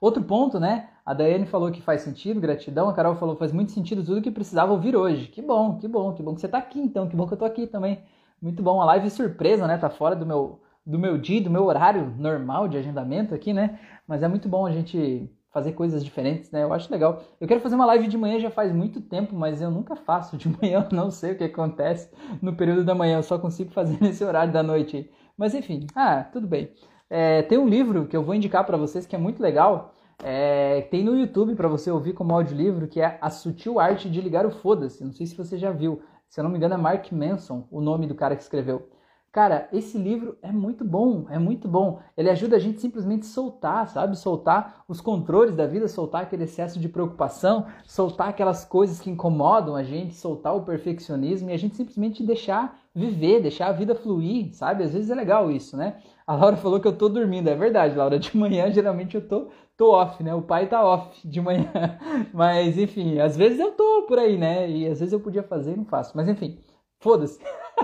Outro 0.04 0.22
ponto, 0.22 0.60
né? 0.60 0.90
A 1.06 1.14
Daiane 1.14 1.46
falou 1.46 1.72
que 1.72 1.82
faz 1.82 2.02
sentido, 2.02 2.42
gratidão. 2.42 2.90
A 2.90 2.94
Carol 2.94 3.16
falou 3.16 3.36
que 3.36 3.40
faz 3.40 3.54
muito 3.54 3.72
sentido 3.72 4.04
tudo 4.04 4.22
que 4.22 4.30
precisava 4.30 4.74
ouvir 4.74 4.98
hoje. 4.98 5.28
Que 5.28 5.42
bom, 5.42 5.78
que 5.78 5.88
bom, 5.88 6.14
que 6.14 6.22
bom 6.22 6.36
que 6.36 6.42
você 6.42 6.46
está 6.46 6.58
aqui 6.58 6.78
então. 6.78 7.08
Que 7.08 7.16
bom 7.16 7.26
que 7.26 7.32
eu 7.32 7.36
estou 7.36 7.48
aqui 7.48 7.66
também. 7.66 8.04
Muito 8.42 8.62
bom. 8.62 8.82
A 8.82 8.86
live 8.86 9.10
surpresa, 9.10 9.66
né? 9.66 9.78
Tá 9.78 9.90
fora 9.90 10.14
do 10.14 10.26
meu, 10.26 10.60
do 10.86 11.00
meu 11.00 11.18
dia, 11.18 11.40
do 11.40 11.50
meu 11.50 11.64
horário 11.64 12.14
normal 12.18 12.68
de 12.68 12.76
agendamento 12.76 13.34
aqui, 13.34 13.54
né? 13.54 13.80
Mas 14.06 14.22
é 14.22 14.28
muito 14.28 14.50
bom 14.50 14.66
a 14.66 14.74
gente 14.74 15.32
fazer 15.54 15.72
coisas 15.72 16.04
diferentes, 16.04 16.52
né? 16.52 16.64
Eu 16.64 16.74
acho 16.74 16.92
legal. 16.92 17.24
Eu 17.40 17.48
quero 17.48 17.62
fazer 17.62 17.76
uma 17.76 17.86
live 17.86 18.10
de 18.10 18.18
manhã 18.18 18.42
já 18.42 18.52
faz 18.52 18.74
muito 18.74 19.00
tempo, 19.00 19.34
mas 19.34 19.62
eu 19.62 19.72
nunca 19.72 19.96
faço 19.96 20.36
de 20.36 20.50
manhã, 20.62 20.86
eu 20.92 20.94
não 20.94 21.12
sei 21.12 21.32
o 21.32 21.38
que 21.38 21.46
acontece 21.46 22.10
no 22.42 22.54
período 22.58 22.84
da 22.84 22.94
manhã, 22.94 23.20
eu 23.20 23.24
só 23.24 23.40
consigo 23.40 23.72
fazer 23.72 23.98
nesse 24.04 24.22
horário 24.22 24.52
da 24.52 24.62
noite. 24.62 25.10
Mas 25.38 25.56
enfim, 25.56 25.88
ah, 25.96 26.26
tudo 26.30 26.46
bem. 26.46 26.74
É, 27.10 27.44
tem 27.44 27.60
um 27.60 27.70
livro 27.70 28.08
que 28.08 28.18
eu 28.18 28.24
vou 28.24 28.34
indicar 28.36 28.66
para 28.66 28.76
vocês 28.76 29.06
que 29.06 29.16
é 29.16 29.20
muito 29.20 29.42
legal. 29.42 29.93
É, 30.22 30.82
tem 30.92 31.04
no 31.04 31.18
YouTube 31.18 31.56
para 31.56 31.68
você 31.68 31.90
ouvir 31.90 32.14
como 32.14 32.34
audiolivro, 32.34 32.88
que 32.88 33.02
é 33.02 33.18
A 33.22 33.30
Sutil 33.30 33.80
Arte 33.80 34.10
de 34.10 34.22
Ligar 34.22 34.46
o 34.46 34.52
Foda-se. 34.52 35.04
Não 35.04 35.12
sei 35.12 35.26
se 35.26 35.36
você 35.36 35.58
já 35.58 35.72
viu. 35.72 36.02
Se 36.28 36.40
eu 36.40 36.44
não 36.44 36.52
me 36.52 36.58
engano, 36.58 36.74
é 36.74 36.78
Mark 36.78 37.12
Manson, 37.12 37.68
o 37.70 37.80
nome 37.80 38.08
do 38.08 38.16
cara 38.16 38.36
que 38.36 38.42
escreveu. 38.42 38.90
Cara, 39.34 39.68
esse 39.74 39.98
livro 39.98 40.38
é 40.44 40.52
muito 40.52 40.86
bom, 40.86 41.26
é 41.28 41.40
muito 41.40 41.68
bom. 41.68 42.00
Ele 42.16 42.30
ajuda 42.30 42.56
a 42.56 42.60
gente 42.60 42.80
simplesmente 42.80 43.26
soltar, 43.26 43.88
sabe? 43.88 44.16
Soltar 44.16 44.84
os 44.88 45.02
controles 45.02 45.56
da 45.56 45.66
vida, 45.66 45.88
soltar 45.88 46.22
aquele 46.22 46.44
excesso 46.44 46.80
de 46.80 46.88
preocupação, 46.88 47.66
soltar 47.84 48.30
aquelas 48.30 48.64
coisas 48.64 49.00
que 49.00 49.10
incomodam 49.10 49.76
a 49.76 49.82
gente, 49.82 50.14
soltar 50.14 50.56
o 50.56 50.62
perfeccionismo 50.62 51.50
e 51.50 51.54
a 51.54 51.58
gente 51.58 51.76
simplesmente 51.76 52.22
deixar 52.22 52.80
viver, 52.94 53.42
deixar 53.42 53.70
a 53.70 53.72
vida 53.72 53.96
fluir, 53.96 54.54
sabe? 54.54 54.84
Às 54.84 54.94
vezes 54.94 55.10
é 55.10 55.16
legal 55.16 55.50
isso, 55.50 55.76
né? 55.76 55.98
A 56.28 56.36
Laura 56.36 56.56
falou 56.56 56.80
que 56.80 56.88
eu 56.88 56.96
tô 56.96 57.10
dormindo, 57.10 57.50
é 57.50 57.56
verdade, 57.56 57.96
Laura. 57.96 58.20
De 58.20 58.38
manhã 58.38 58.72
geralmente 58.72 59.16
eu 59.16 59.28
tô, 59.28 59.48
tô 59.78 59.92
off, 59.92 60.22
né? 60.24 60.34
O 60.34 60.42
pai 60.42 60.68
tá 60.68 60.84
off 60.84 61.28
de 61.28 61.42
manhã. 61.42 61.72
Mas 62.34 62.78
enfim, 62.78 63.20
às 63.20 63.36
vezes 63.36 63.60
eu 63.60 63.72
tô 63.72 64.06
por 64.08 64.20
aí, 64.20 64.38
né? 64.38 64.70
E 64.70 64.88
às 64.88 65.00
vezes 65.00 65.14
eu 65.14 65.20
podia 65.20 65.44
fazer 65.44 65.74
e 65.74 65.78
não 65.78 65.86
faço. 65.86 66.16
Mas 66.16 66.28
enfim, 66.28 66.60
foda-se. 67.00 67.40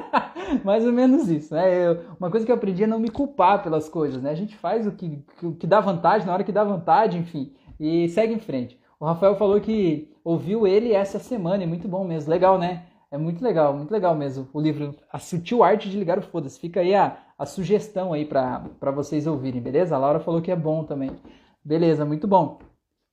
Mais 0.64 0.86
ou 0.86 0.92
menos 0.92 1.30
isso, 1.30 1.54
né? 1.54 1.88
Eu, 1.88 2.02
uma 2.20 2.30
coisa 2.32 2.46
que 2.46 2.52
eu 2.52 2.56
aprendi 2.56 2.84
é 2.84 2.88
não 2.88 3.00
me 3.00 3.10
culpar 3.10 3.64
pelas 3.64 3.90
coisas, 3.90 4.22
né? 4.22 4.32
A 4.32 4.36
gente 4.36 4.56
faz 4.56 4.88
o 4.88 4.92
que, 4.92 5.24
o 5.44 5.54
que 5.54 5.68
dá 5.68 5.80
vantagem 5.80 6.28
na 6.28 6.34
hora 6.34 6.44
que 6.44 6.52
dá 6.52 6.64
vantagem, 6.64 7.22
enfim, 7.22 7.54
e 7.80 8.08
segue 8.10 8.34
em 8.34 8.40
frente. 8.40 8.80
O 9.00 9.06
Rafael 9.06 9.36
falou 9.36 9.60
que 9.62 10.12
ouviu 10.24 10.68
ele 10.68 10.94
essa 10.94 11.20
semana, 11.20 11.64
e 11.64 11.68
muito 11.68 11.88
bom 11.88 12.04
mesmo. 12.04 12.30
Legal, 12.30 12.58
né? 12.58 12.86
É 13.12 13.18
muito 13.18 13.44
legal, 13.44 13.74
muito 13.74 13.92
legal 13.92 14.14
mesmo. 14.16 14.48
O 14.54 14.62
livro 14.62 14.96
A 15.12 15.18
Sutil 15.18 15.64
Arte 15.64 15.90
de 15.90 15.98
Ligar 15.98 16.20
o 16.20 16.22
Foda-se. 16.22 16.60
Fica 16.60 16.82
aí 16.82 16.94
a, 16.94 17.18
a 17.38 17.46
sugestão 17.46 18.14
aí 18.14 18.26
para 18.26 18.92
vocês 18.94 19.26
ouvirem, 19.26 19.62
beleza? 19.62 19.96
A 19.96 20.00
Laura 20.00 20.20
falou 20.20 20.42
que 20.42 20.52
é 20.52 20.56
bom 20.56 20.84
também. 20.84 21.12
Beleza, 21.64 22.06
muito 22.06 22.28
bom. 22.28 22.60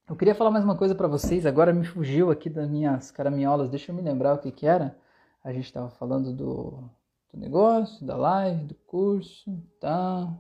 Eu 0.09 0.15
queria 0.15 0.35
falar 0.35 0.53
mais 0.53 0.65
uma 0.65 0.77
coisa 0.77 0.95
para 0.95 1.09
vocês, 1.09 1.45
agora 1.45 1.73
me 1.73 1.85
fugiu 1.85 2.31
aqui 2.31 2.49
das 2.49 2.71
minhas 2.71 3.11
caraminholas, 3.11 3.69
deixa 3.69 3.91
eu 3.91 3.97
me 3.97 4.01
lembrar 4.01 4.35
o 4.35 4.39
que 4.39 4.53
que 4.53 4.67
era. 4.67 4.97
A 5.43 5.53
gente 5.53 5.65
estava 5.65 5.91
falando 5.91 6.33
do, 6.33 6.89
do 7.33 7.41
negócio, 7.41 8.07
da 8.07 8.17
live, 8.17 8.65
do 8.65 8.75
curso, 8.87 9.61
tá? 9.81 10.33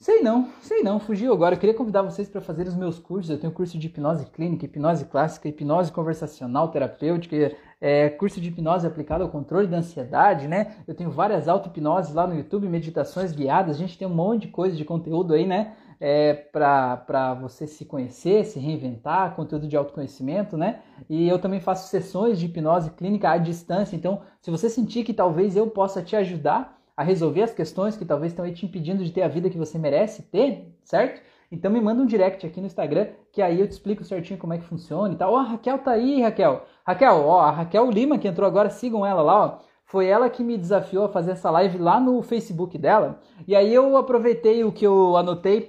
Sei 0.00 0.22
não, 0.22 0.52
sei 0.60 0.82
não, 0.82 1.00
fugiu 1.00 1.32
agora. 1.32 1.54
Eu 1.56 1.58
queria 1.58 1.74
convidar 1.74 2.02
vocês 2.02 2.28
para 2.28 2.40
fazer 2.42 2.68
os 2.68 2.74
meus 2.74 2.98
cursos. 2.98 3.30
Eu 3.30 3.40
tenho 3.40 3.52
curso 3.52 3.78
de 3.78 3.86
hipnose 3.86 4.26
clínica, 4.26 4.66
hipnose 4.66 5.06
clássica, 5.06 5.48
hipnose 5.48 5.90
conversacional 5.90 6.68
terapêutica, 6.68 7.56
é, 7.80 8.10
curso 8.10 8.40
de 8.40 8.48
hipnose 8.48 8.86
aplicado 8.86 9.24
ao 9.24 9.30
controle 9.30 9.66
da 9.66 9.78
ansiedade, 9.78 10.46
né? 10.46 10.76
Eu 10.86 10.94
tenho 10.94 11.10
várias 11.10 11.48
auto-hipnoses 11.48 12.14
lá 12.14 12.26
no 12.26 12.36
YouTube, 12.36 12.68
meditações 12.68 13.32
guiadas. 13.32 13.76
A 13.76 13.78
gente 13.78 13.98
tem 13.98 14.06
um 14.06 14.14
monte 14.14 14.42
de 14.42 14.48
coisa 14.48 14.76
de 14.76 14.84
conteúdo 14.84 15.34
aí, 15.34 15.46
né? 15.46 15.74
É, 16.00 16.32
para 16.32 17.34
você 17.34 17.66
se 17.66 17.84
conhecer, 17.84 18.44
se 18.44 18.60
reinventar, 18.60 19.34
conteúdo 19.34 19.66
de 19.66 19.76
autoconhecimento, 19.76 20.56
né? 20.56 20.80
E 21.08 21.28
eu 21.28 21.38
também 21.38 21.60
faço 21.60 21.88
sessões 21.88 22.38
de 22.38 22.46
hipnose 22.46 22.90
clínica 22.90 23.30
à 23.30 23.36
distância. 23.36 23.96
Então, 23.96 24.20
se 24.40 24.50
você 24.50 24.70
sentir 24.70 25.02
que 25.04 25.12
talvez 25.12 25.56
eu 25.56 25.66
possa 25.66 26.00
te 26.00 26.14
ajudar 26.14 26.78
a 26.96 27.02
resolver 27.02 27.42
as 27.42 27.54
questões 27.54 27.96
que 27.96 28.04
talvez 28.04 28.32
estão 28.32 28.44
aí 28.44 28.52
te 28.52 28.66
impedindo 28.66 29.04
de 29.04 29.12
ter 29.12 29.22
a 29.22 29.28
vida 29.28 29.48
que 29.48 29.56
você 29.56 29.78
merece 29.78 30.22
ter, 30.22 30.72
certo? 30.84 31.22
Então 31.50 31.70
me 31.70 31.80
manda 31.80 32.02
um 32.02 32.06
direct 32.06 32.46
aqui 32.46 32.60
no 32.60 32.66
Instagram, 32.66 33.08
que 33.32 33.40
aí 33.40 33.60
eu 33.60 33.66
te 33.66 33.72
explico 33.72 34.04
certinho 34.04 34.38
como 34.38 34.52
é 34.52 34.58
que 34.58 34.64
funciona 34.64 35.14
e 35.14 35.16
tal. 35.16 35.32
Ó, 35.32 35.36
oh, 35.36 35.38
a 35.38 35.42
Raquel 35.44 35.78
tá 35.78 35.92
aí, 35.92 36.20
Raquel. 36.20 36.64
Raquel, 36.84 37.24
ó, 37.24 37.40
a 37.40 37.50
Raquel 37.50 37.90
Lima 37.90 38.18
que 38.18 38.28
entrou 38.28 38.46
agora, 38.46 38.68
sigam 38.68 39.06
ela 39.06 39.22
lá, 39.22 39.44
ó. 39.44 39.58
Foi 39.88 40.06
ela 40.06 40.28
que 40.28 40.44
me 40.44 40.58
desafiou 40.58 41.06
a 41.06 41.08
fazer 41.08 41.30
essa 41.30 41.50
live 41.50 41.78
lá 41.78 41.98
no 41.98 42.20
Facebook 42.22 42.76
dela. 42.76 43.20
E 43.46 43.56
aí 43.56 43.72
eu 43.72 43.96
aproveitei 43.96 44.62
o 44.62 44.70
que 44.70 44.86
eu 44.86 45.16
anotei 45.16 45.66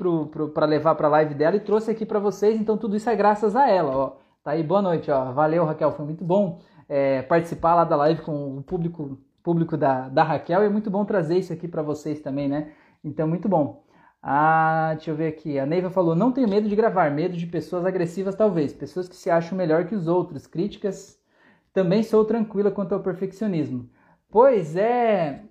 para 0.53 0.65
levar 0.65 0.95
para 0.95 1.07
a 1.07 1.11
live 1.11 1.33
dela 1.33 1.55
e 1.55 1.61
trouxe 1.61 1.89
aqui 1.89 2.05
para 2.05 2.19
vocês. 2.19 2.59
Então 2.59 2.77
tudo 2.77 2.97
isso 2.97 3.09
é 3.09 3.15
graças 3.15 3.55
a 3.55 3.69
ela, 3.69 3.95
ó. 3.95 4.17
Tá 4.43 4.51
aí, 4.51 4.61
boa 4.61 4.81
noite, 4.81 5.09
ó. 5.09 5.31
Valeu, 5.31 5.63
Raquel, 5.63 5.93
foi 5.93 6.05
muito 6.05 6.25
bom 6.25 6.59
é, 6.89 7.21
participar 7.21 7.75
lá 7.75 7.85
da 7.85 7.95
live 7.95 8.21
com 8.21 8.57
o 8.57 8.61
público 8.61 9.17
público 9.41 9.77
da, 9.77 10.09
da 10.09 10.21
Raquel 10.23 10.63
e 10.63 10.65
é 10.65 10.69
muito 10.69 10.91
bom 10.91 11.05
trazer 11.05 11.37
isso 11.37 11.53
aqui 11.53 11.67
para 11.67 11.81
vocês 11.81 12.19
também, 12.19 12.49
né? 12.49 12.73
Então, 13.01 13.25
muito 13.25 13.47
bom. 13.47 13.83
Ah, 14.21 14.91
deixa 14.95 15.11
eu 15.11 15.15
ver 15.15 15.27
aqui. 15.27 15.57
A 15.57 15.65
Neiva 15.65 15.89
falou: 15.89 16.13
não 16.13 16.31
tenho 16.31 16.49
medo 16.49 16.67
de 16.67 16.75
gravar, 16.75 17.09
medo 17.09 17.37
de 17.37 17.47
pessoas 17.47 17.85
agressivas, 17.85 18.35
talvez. 18.35 18.73
Pessoas 18.73 19.07
que 19.07 19.15
se 19.15 19.29
acham 19.29 19.57
melhor 19.57 19.85
que 19.85 19.95
os 19.95 20.07
outros. 20.07 20.45
Críticas. 20.45 21.17
Também 21.73 22.03
sou 22.03 22.25
tranquila 22.25 22.69
quanto 22.69 22.93
ao 22.93 22.99
perfeccionismo. 22.99 23.89
Pois 24.31 24.75
é, 24.75 25.43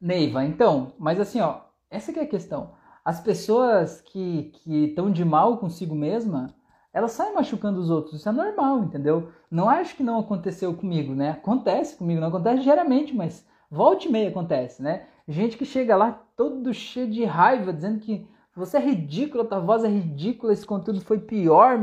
Neiva. 0.00 0.44
Então, 0.44 0.92
mas 0.98 1.18
assim, 1.18 1.40
ó, 1.40 1.60
essa 1.90 2.12
que 2.12 2.18
é 2.18 2.22
a 2.24 2.28
questão. 2.28 2.72
As 3.02 3.20
pessoas 3.20 4.00
que 4.02 4.52
estão 4.66 5.10
de 5.10 5.24
mal 5.24 5.56
consigo 5.58 5.94
mesma, 5.94 6.54
ela 6.92 7.08
sai 7.08 7.32
machucando 7.32 7.80
os 7.80 7.88
outros. 7.90 8.20
Isso 8.20 8.28
é 8.28 8.32
normal, 8.32 8.84
entendeu? 8.84 9.30
Não 9.50 9.68
acho 9.68 9.96
que 9.96 10.02
não 10.02 10.18
aconteceu 10.18 10.74
comigo, 10.74 11.14
né? 11.14 11.30
Acontece 11.30 11.96
comigo, 11.96 12.20
não 12.20 12.28
acontece 12.28 12.62
diariamente, 12.62 13.14
mas 13.14 13.46
volta 13.70 14.06
e 14.06 14.10
meia 14.10 14.28
acontece, 14.28 14.82
né? 14.82 15.06
Gente 15.26 15.56
que 15.56 15.64
chega 15.64 15.96
lá 15.96 16.12
todo 16.36 16.74
cheio 16.74 17.10
de 17.10 17.24
raiva, 17.24 17.72
dizendo 17.72 18.00
que 18.00 18.28
você 18.54 18.76
é 18.76 18.80
ridícula, 18.80 19.44
tua 19.44 19.60
voz 19.60 19.82
é 19.82 19.88
ridícula, 19.88 20.52
esse 20.52 20.66
conteúdo 20.66 21.00
foi 21.00 21.18
pior, 21.18 21.78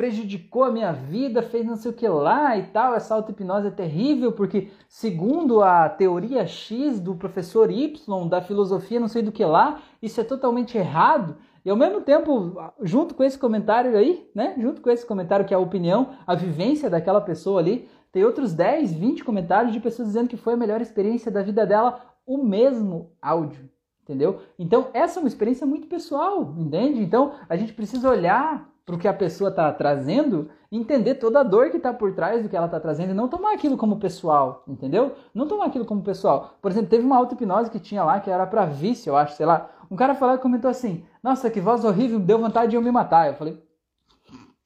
prejudicou 0.00 0.64
a 0.64 0.72
minha 0.72 0.92
vida, 0.92 1.42
fez 1.42 1.66
não 1.66 1.76
sei 1.76 1.90
o 1.90 1.94
que 1.94 2.08
lá 2.08 2.56
e 2.56 2.62
tal. 2.62 2.94
Essa 2.94 3.14
auto-hipnose 3.14 3.66
é 3.66 3.70
terrível 3.70 4.32
porque, 4.32 4.70
segundo 4.88 5.62
a 5.62 5.90
teoria 5.90 6.46
X 6.46 6.98
do 6.98 7.14
professor 7.14 7.70
Y 7.70 8.26
da 8.26 8.40
filosofia, 8.40 8.98
não 8.98 9.08
sei 9.08 9.20
do 9.20 9.30
que 9.30 9.44
lá, 9.44 9.82
isso 10.00 10.18
é 10.18 10.24
totalmente 10.24 10.78
errado. 10.78 11.36
E 11.62 11.68
ao 11.68 11.76
mesmo 11.76 12.00
tempo, 12.00 12.56
junto 12.80 13.14
com 13.14 13.22
esse 13.22 13.38
comentário 13.38 13.94
aí, 13.94 14.26
né? 14.34 14.54
Junto 14.56 14.80
com 14.80 14.88
esse 14.88 15.04
comentário 15.04 15.44
que 15.44 15.52
é 15.52 15.56
a 15.58 15.60
opinião, 15.60 16.12
a 16.26 16.34
vivência 16.34 16.88
daquela 16.88 17.20
pessoa 17.20 17.60
ali, 17.60 17.86
tem 18.10 18.24
outros 18.24 18.54
10, 18.54 18.94
20 18.94 19.22
comentários 19.22 19.70
de 19.70 19.80
pessoas 19.80 20.08
dizendo 20.08 20.30
que 20.30 20.36
foi 20.38 20.54
a 20.54 20.56
melhor 20.56 20.80
experiência 20.80 21.30
da 21.30 21.42
vida 21.42 21.66
dela, 21.66 22.00
o 22.24 22.38
mesmo 22.38 23.12
áudio, 23.20 23.68
entendeu? 24.02 24.40
Então, 24.58 24.88
essa 24.94 25.18
é 25.18 25.22
uma 25.22 25.28
experiência 25.28 25.66
muito 25.66 25.88
pessoal, 25.88 26.54
entende? 26.56 27.02
Então, 27.02 27.34
a 27.50 27.54
gente 27.54 27.74
precisa 27.74 28.08
olhar 28.08 28.66
para 28.90 28.96
o 28.96 28.98
que 28.98 29.06
a 29.06 29.14
pessoa 29.14 29.50
está 29.50 29.70
trazendo, 29.72 30.50
entender 30.70 31.14
toda 31.14 31.40
a 31.40 31.42
dor 31.44 31.70
que 31.70 31.76
está 31.76 31.92
por 31.92 32.12
trás 32.12 32.42
do 32.42 32.48
que 32.48 32.56
ela 32.56 32.66
está 32.66 32.80
trazendo 32.80 33.12
e 33.12 33.14
não 33.14 33.28
tomar 33.28 33.54
aquilo 33.54 33.76
como 33.76 34.00
pessoal, 34.00 34.64
entendeu? 34.66 35.14
Não 35.32 35.46
tomar 35.46 35.66
aquilo 35.66 35.84
como 35.84 36.02
pessoal. 36.02 36.54
Por 36.60 36.72
exemplo, 36.72 36.90
teve 36.90 37.06
uma 37.06 37.16
auto-hipnose 37.16 37.70
que 37.70 37.78
tinha 37.78 38.02
lá 38.02 38.18
que 38.18 38.28
era 38.28 38.44
para 38.46 38.64
vício, 38.64 39.10
eu 39.10 39.16
acho, 39.16 39.36
sei 39.36 39.46
lá. 39.46 39.70
Um 39.88 39.94
cara 39.94 40.16
falou 40.16 40.34
e 40.34 40.38
comentou 40.38 40.68
assim: 40.68 41.04
Nossa, 41.22 41.48
que 41.48 41.60
voz 41.60 41.84
horrível, 41.84 42.18
deu 42.18 42.38
vontade 42.38 42.70
de 42.70 42.76
eu 42.76 42.82
me 42.82 42.90
matar. 42.90 43.28
Eu 43.28 43.34
falei: 43.34 43.62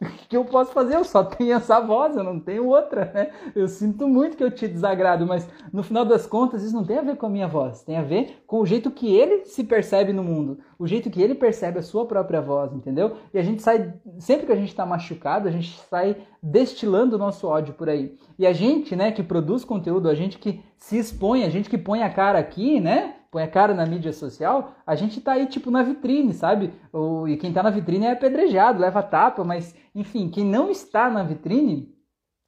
o 0.01 0.29
que 0.29 0.37
eu 0.37 0.45
posso 0.45 0.73
fazer? 0.73 0.97
Eu 0.97 1.05
só 1.05 1.25
tenho 1.25 1.55
essa 1.55 1.81
voz, 1.81 2.17
eu 2.17 2.25
não 2.25 2.39
tenho 2.39 2.67
outra, 2.67 3.11
né? 3.15 3.31
Eu 3.55 3.69
sinto 3.69 4.07
muito 4.09 4.37
que 4.37 4.45
eu 4.45 4.51
te 4.51 4.67
desagrado, 4.69 5.27
mas 5.27 5.49
no 5.73 5.83
final 5.83 6.05
das 6.05 6.27
contas 6.27 6.63
isso 6.63 6.75
não 6.75 6.85
tem 6.85 6.99
a 6.99 7.03
ver 7.03 7.17
com 7.17 7.27
a 7.27 7.31
minha 7.31 7.49
voz, 7.49 7.83
tem 7.83 7.97
a 7.97 8.03
ver 8.03 8.43
com 8.47 8.61
o 8.61 8.67
jeito 8.67 8.91
que 8.91 9.15
ele 9.15 9.45
se 9.47 9.65
percebe 9.65 10.13
no 10.13 10.23
mundo, 10.23 10.59
o 10.79 10.87
jeito 10.87 11.11
que 11.11 11.21
ele 11.21 11.35
percebe 11.35 11.79
a 11.79 11.83
sua 11.83 12.07
própria 12.07 12.41
voz, 12.41 12.73
entendeu? 12.73 13.17
E 13.33 13.39
a 13.39 13.43
gente 13.43 13.63
sai, 13.63 13.95
sempre 14.19 14.47
que 14.47 14.53
a 14.53 14.57
gente 14.57 14.69
está 14.69 14.85
machucado, 14.85 15.49
a 15.49 15.51
gente 15.51 15.79
sai 15.91 16.17
destilando 16.43 17.17
o 17.17 17.19
nosso 17.19 17.47
ódio 17.47 17.75
por 17.75 17.89
aí. 17.89 18.17
E 18.39 18.47
a 18.47 18.53
gente, 18.53 18.95
né, 18.95 19.13
que 19.13 19.23
produz 19.23 19.65
conteúdo, 19.65 20.09
a 20.09 20.15
gente 20.15 20.39
que 20.39 20.61
se 20.77 20.99
expõe, 20.99 21.45
a 21.45 21.49
gente 21.49 21.71
que 21.71 21.79
põe 21.79 22.03
a 22.03 22.11
cara 22.11 22.39
aqui, 22.39 22.81
né? 22.81 23.17
põe 23.35 23.43
a 23.43 23.49
cara 23.49 23.75
na 23.75 23.85
mídia 23.85 24.13
social, 24.13 24.77
a 24.87 24.95
gente 24.95 25.21
tá 25.21 25.33
aí, 25.33 25.47
tipo, 25.47 25.69
na 25.69 25.83
vitrine, 25.83 26.33
sabe? 26.33 26.73
O, 26.93 27.27
e 27.27 27.37
quem 27.37 27.53
tá 27.53 27.65
na 27.65 27.71
vitrine 27.71 28.07
é 28.07 28.13
apedrejado, 28.13 28.81
leva 28.81 29.03
tapa, 29.03 29.43
mas, 29.43 29.75
enfim, 29.93 30.29
quem 30.29 30.45
não 30.45 30.71
está 30.71 31.11
na 31.11 31.25
vitrine 31.25 31.93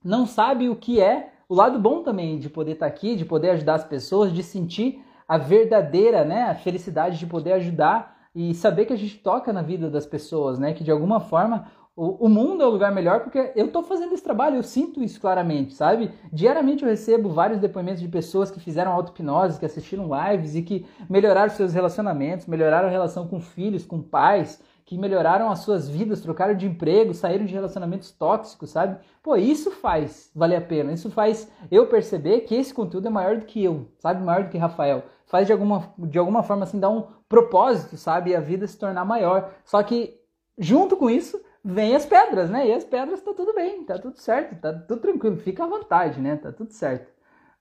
não 0.04 0.24
sabe 0.24 0.68
o 0.68 0.76
que 0.76 1.00
é 1.00 1.32
o 1.48 1.54
lado 1.54 1.78
bom 1.80 2.04
também 2.04 2.38
de 2.38 2.48
poder 2.48 2.72
estar 2.72 2.86
tá 2.86 2.92
aqui, 2.92 3.16
de 3.16 3.24
poder 3.24 3.50
ajudar 3.50 3.74
as 3.74 3.84
pessoas, 3.84 4.32
de 4.32 4.44
sentir 4.44 5.02
a 5.26 5.36
verdadeira, 5.36 6.24
né, 6.24 6.44
a 6.44 6.54
felicidade 6.54 7.18
de 7.18 7.26
poder 7.26 7.54
ajudar 7.54 8.15
e 8.36 8.52
saber 8.52 8.84
que 8.84 8.92
a 8.92 8.96
gente 8.96 9.16
toca 9.16 9.50
na 9.50 9.62
vida 9.62 9.88
das 9.88 10.04
pessoas, 10.04 10.58
né, 10.58 10.74
que 10.74 10.84
de 10.84 10.90
alguma 10.90 11.20
forma 11.20 11.72
o, 11.96 12.26
o 12.26 12.28
mundo 12.28 12.62
é 12.62 12.66
o 12.66 12.70
lugar 12.70 12.92
melhor 12.92 13.20
porque 13.20 13.50
eu 13.56 13.64
estou 13.64 13.82
fazendo 13.82 14.12
esse 14.12 14.22
trabalho, 14.22 14.56
eu 14.56 14.62
sinto 14.62 15.02
isso 15.02 15.18
claramente, 15.18 15.72
sabe? 15.72 16.10
Diariamente 16.30 16.82
eu 16.82 16.90
recebo 16.90 17.30
vários 17.30 17.58
depoimentos 17.58 18.02
de 18.02 18.08
pessoas 18.08 18.50
que 18.50 18.60
fizeram 18.60 18.92
auto-hipnose, 18.92 19.58
que 19.58 19.64
assistiram 19.64 20.06
lives 20.06 20.54
e 20.54 20.60
que 20.60 20.84
melhoraram 21.08 21.48
seus 21.48 21.72
relacionamentos, 21.72 22.44
melhoraram 22.44 22.88
a 22.88 22.90
relação 22.90 23.26
com 23.26 23.40
filhos, 23.40 23.86
com 23.86 24.02
pais, 24.02 24.62
que 24.86 24.96
melhoraram 24.96 25.50
as 25.50 25.58
suas 25.58 25.88
vidas, 25.88 26.20
trocaram 26.20 26.54
de 26.54 26.64
emprego, 26.64 27.12
saíram 27.12 27.44
de 27.44 27.52
relacionamentos 27.52 28.12
tóxicos, 28.12 28.70
sabe? 28.70 28.96
Pô, 29.20 29.34
isso 29.34 29.72
faz 29.72 30.30
valer 30.32 30.56
a 30.56 30.60
pena. 30.60 30.92
Isso 30.92 31.10
faz 31.10 31.50
eu 31.72 31.88
perceber 31.88 32.42
que 32.42 32.54
esse 32.54 32.72
conteúdo 32.72 33.08
é 33.08 33.10
maior 33.10 33.36
do 33.36 33.46
que 33.46 33.62
eu, 33.62 33.88
sabe? 33.98 34.22
Maior 34.22 34.44
do 34.44 34.50
que 34.50 34.56
Rafael. 34.56 35.02
Faz 35.26 35.48
de 35.48 35.52
alguma, 35.52 35.92
de 35.98 36.16
alguma 36.16 36.44
forma 36.44 36.62
assim 36.62 36.78
dar 36.78 36.90
um 36.90 37.04
propósito, 37.28 37.96
sabe? 37.96 38.30
E 38.30 38.36
a 38.36 38.40
vida 38.40 38.64
se 38.64 38.78
tornar 38.78 39.04
maior. 39.04 39.52
Só 39.64 39.82
que 39.82 40.20
junto 40.56 40.96
com 40.96 41.10
isso, 41.10 41.40
vem 41.64 41.96
as 41.96 42.06
pedras, 42.06 42.48
né? 42.48 42.68
E 42.68 42.72
as 42.72 42.84
pedras 42.84 43.20
tá 43.20 43.34
tudo 43.34 43.52
bem, 43.54 43.84
tá 43.84 43.98
tudo 43.98 44.16
certo, 44.20 44.54
tá 44.60 44.72
tudo 44.72 45.00
tranquilo, 45.00 45.36
fica 45.36 45.64
à 45.64 45.66
vontade, 45.66 46.20
né? 46.20 46.36
Tá 46.36 46.52
tudo 46.52 46.70
certo. 46.72 47.12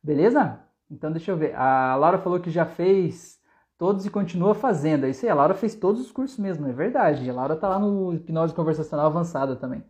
Beleza? 0.01 0.59
Então 0.91 1.11
deixa 1.11 1.31
eu 1.31 1.37
ver. 1.37 1.55
A 1.55 1.95
Laura 1.95 2.19
falou 2.19 2.39
que 2.39 2.51
já 2.51 2.67
fez 2.67 3.39
todos 3.77 4.05
e 4.05 4.09
continua 4.09 4.53
fazendo. 4.53 5.05
É 5.05 5.09
isso 5.09 5.25
aí, 5.25 5.31
a 5.31 5.35
Laura 5.35 5.53
fez 5.53 5.75
todos 5.75 6.01
os 6.01 6.11
cursos 6.11 6.37
mesmo, 6.37 6.67
é 6.67 6.71
verdade. 6.71 7.29
A 7.29 7.33
Laura 7.33 7.55
tá 7.55 7.67
lá 7.67 7.79
no 7.79 8.13
hipnose 8.13 8.53
conversacional 8.53 9.07
avançada 9.07 9.55
também. 9.55 9.83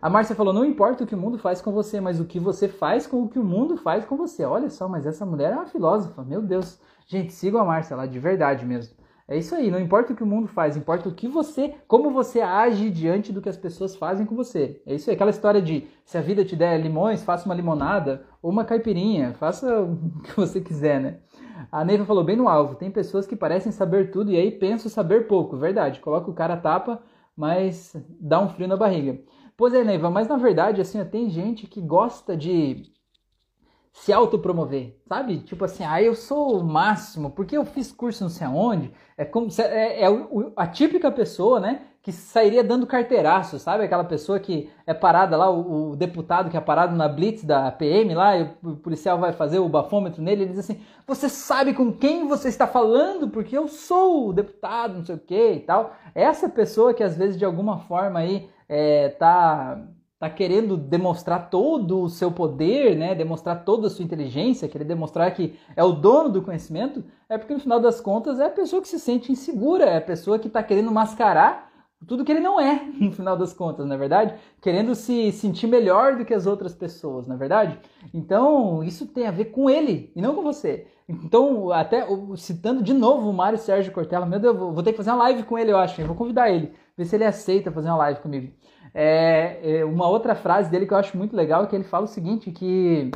A 0.00 0.08
Márcia 0.08 0.34
falou: 0.34 0.52
não 0.52 0.64
importa 0.64 1.04
o 1.04 1.06
que 1.06 1.14
o 1.14 1.18
mundo 1.18 1.38
faz 1.38 1.60
com 1.60 1.72
você, 1.72 2.00
mas 2.00 2.20
o 2.20 2.24
que 2.24 2.40
você 2.40 2.68
faz 2.68 3.06
com 3.06 3.22
o 3.22 3.28
que 3.28 3.38
o 3.38 3.44
mundo 3.44 3.76
faz 3.76 4.04
com 4.04 4.16
você. 4.16 4.44
Olha 4.44 4.70
só, 4.70 4.88
mas 4.88 5.06
essa 5.06 5.26
mulher 5.26 5.52
é 5.52 5.56
uma 5.56 5.66
filósofa, 5.66 6.22
meu 6.22 6.40
Deus. 6.40 6.80
Gente, 7.06 7.32
sigam 7.32 7.60
a 7.60 7.64
Márcia 7.64 7.96
lá, 7.96 8.06
de 8.06 8.18
verdade 8.18 8.64
mesmo. 8.64 8.94
É 9.30 9.36
isso 9.36 9.54
aí, 9.54 9.70
não 9.70 9.78
importa 9.78 10.12
o 10.12 10.16
que 10.16 10.24
o 10.24 10.26
mundo 10.26 10.48
faz, 10.48 10.76
importa 10.76 11.08
o 11.08 11.14
que 11.14 11.28
você, 11.28 11.74
como 11.86 12.10
você 12.10 12.40
age 12.40 12.90
diante 12.90 13.32
do 13.32 13.40
que 13.40 13.48
as 13.48 13.56
pessoas 13.56 13.94
fazem 13.94 14.26
com 14.26 14.34
você. 14.34 14.82
É 14.84 14.92
isso 14.92 15.08
aí, 15.08 15.14
aquela 15.14 15.30
história 15.30 15.62
de 15.62 15.86
se 16.04 16.18
a 16.18 16.20
vida 16.20 16.44
te 16.44 16.56
der 16.56 16.80
limões, 16.80 17.22
faça 17.22 17.46
uma 17.46 17.54
limonada 17.54 18.26
ou 18.42 18.50
uma 18.50 18.64
caipirinha, 18.64 19.32
faça 19.34 19.82
o 19.82 19.96
que 20.24 20.34
você 20.34 20.60
quiser, 20.60 21.00
né? 21.00 21.18
A 21.70 21.84
Neiva 21.84 22.04
falou 22.04 22.24
bem 22.24 22.36
no 22.36 22.48
alvo, 22.48 22.74
tem 22.76 22.90
pessoas 22.90 23.26
que 23.26 23.36
parecem 23.36 23.72
saber 23.72 24.10
tudo 24.10 24.30
e 24.30 24.36
aí 24.36 24.50
pensam 24.50 24.90
saber 24.90 25.26
pouco, 25.26 25.56
verdade. 25.56 26.00
Coloca 26.00 26.30
o 26.30 26.34
cara 26.34 26.56
tapa, 26.56 27.02
mas 27.36 27.94
dá 28.20 28.40
um 28.40 28.48
frio 28.48 28.68
na 28.68 28.76
barriga. 28.76 29.20
Pois 29.56 29.74
é, 29.74 29.84
Neiva, 29.84 30.10
mas 30.10 30.28
na 30.28 30.36
verdade, 30.36 30.80
assim, 30.80 31.04
tem 31.04 31.28
gente 31.28 31.66
que 31.66 31.80
gosta 31.80 32.36
de 32.36 32.92
se 33.92 34.12
autopromover, 34.12 34.96
sabe? 35.08 35.38
Tipo 35.38 35.64
assim, 35.64 35.84
ah, 35.84 36.00
eu 36.00 36.14
sou 36.14 36.60
o 36.60 36.64
máximo, 36.64 37.30
porque 37.30 37.56
eu 37.56 37.64
fiz 37.64 37.90
curso 37.90 38.22
não 38.22 38.30
sei 38.30 38.46
aonde. 38.46 38.92
É 39.16 39.24
como 39.24 39.48
é, 39.58 40.02
é 40.02 40.06
a 40.56 40.66
típica 40.66 41.10
pessoa, 41.10 41.60
né? 41.60 41.82
Que 42.02 42.12
sairia 42.12 42.64
dando 42.64 42.86
carteiraço, 42.86 43.58
sabe? 43.58 43.84
Aquela 43.84 44.04
pessoa 44.04 44.40
que 44.40 44.70
é 44.86 44.94
parada 44.94 45.36
lá, 45.36 45.50
o, 45.50 45.90
o, 45.90 45.96
deputado 45.96 46.48
que 46.48 46.56
é 46.56 46.60
parado 46.60 46.96
na 46.96 47.08
blitz 47.08 47.44
da 47.44 47.70
PM 47.72 48.14
lá, 48.14 48.38
e 48.38 48.50
o 48.62 48.76
policial 48.76 49.18
vai 49.18 49.32
fazer 49.32 49.58
o 49.58 49.68
bafômetro 49.68 50.22
nele, 50.22 50.44
ele 50.44 50.50
diz 50.52 50.60
assim: 50.60 50.80
Você 51.06 51.28
sabe 51.28 51.74
com 51.74 51.92
quem 51.92 52.26
você 52.26 52.48
está 52.48 52.66
falando? 52.66 53.28
Porque 53.28 53.58
eu 53.58 53.68
sou 53.68 54.28
o 54.28 54.32
deputado, 54.32 54.98
não 54.98 55.04
sei 55.04 55.16
o 55.16 55.18
que 55.18 55.52
e 55.52 55.60
tal. 55.60 55.94
Essa 56.14 56.48
pessoa 56.48 56.94
que 56.94 57.02
às 57.02 57.16
vezes 57.16 57.36
de 57.36 57.44
alguma 57.44 57.80
forma 57.80 58.20
aí 58.20 58.48
é, 58.66 59.10
tá 59.10 59.82
tá 60.20 60.28
querendo 60.28 60.76
demonstrar 60.76 61.48
todo 61.48 62.02
o 62.02 62.08
seu 62.10 62.30
poder, 62.30 62.94
né, 62.94 63.14
demonstrar 63.14 63.64
toda 63.64 63.86
a 63.86 63.90
sua 63.90 64.04
inteligência, 64.04 64.68
querer 64.68 64.84
demonstrar 64.84 65.32
que 65.32 65.58
é 65.74 65.82
o 65.82 65.92
dono 65.92 66.28
do 66.28 66.42
conhecimento, 66.42 67.02
é 67.26 67.38
porque 67.38 67.54
no 67.54 67.58
final 67.58 67.80
das 67.80 68.02
contas 68.02 68.38
é 68.38 68.44
a 68.44 68.50
pessoa 68.50 68.82
que 68.82 68.88
se 68.88 69.00
sente 69.00 69.32
insegura, 69.32 69.86
é 69.86 69.96
a 69.96 70.02
pessoa 70.02 70.38
que 70.38 70.46
está 70.46 70.62
querendo 70.62 70.92
mascarar 70.92 71.70
tudo 72.06 72.24
que 72.24 72.32
ele 72.32 72.40
não 72.40 72.60
é, 72.60 72.84
no 73.00 73.12
final 73.12 73.34
das 73.34 73.54
contas, 73.54 73.86
na 73.86 73.94
é 73.94 73.98
verdade? 73.98 74.34
Querendo 74.60 74.94
se 74.94 75.32
sentir 75.32 75.66
melhor 75.66 76.16
do 76.16 76.24
que 76.24 76.34
as 76.34 76.46
outras 76.46 76.74
pessoas, 76.74 77.26
na 77.26 77.34
é 77.34 77.38
verdade? 77.38 77.78
Então, 78.12 78.84
isso 78.84 79.06
tem 79.06 79.26
a 79.26 79.30
ver 79.30 79.46
com 79.46 79.70
ele 79.70 80.12
e 80.14 80.20
não 80.20 80.34
com 80.34 80.42
você. 80.42 80.86
Então, 81.08 81.72
até 81.72 82.06
citando 82.36 82.82
de 82.82 82.92
novo 82.92 83.28
o 83.28 83.32
Mário 83.32 83.58
Sérgio 83.58 83.92
Cortella, 83.92 84.26
meu 84.26 84.38
Deus, 84.38 84.56
vou 84.56 84.82
ter 84.82 84.92
que 84.92 84.98
fazer 84.98 85.10
uma 85.10 85.24
live 85.24 85.42
com 85.44 85.58
ele, 85.58 85.72
eu 85.72 85.78
acho. 85.78 86.00
Eu 86.00 86.06
vou 86.06 86.16
convidar 86.16 86.50
ele, 86.50 86.72
ver 86.96 87.04
se 87.06 87.16
ele 87.16 87.24
aceita 87.24 87.72
fazer 87.72 87.88
uma 87.88 87.96
live 87.96 88.20
comigo. 88.20 88.52
É, 88.94 89.78
é, 89.78 89.84
uma 89.84 90.08
outra 90.08 90.34
frase 90.34 90.70
dele 90.70 90.86
que 90.86 90.92
eu 90.92 90.98
acho 90.98 91.16
muito 91.16 91.34
legal 91.34 91.64
é 91.64 91.66
que 91.66 91.76
ele 91.76 91.84
fala 91.84 92.04
o 92.04 92.08
seguinte, 92.08 92.50
que 92.50 93.10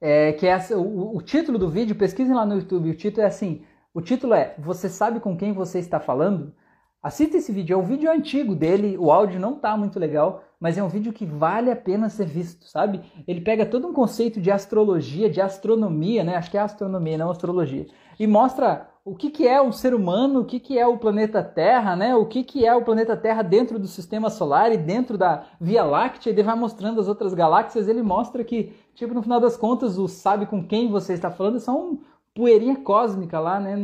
é, 0.00 0.32
que 0.32 0.46
é 0.46 0.56
o, 0.72 1.16
o, 1.16 1.22
título 1.22 1.58
do 1.58 1.68
vídeo, 1.68 1.96
pesquisem 1.96 2.34
lá 2.34 2.44
no 2.44 2.56
YouTube, 2.56 2.90
o 2.90 2.94
título 2.94 3.22
é 3.22 3.26
assim, 3.26 3.64
o 3.92 4.00
título 4.00 4.34
é 4.34 4.54
Você 4.58 4.88
sabe 4.88 5.20
com 5.20 5.36
quem 5.36 5.52
você 5.52 5.78
está 5.78 5.98
falando? 5.98 6.54
Assista 7.02 7.36
esse 7.36 7.52
vídeo, 7.52 7.74
é 7.74 7.76
um 7.76 7.84
vídeo 7.84 8.10
antigo 8.10 8.54
dele, 8.54 8.96
o 8.98 9.12
áudio 9.12 9.38
não 9.38 9.58
tá 9.58 9.76
muito 9.76 9.98
legal, 9.98 10.42
mas 10.58 10.76
é 10.76 10.82
um 10.82 10.88
vídeo 10.88 11.12
que 11.12 11.24
vale 11.24 11.70
a 11.70 11.76
pena 11.76 12.08
ser 12.08 12.26
visto, 12.26 12.68
sabe? 12.68 13.00
Ele 13.28 13.40
pega 13.40 13.64
todo 13.64 13.86
um 13.86 13.92
conceito 13.92 14.40
de 14.40 14.50
astrologia, 14.50 15.30
de 15.30 15.40
astronomia, 15.40 16.24
né? 16.24 16.36
Acho 16.36 16.50
que 16.50 16.58
é 16.58 16.60
astronomia, 16.60 17.16
não 17.16 17.30
astrologia, 17.30 17.86
e 18.18 18.26
mostra 18.26 18.88
o 19.06 19.14
que, 19.14 19.30
que 19.30 19.46
é 19.46 19.62
um 19.62 19.70
ser 19.70 19.94
humano, 19.94 20.40
o 20.40 20.44
que, 20.44 20.58
que 20.58 20.76
é 20.76 20.84
o 20.84 20.98
planeta 20.98 21.40
Terra, 21.40 21.94
né? 21.94 22.16
O 22.16 22.26
que, 22.26 22.42
que 22.42 22.66
é 22.66 22.74
o 22.74 22.82
planeta 22.82 23.16
Terra 23.16 23.40
dentro 23.40 23.78
do 23.78 23.86
sistema 23.86 24.28
solar 24.28 24.72
e 24.72 24.76
dentro 24.76 25.16
da 25.16 25.44
Via 25.60 25.84
Láctea, 25.84 26.30
ele 26.30 26.42
vai 26.42 26.56
mostrando 26.56 27.00
as 27.00 27.06
outras 27.06 27.32
galáxias, 27.32 27.86
ele 27.86 28.02
mostra 28.02 28.42
que, 28.42 28.74
tipo, 28.96 29.14
no 29.14 29.22
final 29.22 29.38
das 29.38 29.56
contas, 29.56 29.96
o 29.96 30.08
sabe 30.08 30.44
com 30.44 30.66
quem 30.66 30.90
você 30.90 31.12
está 31.12 31.30
falando 31.30 31.60
são 31.60 32.00
poeirinha 32.34 32.74
cósmica 32.82 33.38
lá, 33.38 33.60
né? 33.60 33.76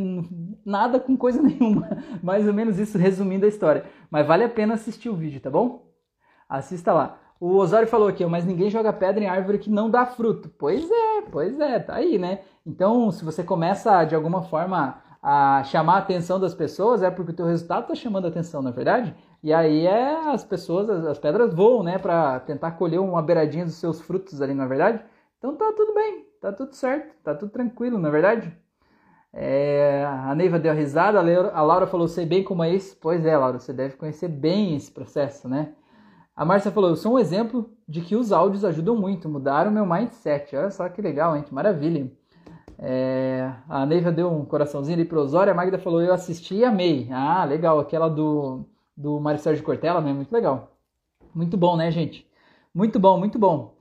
Nada 0.67 0.99
com 0.99 1.17
coisa 1.17 1.41
nenhuma. 1.41 1.89
Mais 2.21 2.45
ou 2.49 2.53
menos 2.53 2.81
isso 2.81 2.99
resumindo 2.99 3.47
a 3.47 3.49
história. 3.49 3.85
Mas 4.11 4.27
vale 4.27 4.43
a 4.43 4.49
pena 4.49 4.75
assistir 4.75 5.09
o 5.09 5.15
vídeo, 5.15 5.41
tá 5.41 5.49
bom? 5.49 5.87
Assista 6.49 6.93
lá. 6.93 7.17
O 7.39 7.57
Osório 7.59 7.87
falou 7.87 8.09
aqui, 8.09 8.27
mas 8.27 8.45
ninguém 8.45 8.71
joga 8.71 8.93
pedra 8.93 9.23
em 9.23 9.29
árvore 9.29 9.59
que 9.59 9.71
não 9.71 9.89
dá 9.89 10.05
fruto. 10.05 10.49
Pois 10.59 10.91
é, 10.91 11.23
pois 11.31 11.61
é, 11.61 11.79
tá 11.79 11.95
aí, 11.95 12.19
né? 12.19 12.41
Então, 12.67 13.13
se 13.13 13.25
você 13.25 13.45
começa 13.45 14.05
de 14.05 14.17
alguma 14.17 14.43
forma 14.43 15.01
a 15.23 15.63
chamar 15.65 15.95
a 15.95 15.99
atenção 15.99 16.41
das 16.41 16.55
pessoas, 16.55 17.03
é 17.03 17.11
porque 17.11 17.31
o 17.31 17.35
teu 17.35 17.47
resultado 17.47 17.83
está 17.83 17.95
chamando 17.95 18.25
a 18.25 18.29
atenção, 18.29 18.61
na 18.61 18.71
é 18.71 18.73
verdade? 18.73 19.15
E 19.43 19.53
aí 19.53 19.87
é 19.87 20.31
as 20.31 20.45
pessoas, 20.45 20.91
as, 20.91 21.05
as 21.05 21.19
pedras 21.19 21.55
voam, 21.55 21.83
né, 21.83 21.99
para 21.99 22.41
tentar 22.41 22.73
colher 22.73 22.99
uma 22.99 23.23
beiradinha 23.23 23.65
dos 23.65 23.75
seus 23.75 24.01
frutos 24.01 24.43
ali, 24.43 24.53
na 24.55 24.65
é 24.65 24.69
verdade? 24.69 25.05
Então 25.39 25.57
tá 25.57 25.73
tudo 25.77 25.95
bem, 25.95 26.27
tá 26.41 26.53
tudo 26.53 26.75
certo, 26.75 27.15
tá 27.23 27.35
tudo 27.35 27.53
tranquilo, 27.53 27.99
na 27.99 28.09
é 28.09 28.11
verdade? 28.11 28.57
É, 29.33 30.05
a 30.07 30.35
Neiva 30.35 30.59
deu 30.59 30.75
risada, 30.75 31.19
a 31.19 31.63
Laura 31.63 31.87
falou, 31.87 32.07
sei 32.07 32.27
bem 32.27 32.45
como 32.45 32.63
é 32.63 32.75
isso. 32.75 32.97
Pois 33.01 33.25
é, 33.25 33.37
Laura, 33.37 33.59
você 33.59 33.73
deve 33.73 33.97
conhecer 33.97 34.29
bem 34.29 34.77
esse 34.77 34.91
processo, 34.91 35.49
né? 35.49 35.73
A 36.37 36.45
Márcia 36.45 36.71
falou, 36.71 36.91
eu 36.91 36.97
sou 36.97 37.15
um 37.15 37.19
exemplo 37.19 37.71
de 37.89 38.01
que 38.01 38.17
os 38.17 38.33
áudios 38.33 38.65
ajudam 38.65 38.97
muito, 38.97 39.29
mudaram 39.29 39.71
meu 39.71 39.87
mindset. 39.87 40.55
Olha 40.57 40.71
só 40.71 40.89
que 40.89 41.01
legal, 41.01 41.37
hein? 41.37 41.43
Que 41.43 41.55
maravilha. 41.55 42.11
É, 42.85 43.49
a 43.69 43.87
Neiva 43.87 44.11
deu 44.11 44.29
um 44.29 44.45
coraçãozinho 44.45 44.99
ali 44.99 45.05
pro 45.05 45.21
Osório, 45.21 45.53
a 45.53 45.55
Magda 45.55 45.79
falou, 45.79 46.03
eu 46.03 46.13
assisti 46.13 46.57
e 46.57 46.65
amei. 46.65 47.09
Ah, 47.13 47.45
legal, 47.45 47.79
aquela 47.79 48.09
do, 48.09 48.65
do 48.97 49.21
Mário 49.21 49.39
Sérgio 49.39 49.65
Cortella, 49.65 50.01
né? 50.01 50.13
Muito 50.13 50.33
legal. 50.33 50.77
Muito 51.33 51.57
bom, 51.57 51.77
né, 51.77 51.93
gente? 51.93 52.27
Muito 52.75 52.99
bom, 52.99 53.17
muito 53.19 53.39
bom. 53.39 53.77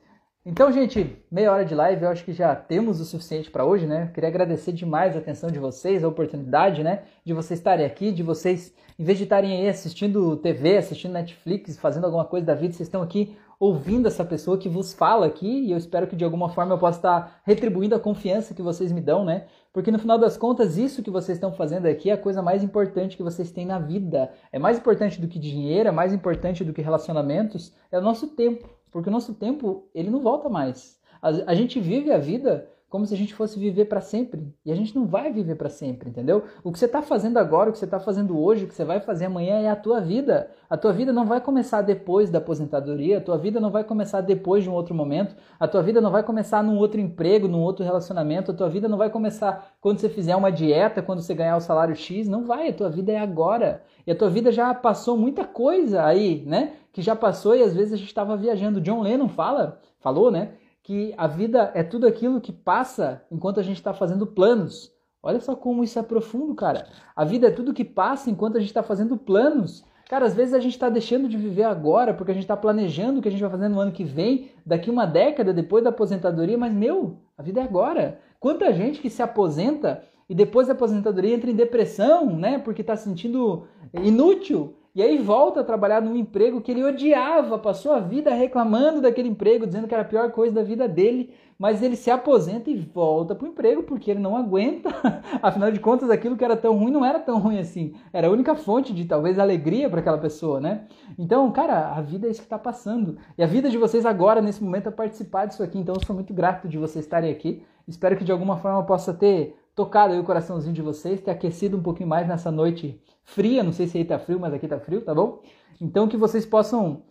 Então, 0.45 0.71
gente, 0.71 1.17
meia 1.31 1.51
hora 1.51 1.65
de 1.65 1.73
live, 1.73 2.03
eu 2.03 2.09
acho 2.09 2.23
que 2.23 2.33
já 2.33 2.55
temos 2.55 2.99
o 2.99 3.05
suficiente 3.05 3.49
para 3.49 3.65
hoje, 3.65 3.87
né? 3.87 4.11
queria 4.13 4.29
agradecer 4.29 4.71
demais 4.71 5.15
a 5.15 5.19
atenção 5.19 5.51
de 5.51 5.59
vocês, 5.59 6.03
a 6.03 6.07
oportunidade, 6.07 6.83
né? 6.83 7.03
De 7.23 7.33
vocês 7.33 7.59
estarem 7.59 7.85
aqui, 7.85 8.11
de 8.11 8.23
vocês, 8.23 8.73
em 8.97 9.03
vez 9.03 9.17
de 9.17 9.23
estarem 9.23 9.61
aí 9.61 9.69
assistindo 9.69 10.35
TV, 10.37 10.77
assistindo 10.77 11.13
Netflix, 11.13 11.77
fazendo 11.77 12.05
alguma 12.05 12.25
coisa 12.25 12.45
da 12.45 12.55
vida, 12.55 12.73
vocês 12.73 12.87
estão 12.87 13.01
aqui 13.01 13.35
ouvindo 13.61 14.07
essa 14.07 14.25
pessoa 14.25 14.57
que 14.57 14.67
vos 14.67 14.91
fala 14.91 15.27
aqui 15.27 15.47
e 15.47 15.71
eu 15.71 15.77
espero 15.77 16.07
que 16.07 16.15
de 16.15 16.23
alguma 16.23 16.49
forma 16.49 16.73
eu 16.73 16.79
possa 16.79 16.97
estar 16.97 17.41
retribuindo 17.45 17.93
a 17.93 17.99
confiança 17.99 18.55
que 18.55 18.61
vocês 18.61 18.91
me 18.91 18.99
dão, 18.99 19.23
né? 19.23 19.45
Porque 19.71 19.91
no 19.91 19.99
final 19.99 20.17
das 20.17 20.35
contas, 20.35 20.79
isso 20.79 21.03
que 21.03 21.11
vocês 21.11 21.37
estão 21.37 21.53
fazendo 21.53 21.85
aqui 21.85 22.09
é 22.09 22.13
a 22.13 22.17
coisa 22.17 22.41
mais 22.41 22.63
importante 22.63 23.15
que 23.15 23.21
vocês 23.21 23.51
têm 23.51 23.67
na 23.67 23.77
vida. 23.77 24.33
É 24.51 24.57
mais 24.57 24.79
importante 24.79 25.21
do 25.21 25.27
que 25.27 25.37
dinheiro, 25.37 25.87
é 25.87 25.91
mais 25.91 26.11
importante 26.11 26.65
do 26.65 26.73
que 26.73 26.81
relacionamentos, 26.81 27.71
é 27.91 27.99
o 27.99 28.01
nosso 28.01 28.29
tempo. 28.29 28.67
Porque 28.91 29.09
o 29.09 29.11
nosso 29.11 29.35
tempo, 29.35 29.87
ele 29.93 30.09
não 30.09 30.21
volta 30.21 30.49
mais. 30.49 30.99
A, 31.21 31.53
gente 31.53 31.79
vive 31.79 32.11
a 32.11 32.17
vida 32.17 32.67
como 32.91 33.05
se 33.05 33.13
a 33.13 33.17
gente 33.17 33.33
fosse 33.33 33.57
viver 33.57 33.85
para 33.85 34.01
sempre. 34.01 34.53
E 34.65 34.71
a 34.71 34.75
gente 34.75 34.93
não 34.93 35.07
vai 35.07 35.31
viver 35.31 35.55
para 35.55 35.69
sempre, 35.69 36.09
entendeu? 36.09 36.43
O 36.61 36.73
que 36.73 36.77
você 36.77 36.87
está 36.87 37.01
fazendo 37.01 37.37
agora, 37.37 37.69
o 37.69 37.71
que 37.71 37.79
você 37.79 37.85
está 37.85 38.01
fazendo 38.01 38.37
hoje, 38.37 38.65
o 38.65 38.67
que 38.67 38.75
você 38.75 38.83
vai 38.83 38.99
fazer 38.99 39.25
amanhã 39.25 39.59
é 39.59 39.69
a 39.69 39.77
tua 39.77 40.01
vida. 40.01 40.51
A 40.69 40.75
tua 40.75 40.91
vida 40.91 41.13
não 41.13 41.25
vai 41.25 41.39
começar 41.39 41.81
depois 41.81 42.29
da 42.29 42.39
aposentadoria, 42.39 43.19
a 43.19 43.21
tua 43.21 43.37
vida 43.37 43.61
não 43.61 43.71
vai 43.71 43.85
começar 43.85 44.19
depois 44.19 44.65
de 44.65 44.69
um 44.69 44.73
outro 44.73 44.93
momento, 44.93 45.33
a 45.57 45.69
tua 45.69 45.81
vida 45.81 46.01
não 46.01 46.11
vai 46.11 46.21
começar 46.21 46.61
num 46.61 46.77
outro 46.77 46.99
emprego, 46.99 47.47
num 47.47 47.61
outro 47.61 47.85
relacionamento, 47.85 48.51
a 48.51 48.53
tua 48.53 48.67
vida 48.67 48.89
não 48.89 48.97
vai 48.97 49.09
começar 49.09 49.73
quando 49.79 49.99
você 49.99 50.09
fizer 50.09 50.35
uma 50.35 50.51
dieta, 50.51 51.01
quando 51.01 51.21
você 51.21 51.33
ganhar 51.33 51.55
o 51.55 51.61
salário 51.61 51.95
X, 51.95 52.27
não 52.27 52.43
vai, 52.43 52.67
a 52.67 52.73
tua 52.73 52.89
vida 52.89 53.13
é 53.13 53.19
agora. 53.19 53.83
E 54.05 54.11
a 54.11 54.15
tua 54.15 54.29
vida 54.29 54.51
já 54.51 54.73
passou 54.73 55.15
muita 55.15 55.45
coisa 55.45 56.03
aí, 56.03 56.43
né? 56.45 56.73
Que 56.91 57.01
já 57.01 57.15
passou 57.15 57.55
e 57.55 57.63
às 57.63 57.73
vezes 57.73 57.93
a 57.93 57.97
gente 57.97 58.07
estava 58.07 58.35
viajando. 58.35 58.81
John 58.81 59.01
Lennon 59.01 59.29
fala, 59.29 59.79
falou, 60.01 60.29
né? 60.29 60.55
Que 60.83 61.13
a 61.17 61.27
vida 61.27 61.71
é 61.73 61.83
tudo 61.83 62.07
aquilo 62.07 62.41
que 62.41 62.51
passa 62.51 63.23
enquanto 63.31 63.59
a 63.59 63.63
gente 63.63 63.77
está 63.77 63.93
fazendo 63.93 64.25
planos. 64.25 64.91
Olha 65.23 65.39
só 65.39 65.55
como 65.55 65.83
isso 65.83 65.99
é 65.99 66.03
profundo, 66.03 66.55
cara. 66.55 66.87
A 67.15 67.23
vida 67.23 67.47
é 67.47 67.51
tudo 67.51 67.73
que 67.73 67.85
passa 67.85 68.29
enquanto 68.29 68.57
a 68.57 68.59
gente 68.59 68.69
está 68.69 68.81
fazendo 68.81 69.15
planos. 69.15 69.85
Cara, 70.09 70.25
às 70.25 70.33
vezes 70.33 70.53
a 70.53 70.59
gente 70.59 70.73
está 70.73 70.89
deixando 70.89 71.29
de 71.29 71.37
viver 71.37 71.63
agora 71.63 72.13
porque 72.13 72.31
a 72.31 72.33
gente 72.33 72.43
está 72.43 72.57
planejando 72.57 73.19
o 73.19 73.21
que 73.21 73.29
a 73.29 73.31
gente 73.31 73.41
vai 73.41 73.49
fazer 73.49 73.69
no 73.69 73.79
ano 73.79 73.91
que 73.91 74.03
vem, 74.03 74.49
daqui 74.65 74.89
uma 74.89 75.05
década, 75.05 75.53
depois 75.53 75.83
da 75.83 75.89
aposentadoria, 75.89 76.57
mas 76.57 76.73
meu, 76.73 77.17
a 77.37 77.43
vida 77.43 77.61
é 77.61 77.63
agora. 77.63 78.19
Quanta 78.39 78.73
gente 78.73 78.99
que 78.99 79.09
se 79.09 79.21
aposenta 79.21 80.03
e 80.27 80.35
depois 80.35 80.67
da 80.67 80.73
aposentadoria 80.73 81.33
entra 81.33 81.51
em 81.51 81.55
depressão, 81.55 82.35
né? 82.35 82.57
Porque 82.57 82.81
está 82.81 82.95
sentindo 82.95 83.67
inútil. 83.93 84.75
E 84.93 85.01
aí 85.01 85.17
volta 85.19 85.61
a 85.61 85.63
trabalhar 85.63 86.01
num 86.01 86.17
emprego 86.17 86.59
que 86.59 86.69
ele 86.69 86.83
odiava, 86.83 87.57
passou 87.57 87.93
a 87.93 87.99
vida 87.99 88.33
reclamando 88.33 88.99
daquele 88.99 89.29
emprego, 89.29 89.65
dizendo 89.65 89.87
que 89.87 89.93
era 89.93 90.03
a 90.03 90.07
pior 90.07 90.29
coisa 90.31 90.53
da 90.53 90.63
vida 90.63 90.85
dele, 90.85 91.33
mas 91.57 91.81
ele 91.81 91.95
se 91.95 92.11
aposenta 92.11 92.69
e 92.69 92.75
volta 92.75 93.33
para 93.33 93.45
o 93.45 93.47
emprego 93.47 93.83
porque 93.83 94.11
ele 94.11 94.19
não 94.19 94.35
aguenta. 94.35 94.89
Afinal 95.41 95.71
de 95.71 95.79
contas, 95.79 96.09
aquilo 96.09 96.35
que 96.35 96.43
era 96.43 96.57
tão 96.57 96.77
ruim 96.77 96.91
não 96.91 97.05
era 97.05 97.19
tão 97.19 97.39
ruim 97.39 97.57
assim. 97.57 97.93
Era 98.11 98.27
a 98.27 98.31
única 98.31 98.53
fonte 98.53 98.93
de 98.93 99.05
talvez 99.05 99.39
alegria 99.39 99.89
para 99.89 100.01
aquela 100.01 100.17
pessoa, 100.17 100.59
né? 100.59 100.87
Então, 101.17 101.49
cara, 101.51 101.93
a 101.93 102.01
vida 102.01 102.27
é 102.27 102.31
isso 102.31 102.41
que 102.41 102.47
está 102.47 102.59
passando. 102.59 103.17
E 103.37 103.43
a 103.43 103.47
vida 103.47 103.69
de 103.69 103.77
vocês 103.77 104.05
agora, 104.05 104.41
nesse 104.41 104.61
momento, 104.61 104.89
é 104.89 104.91
participar 104.91 105.45
disso 105.45 105.63
aqui. 105.63 105.77
Então, 105.77 105.95
eu 105.95 106.05
sou 106.05 106.13
muito 106.13 106.33
grato 106.33 106.67
de 106.67 106.77
vocês 106.77 107.05
estarem 107.05 107.31
aqui. 107.31 107.63
Espero 107.87 108.17
que 108.17 108.25
de 108.25 108.31
alguma 108.31 108.57
forma 108.57 108.83
possa 108.83 109.13
ter 109.13 109.55
tocado 109.75 110.13
aí 110.13 110.19
o 110.19 110.23
coraçãozinho 110.23 110.73
de 110.73 110.81
vocês, 110.81 111.21
ter 111.21 111.31
aquecido 111.31 111.77
um 111.77 111.83
pouquinho 111.83 112.09
mais 112.09 112.27
nessa 112.27 112.51
noite 112.51 113.01
fria, 113.23 113.63
não 113.63 113.71
sei 113.71 113.87
se 113.87 113.97
aí 113.97 114.05
tá 114.05 114.19
frio, 114.19 114.39
mas 114.39 114.53
aqui 114.53 114.67
tá 114.67 114.79
frio, 114.79 115.01
tá 115.01 115.13
bom? 115.13 115.41
Então 115.79 116.07
que 116.07 116.17
vocês 116.17 116.45
possam 116.45 117.03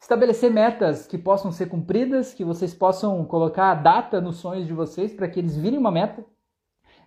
estabelecer 0.00 0.50
metas 0.50 1.06
que 1.06 1.18
possam 1.18 1.52
ser 1.52 1.66
cumpridas, 1.66 2.32
que 2.32 2.44
vocês 2.44 2.72
possam 2.72 3.24
colocar 3.24 3.70
a 3.70 3.74
data 3.74 4.20
nos 4.20 4.36
sonhos 4.36 4.66
de 4.66 4.72
vocês 4.72 5.12
para 5.12 5.28
que 5.28 5.38
eles 5.38 5.56
virem 5.56 5.78
uma 5.78 5.90
meta 5.90 6.24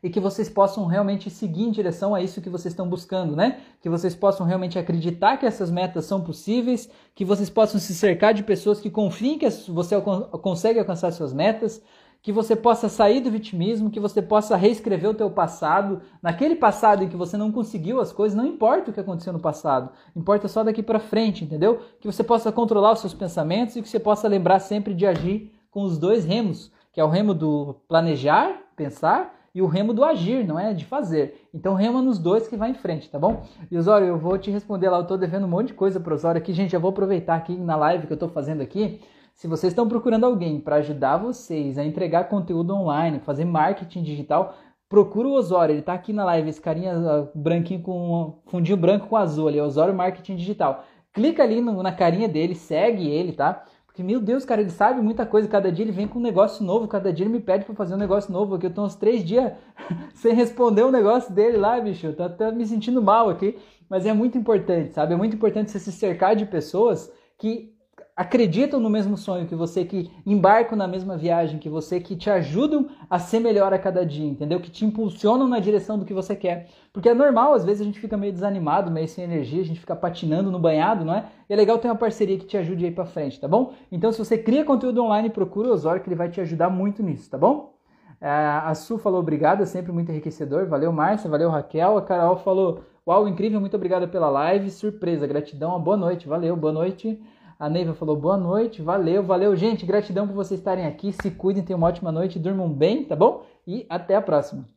e 0.04 0.10
que 0.10 0.20
vocês 0.20 0.50
possam 0.50 0.86
realmente 0.86 1.30
seguir 1.30 1.64
em 1.64 1.72
direção 1.72 2.14
a 2.14 2.22
isso 2.22 2.42
que 2.42 2.50
vocês 2.50 2.74
estão 2.74 2.88
buscando, 2.88 3.38
né? 3.38 3.62
Que 3.82 3.90
vocês 3.90 4.14
possam 4.14 4.46
realmente 4.46 4.78
acreditar 4.78 5.38
que 5.38 5.46
essas 5.46 5.72
metas 5.72 6.04
são 6.04 6.22
possíveis, 6.22 6.90
que 7.16 7.24
vocês 7.24 7.50
possam 7.50 7.80
se 7.80 7.96
cercar 7.96 8.34
de 8.34 8.44
pessoas 8.44 8.82
que 8.82 8.90
confiem 8.90 9.40
que 9.40 9.50
você 9.70 10.00
consegue 10.42 10.78
alcançar 10.78 11.12
suas 11.12 11.32
metas, 11.34 11.82
que 12.24 12.32
você 12.32 12.56
possa 12.56 12.88
sair 12.88 13.20
do 13.20 13.30
vitimismo, 13.30 13.90
que 13.90 14.00
você 14.00 14.22
possa 14.22 14.56
reescrever 14.56 15.10
o 15.10 15.14
teu 15.14 15.30
passado, 15.30 16.02
naquele 16.22 16.56
passado 16.56 17.04
em 17.04 17.10
que 17.10 17.18
você 17.18 17.36
não 17.36 17.52
conseguiu 17.52 18.00
as 18.00 18.14
coisas, 18.14 18.36
não 18.36 18.46
importa 18.46 18.90
o 18.90 18.94
que 18.94 19.00
aconteceu 19.02 19.34
no 19.34 19.42
passado, 19.42 19.92
importa 20.16 20.48
só 20.48 20.64
daqui 20.64 20.82
para 20.82 21.02
frente, 21.02 21.44
entendeu? 21.44 21.82
Que 22.00 22.08
você 22.08 22.24
possa 22.24 22.50
controlar 22.50 22.94
os 22.94 23.00
seus 23.00 23.14
pensamentos 23.14 23.76
e 23.76 23.82
que 23.82 23.90
você 23.90 24.00
possa 24.00 24.26
lembrar 24.30 24.60
sempre 24.60 24.94
de 24.94 25.06
agir 25.06 25.52
com 25.70 25.84
os 25.84 25.98
dois 25.98 26.24
remos, 26.24 26.72
que 26.94 27.02
é 27.02 27.04
o 27.04 27.10
remo 27.10 27.34
do 27.34 27.76
planejar, 27.90 28.58
pensar, 28.74 29.36
e 29.54 29.62
o 29.62 29.68
remo 29.68 29.94
do 29.94 30.04
agir, 30.04 30.48
não 30.48 30.58
é 30.58 30.74
de 30.74 30.86
fazer. 30.86 31.48
Então 31.54 31.76
rema 31.76 32.02
nos 32.02 32.18
dois 32.18 32.48
que 32.48 32.56
vai 32.56 32.72
em 32.72 32.74
frente, 32.74 33.10
tá 33.10 33.20
bom? 33.20 33.44
E 33.70 33.78
Osório, 33.78 34.08
eu 34.08 34.18
vou 34.18 34.38
te 34.38 34.50
responder 34.50 34.90
lá, 34.90 35.00
eu 35.00 35.06
tô 35.06 35.18
devendo 35.18 35.46
um 35.46 35.50
monte 35.50 35.68
de 35.68 35.74
coisa 35.74 36.00
pro 36.00 36.16
Osório 36.16 36.40
aqui, 36.40 36.54
gente, 36.54 36.74
eu 36.74 36.80
vou 36.80 36.92
aproveitar 36.92 37.36
aqui 37.36 37.54
na 37.54 37.76
live 37.76 38.08
que 38.08 38.14
eu 38.14 38.18
tô 38.18 38.30
fazendo 38.30 38.62
aqui. 38.62 39.02
Se 39.34 39.48
vocês 39.48 39.72
estão 39.72 39.88
procurando 39.88 40.26
alguém 40.26 40.60
para 40.60 40.78
ajudar 40.78 41.18
vocês 41.18 41.78
a 41.78 41.84
entregar 41.84 42.30
conteúdo 42.30 42.74
online, 42.74 43.20
fazer 43.20 43.46
marketing 43.46 44.04
digital, 44.04 44.56
procura 44.88 45.28
o 45.28 45.34
Osório, 45.34 45.74
ele 45.74 45.82
tá 45.82 45.94
aqui 45.94 46.14
na 46.14 46.24
live, 46.24 46.50
esse 46.50 46.62
carinha 46.62 46.96
uh, 46.96 47.30
branquinho 47.34 47.82
com 47.82 48.40
fundinho 48.46 48.78
branco 48.78 49.08
com 49.08 49.18
azul 49.18 49.48
ali, 49.48 49.60
Osório 49.60 49.94
Marketing 49.94 50.36
Digital. 50.36 50.84
Clica 51.12 51.44
ali 51.44 51.62
no, 51.62 51.82
na 51.82 51.92
carinha 51.92 52.28
dele, 52.28 52.56
segue 52.56 53.08
ele, 53.08 53.34
tá? 53.34 53.66
Porque, 53.86 54.02
meu 54.02 54.20
Deus, 54.20 54.44
cara, 54.44 54.62
ele 54.62 54.72
sabe 54.72 55.02
muita 55.02 55.24
coisa. 55.24 55.48
Cada 55.48 55.72
dia 55.72 55.86
ele 55.86 55.92
vem 55.92 56.08
com 56.08 56.18
um 56.18 56.22
negócio 56.22 56.66
novo. 56.66 56.88
Cada 56.88 57.14
dia 57.14 57.26
ele 57.28 57.34
me 57.34 57.40
pede 57.40 57.64
para 57.64 57.76
fazer 57.76 57.94
um 57.94 57.98
negócio 57.98 58.34
novo. 58.34 58.56
Aqui 58.56 58.66
eu 58.66 58.74
tô 58.74 58.84
uns 58.84 58.96
três 58.96 59.24
dias 59.24 59.54
sem 60.16 60.34
responder 60.34 60.84
um 60.84 60.90
negócio 60.90 61.32
dele 61.32 61.58
lá, 61.58 61.80
bicho. 61.80 62.12
Tô 62.14 62.24
até 62.24 62.52
me 62.52 62.66
sentindo 62.66 63.04
mal 63.04 63.30
aqui. 63.30 63.56
Mas 63.88 64.08
é 64.08 64.12
muito 64.12 64.36
importante, 64.36 64.94
sabe? 64.94 65.14
É 65.14 65.16
muito 65.16 65.36
importante 65.36 65.70
você 65.70 65.80
se 65.80 65.92
cercar 65.92 66.36
de 66.36 66.44
pessoas 66.44 67.12
que 67.38 67.73
acreditam 68.16 68.80
no 68.80 68.90
mesmo 68.90 69.18
sonho 69.18 69.48
que 69.48 69.56
você, 69.56 69.84
que 69.84 70.12
embarcam 70.26 70.78
na 70.78 70.88
mesma 70.88 71.18
viagem 71.18 71.58
que 71.58 71.70
você, 71.70 72.00
que 72.00 72.16
te 72.16 72.30
ajudam 72.30 72.88
a 73.10 73.18
ser 73.18 73.40
melhor 73.40 73.74
a 73.74 73.80
cada 73.80 74.06
dia, 74.06 74.26
entendeu? 74.26 74.60
Que 74.60 74.70
te 74.70 74.86
impulsionam 74.86 75.48
na 75.48 75.60
direção 75.60 75.98
do 75.98 76.06
que 76.06 76.14
você 76.14 76.36
quer. 76.36 76.68
Porque 76.92 77.10
é 77.10 77.14
normal, 77.14 77.54
às 77.54 77.66
vezes 77.66 77.82
a 77.82 77.86
gente 77.86 78.00
fica 78.00 78.16
meio 78.16 78.32
desanimado, 78.32 78.92
meio 78.92 79.08
sem 79.08 79.24
energia, 79.24 79.62
a 79.62 79.66
gente 79.66 79.80
fica 79.80 79.96
patinando 79.96 80.52
no 80.52 80.60
banhado, 80.60 81.04
não 81.04 81.16
é? 81.16 81.26
E 81.50 81.54
é 81.54 81.56
legal 81.56 81.80
ter 81.80 81.88
uma 81.88 81.96
parceria 81.96 82.38
que 82.38 82.46
te 82.46 82.56
ajude 82.56 82.86
aí 82.86 82.92
para 82.92 83.06
frente, 83.06 83.40
tá 83.40 83.48
bom? 83.48 83.74
Então, 83.92 84.12
se 84.12 84.20
você 84.20 84.38
cria 84.38 84.64
conteúdo 84.64 85.04
online, 85.04 85.30
procura 85.32 85.70
o 85.70 85.72
Osório 85.72 86.02
que 86.02 86.08
ele 86.08 86.16
vai 86.16 86.30
te 86.30 86.40
ajudar 86.40 86.70
muito 86.70 87.02
nisso, 87.02 87.30
tá 87.32 87.38
bom? 87.38 87.74
É, 88.22 88.30
a 88.30 88.74
Su 88.76 88.98
falou 89.00 89.20
obrigado, 89.20 89.64
é 89.64 89.66
sempre 89.66 89.92
muito 89.92 90.12
enriquecedor. 90.12 90.68
Valeu, 90.68 90.94
Márcia, 90.94 91.30
valeu, 91.30 91.50
Raquel. 91.50 91.98
A 91.98 92.02
Carol 92.02 92.38
falou, 92.38 92.84
uau, 93.06 93.28
incrível, 93.28 93.60
muito 93.60 93.76
obrigada 93.76 94.08
pela 94.08 94.30
live, 94.30 94.70
surpresa, 94.70 95.28
gratidão, 95.28 95.78
boa 95.82 95.98
noite, 95.98 96.28
valeu, 96.28 96.56
boa 96.56 96.72
noite. 96.72 97.20
A 97.60 97.70
Neiva 97.70 97.94
falou 97.94 98.16
boa 98.16 98.38
noite, 98.38 98.82
valeu, 98.82 99.24
valeu, 99.24 99.56
gente. 99.56 99.86
Gratidão 99.86 100.28
por 100.28 100.36
vocês 100.36 100.60
estarem 100.60 100.86
aqui. 100.86 101.12
Se 101.12 101.32
cuidem, 101.32 101.64
tenham 101.64 101.78
uma 101.78 101.88
ótima 101.88 102.12
noite, 102.12 102.40
durmam 102.40 102.72
bem, 102.72 103.06
tá 103.06 103.16
bom? 103.16 103.44
E 103.66 103.86
até 103.90 104.16
a 104.16 104.22
próxima. 104.22 104.73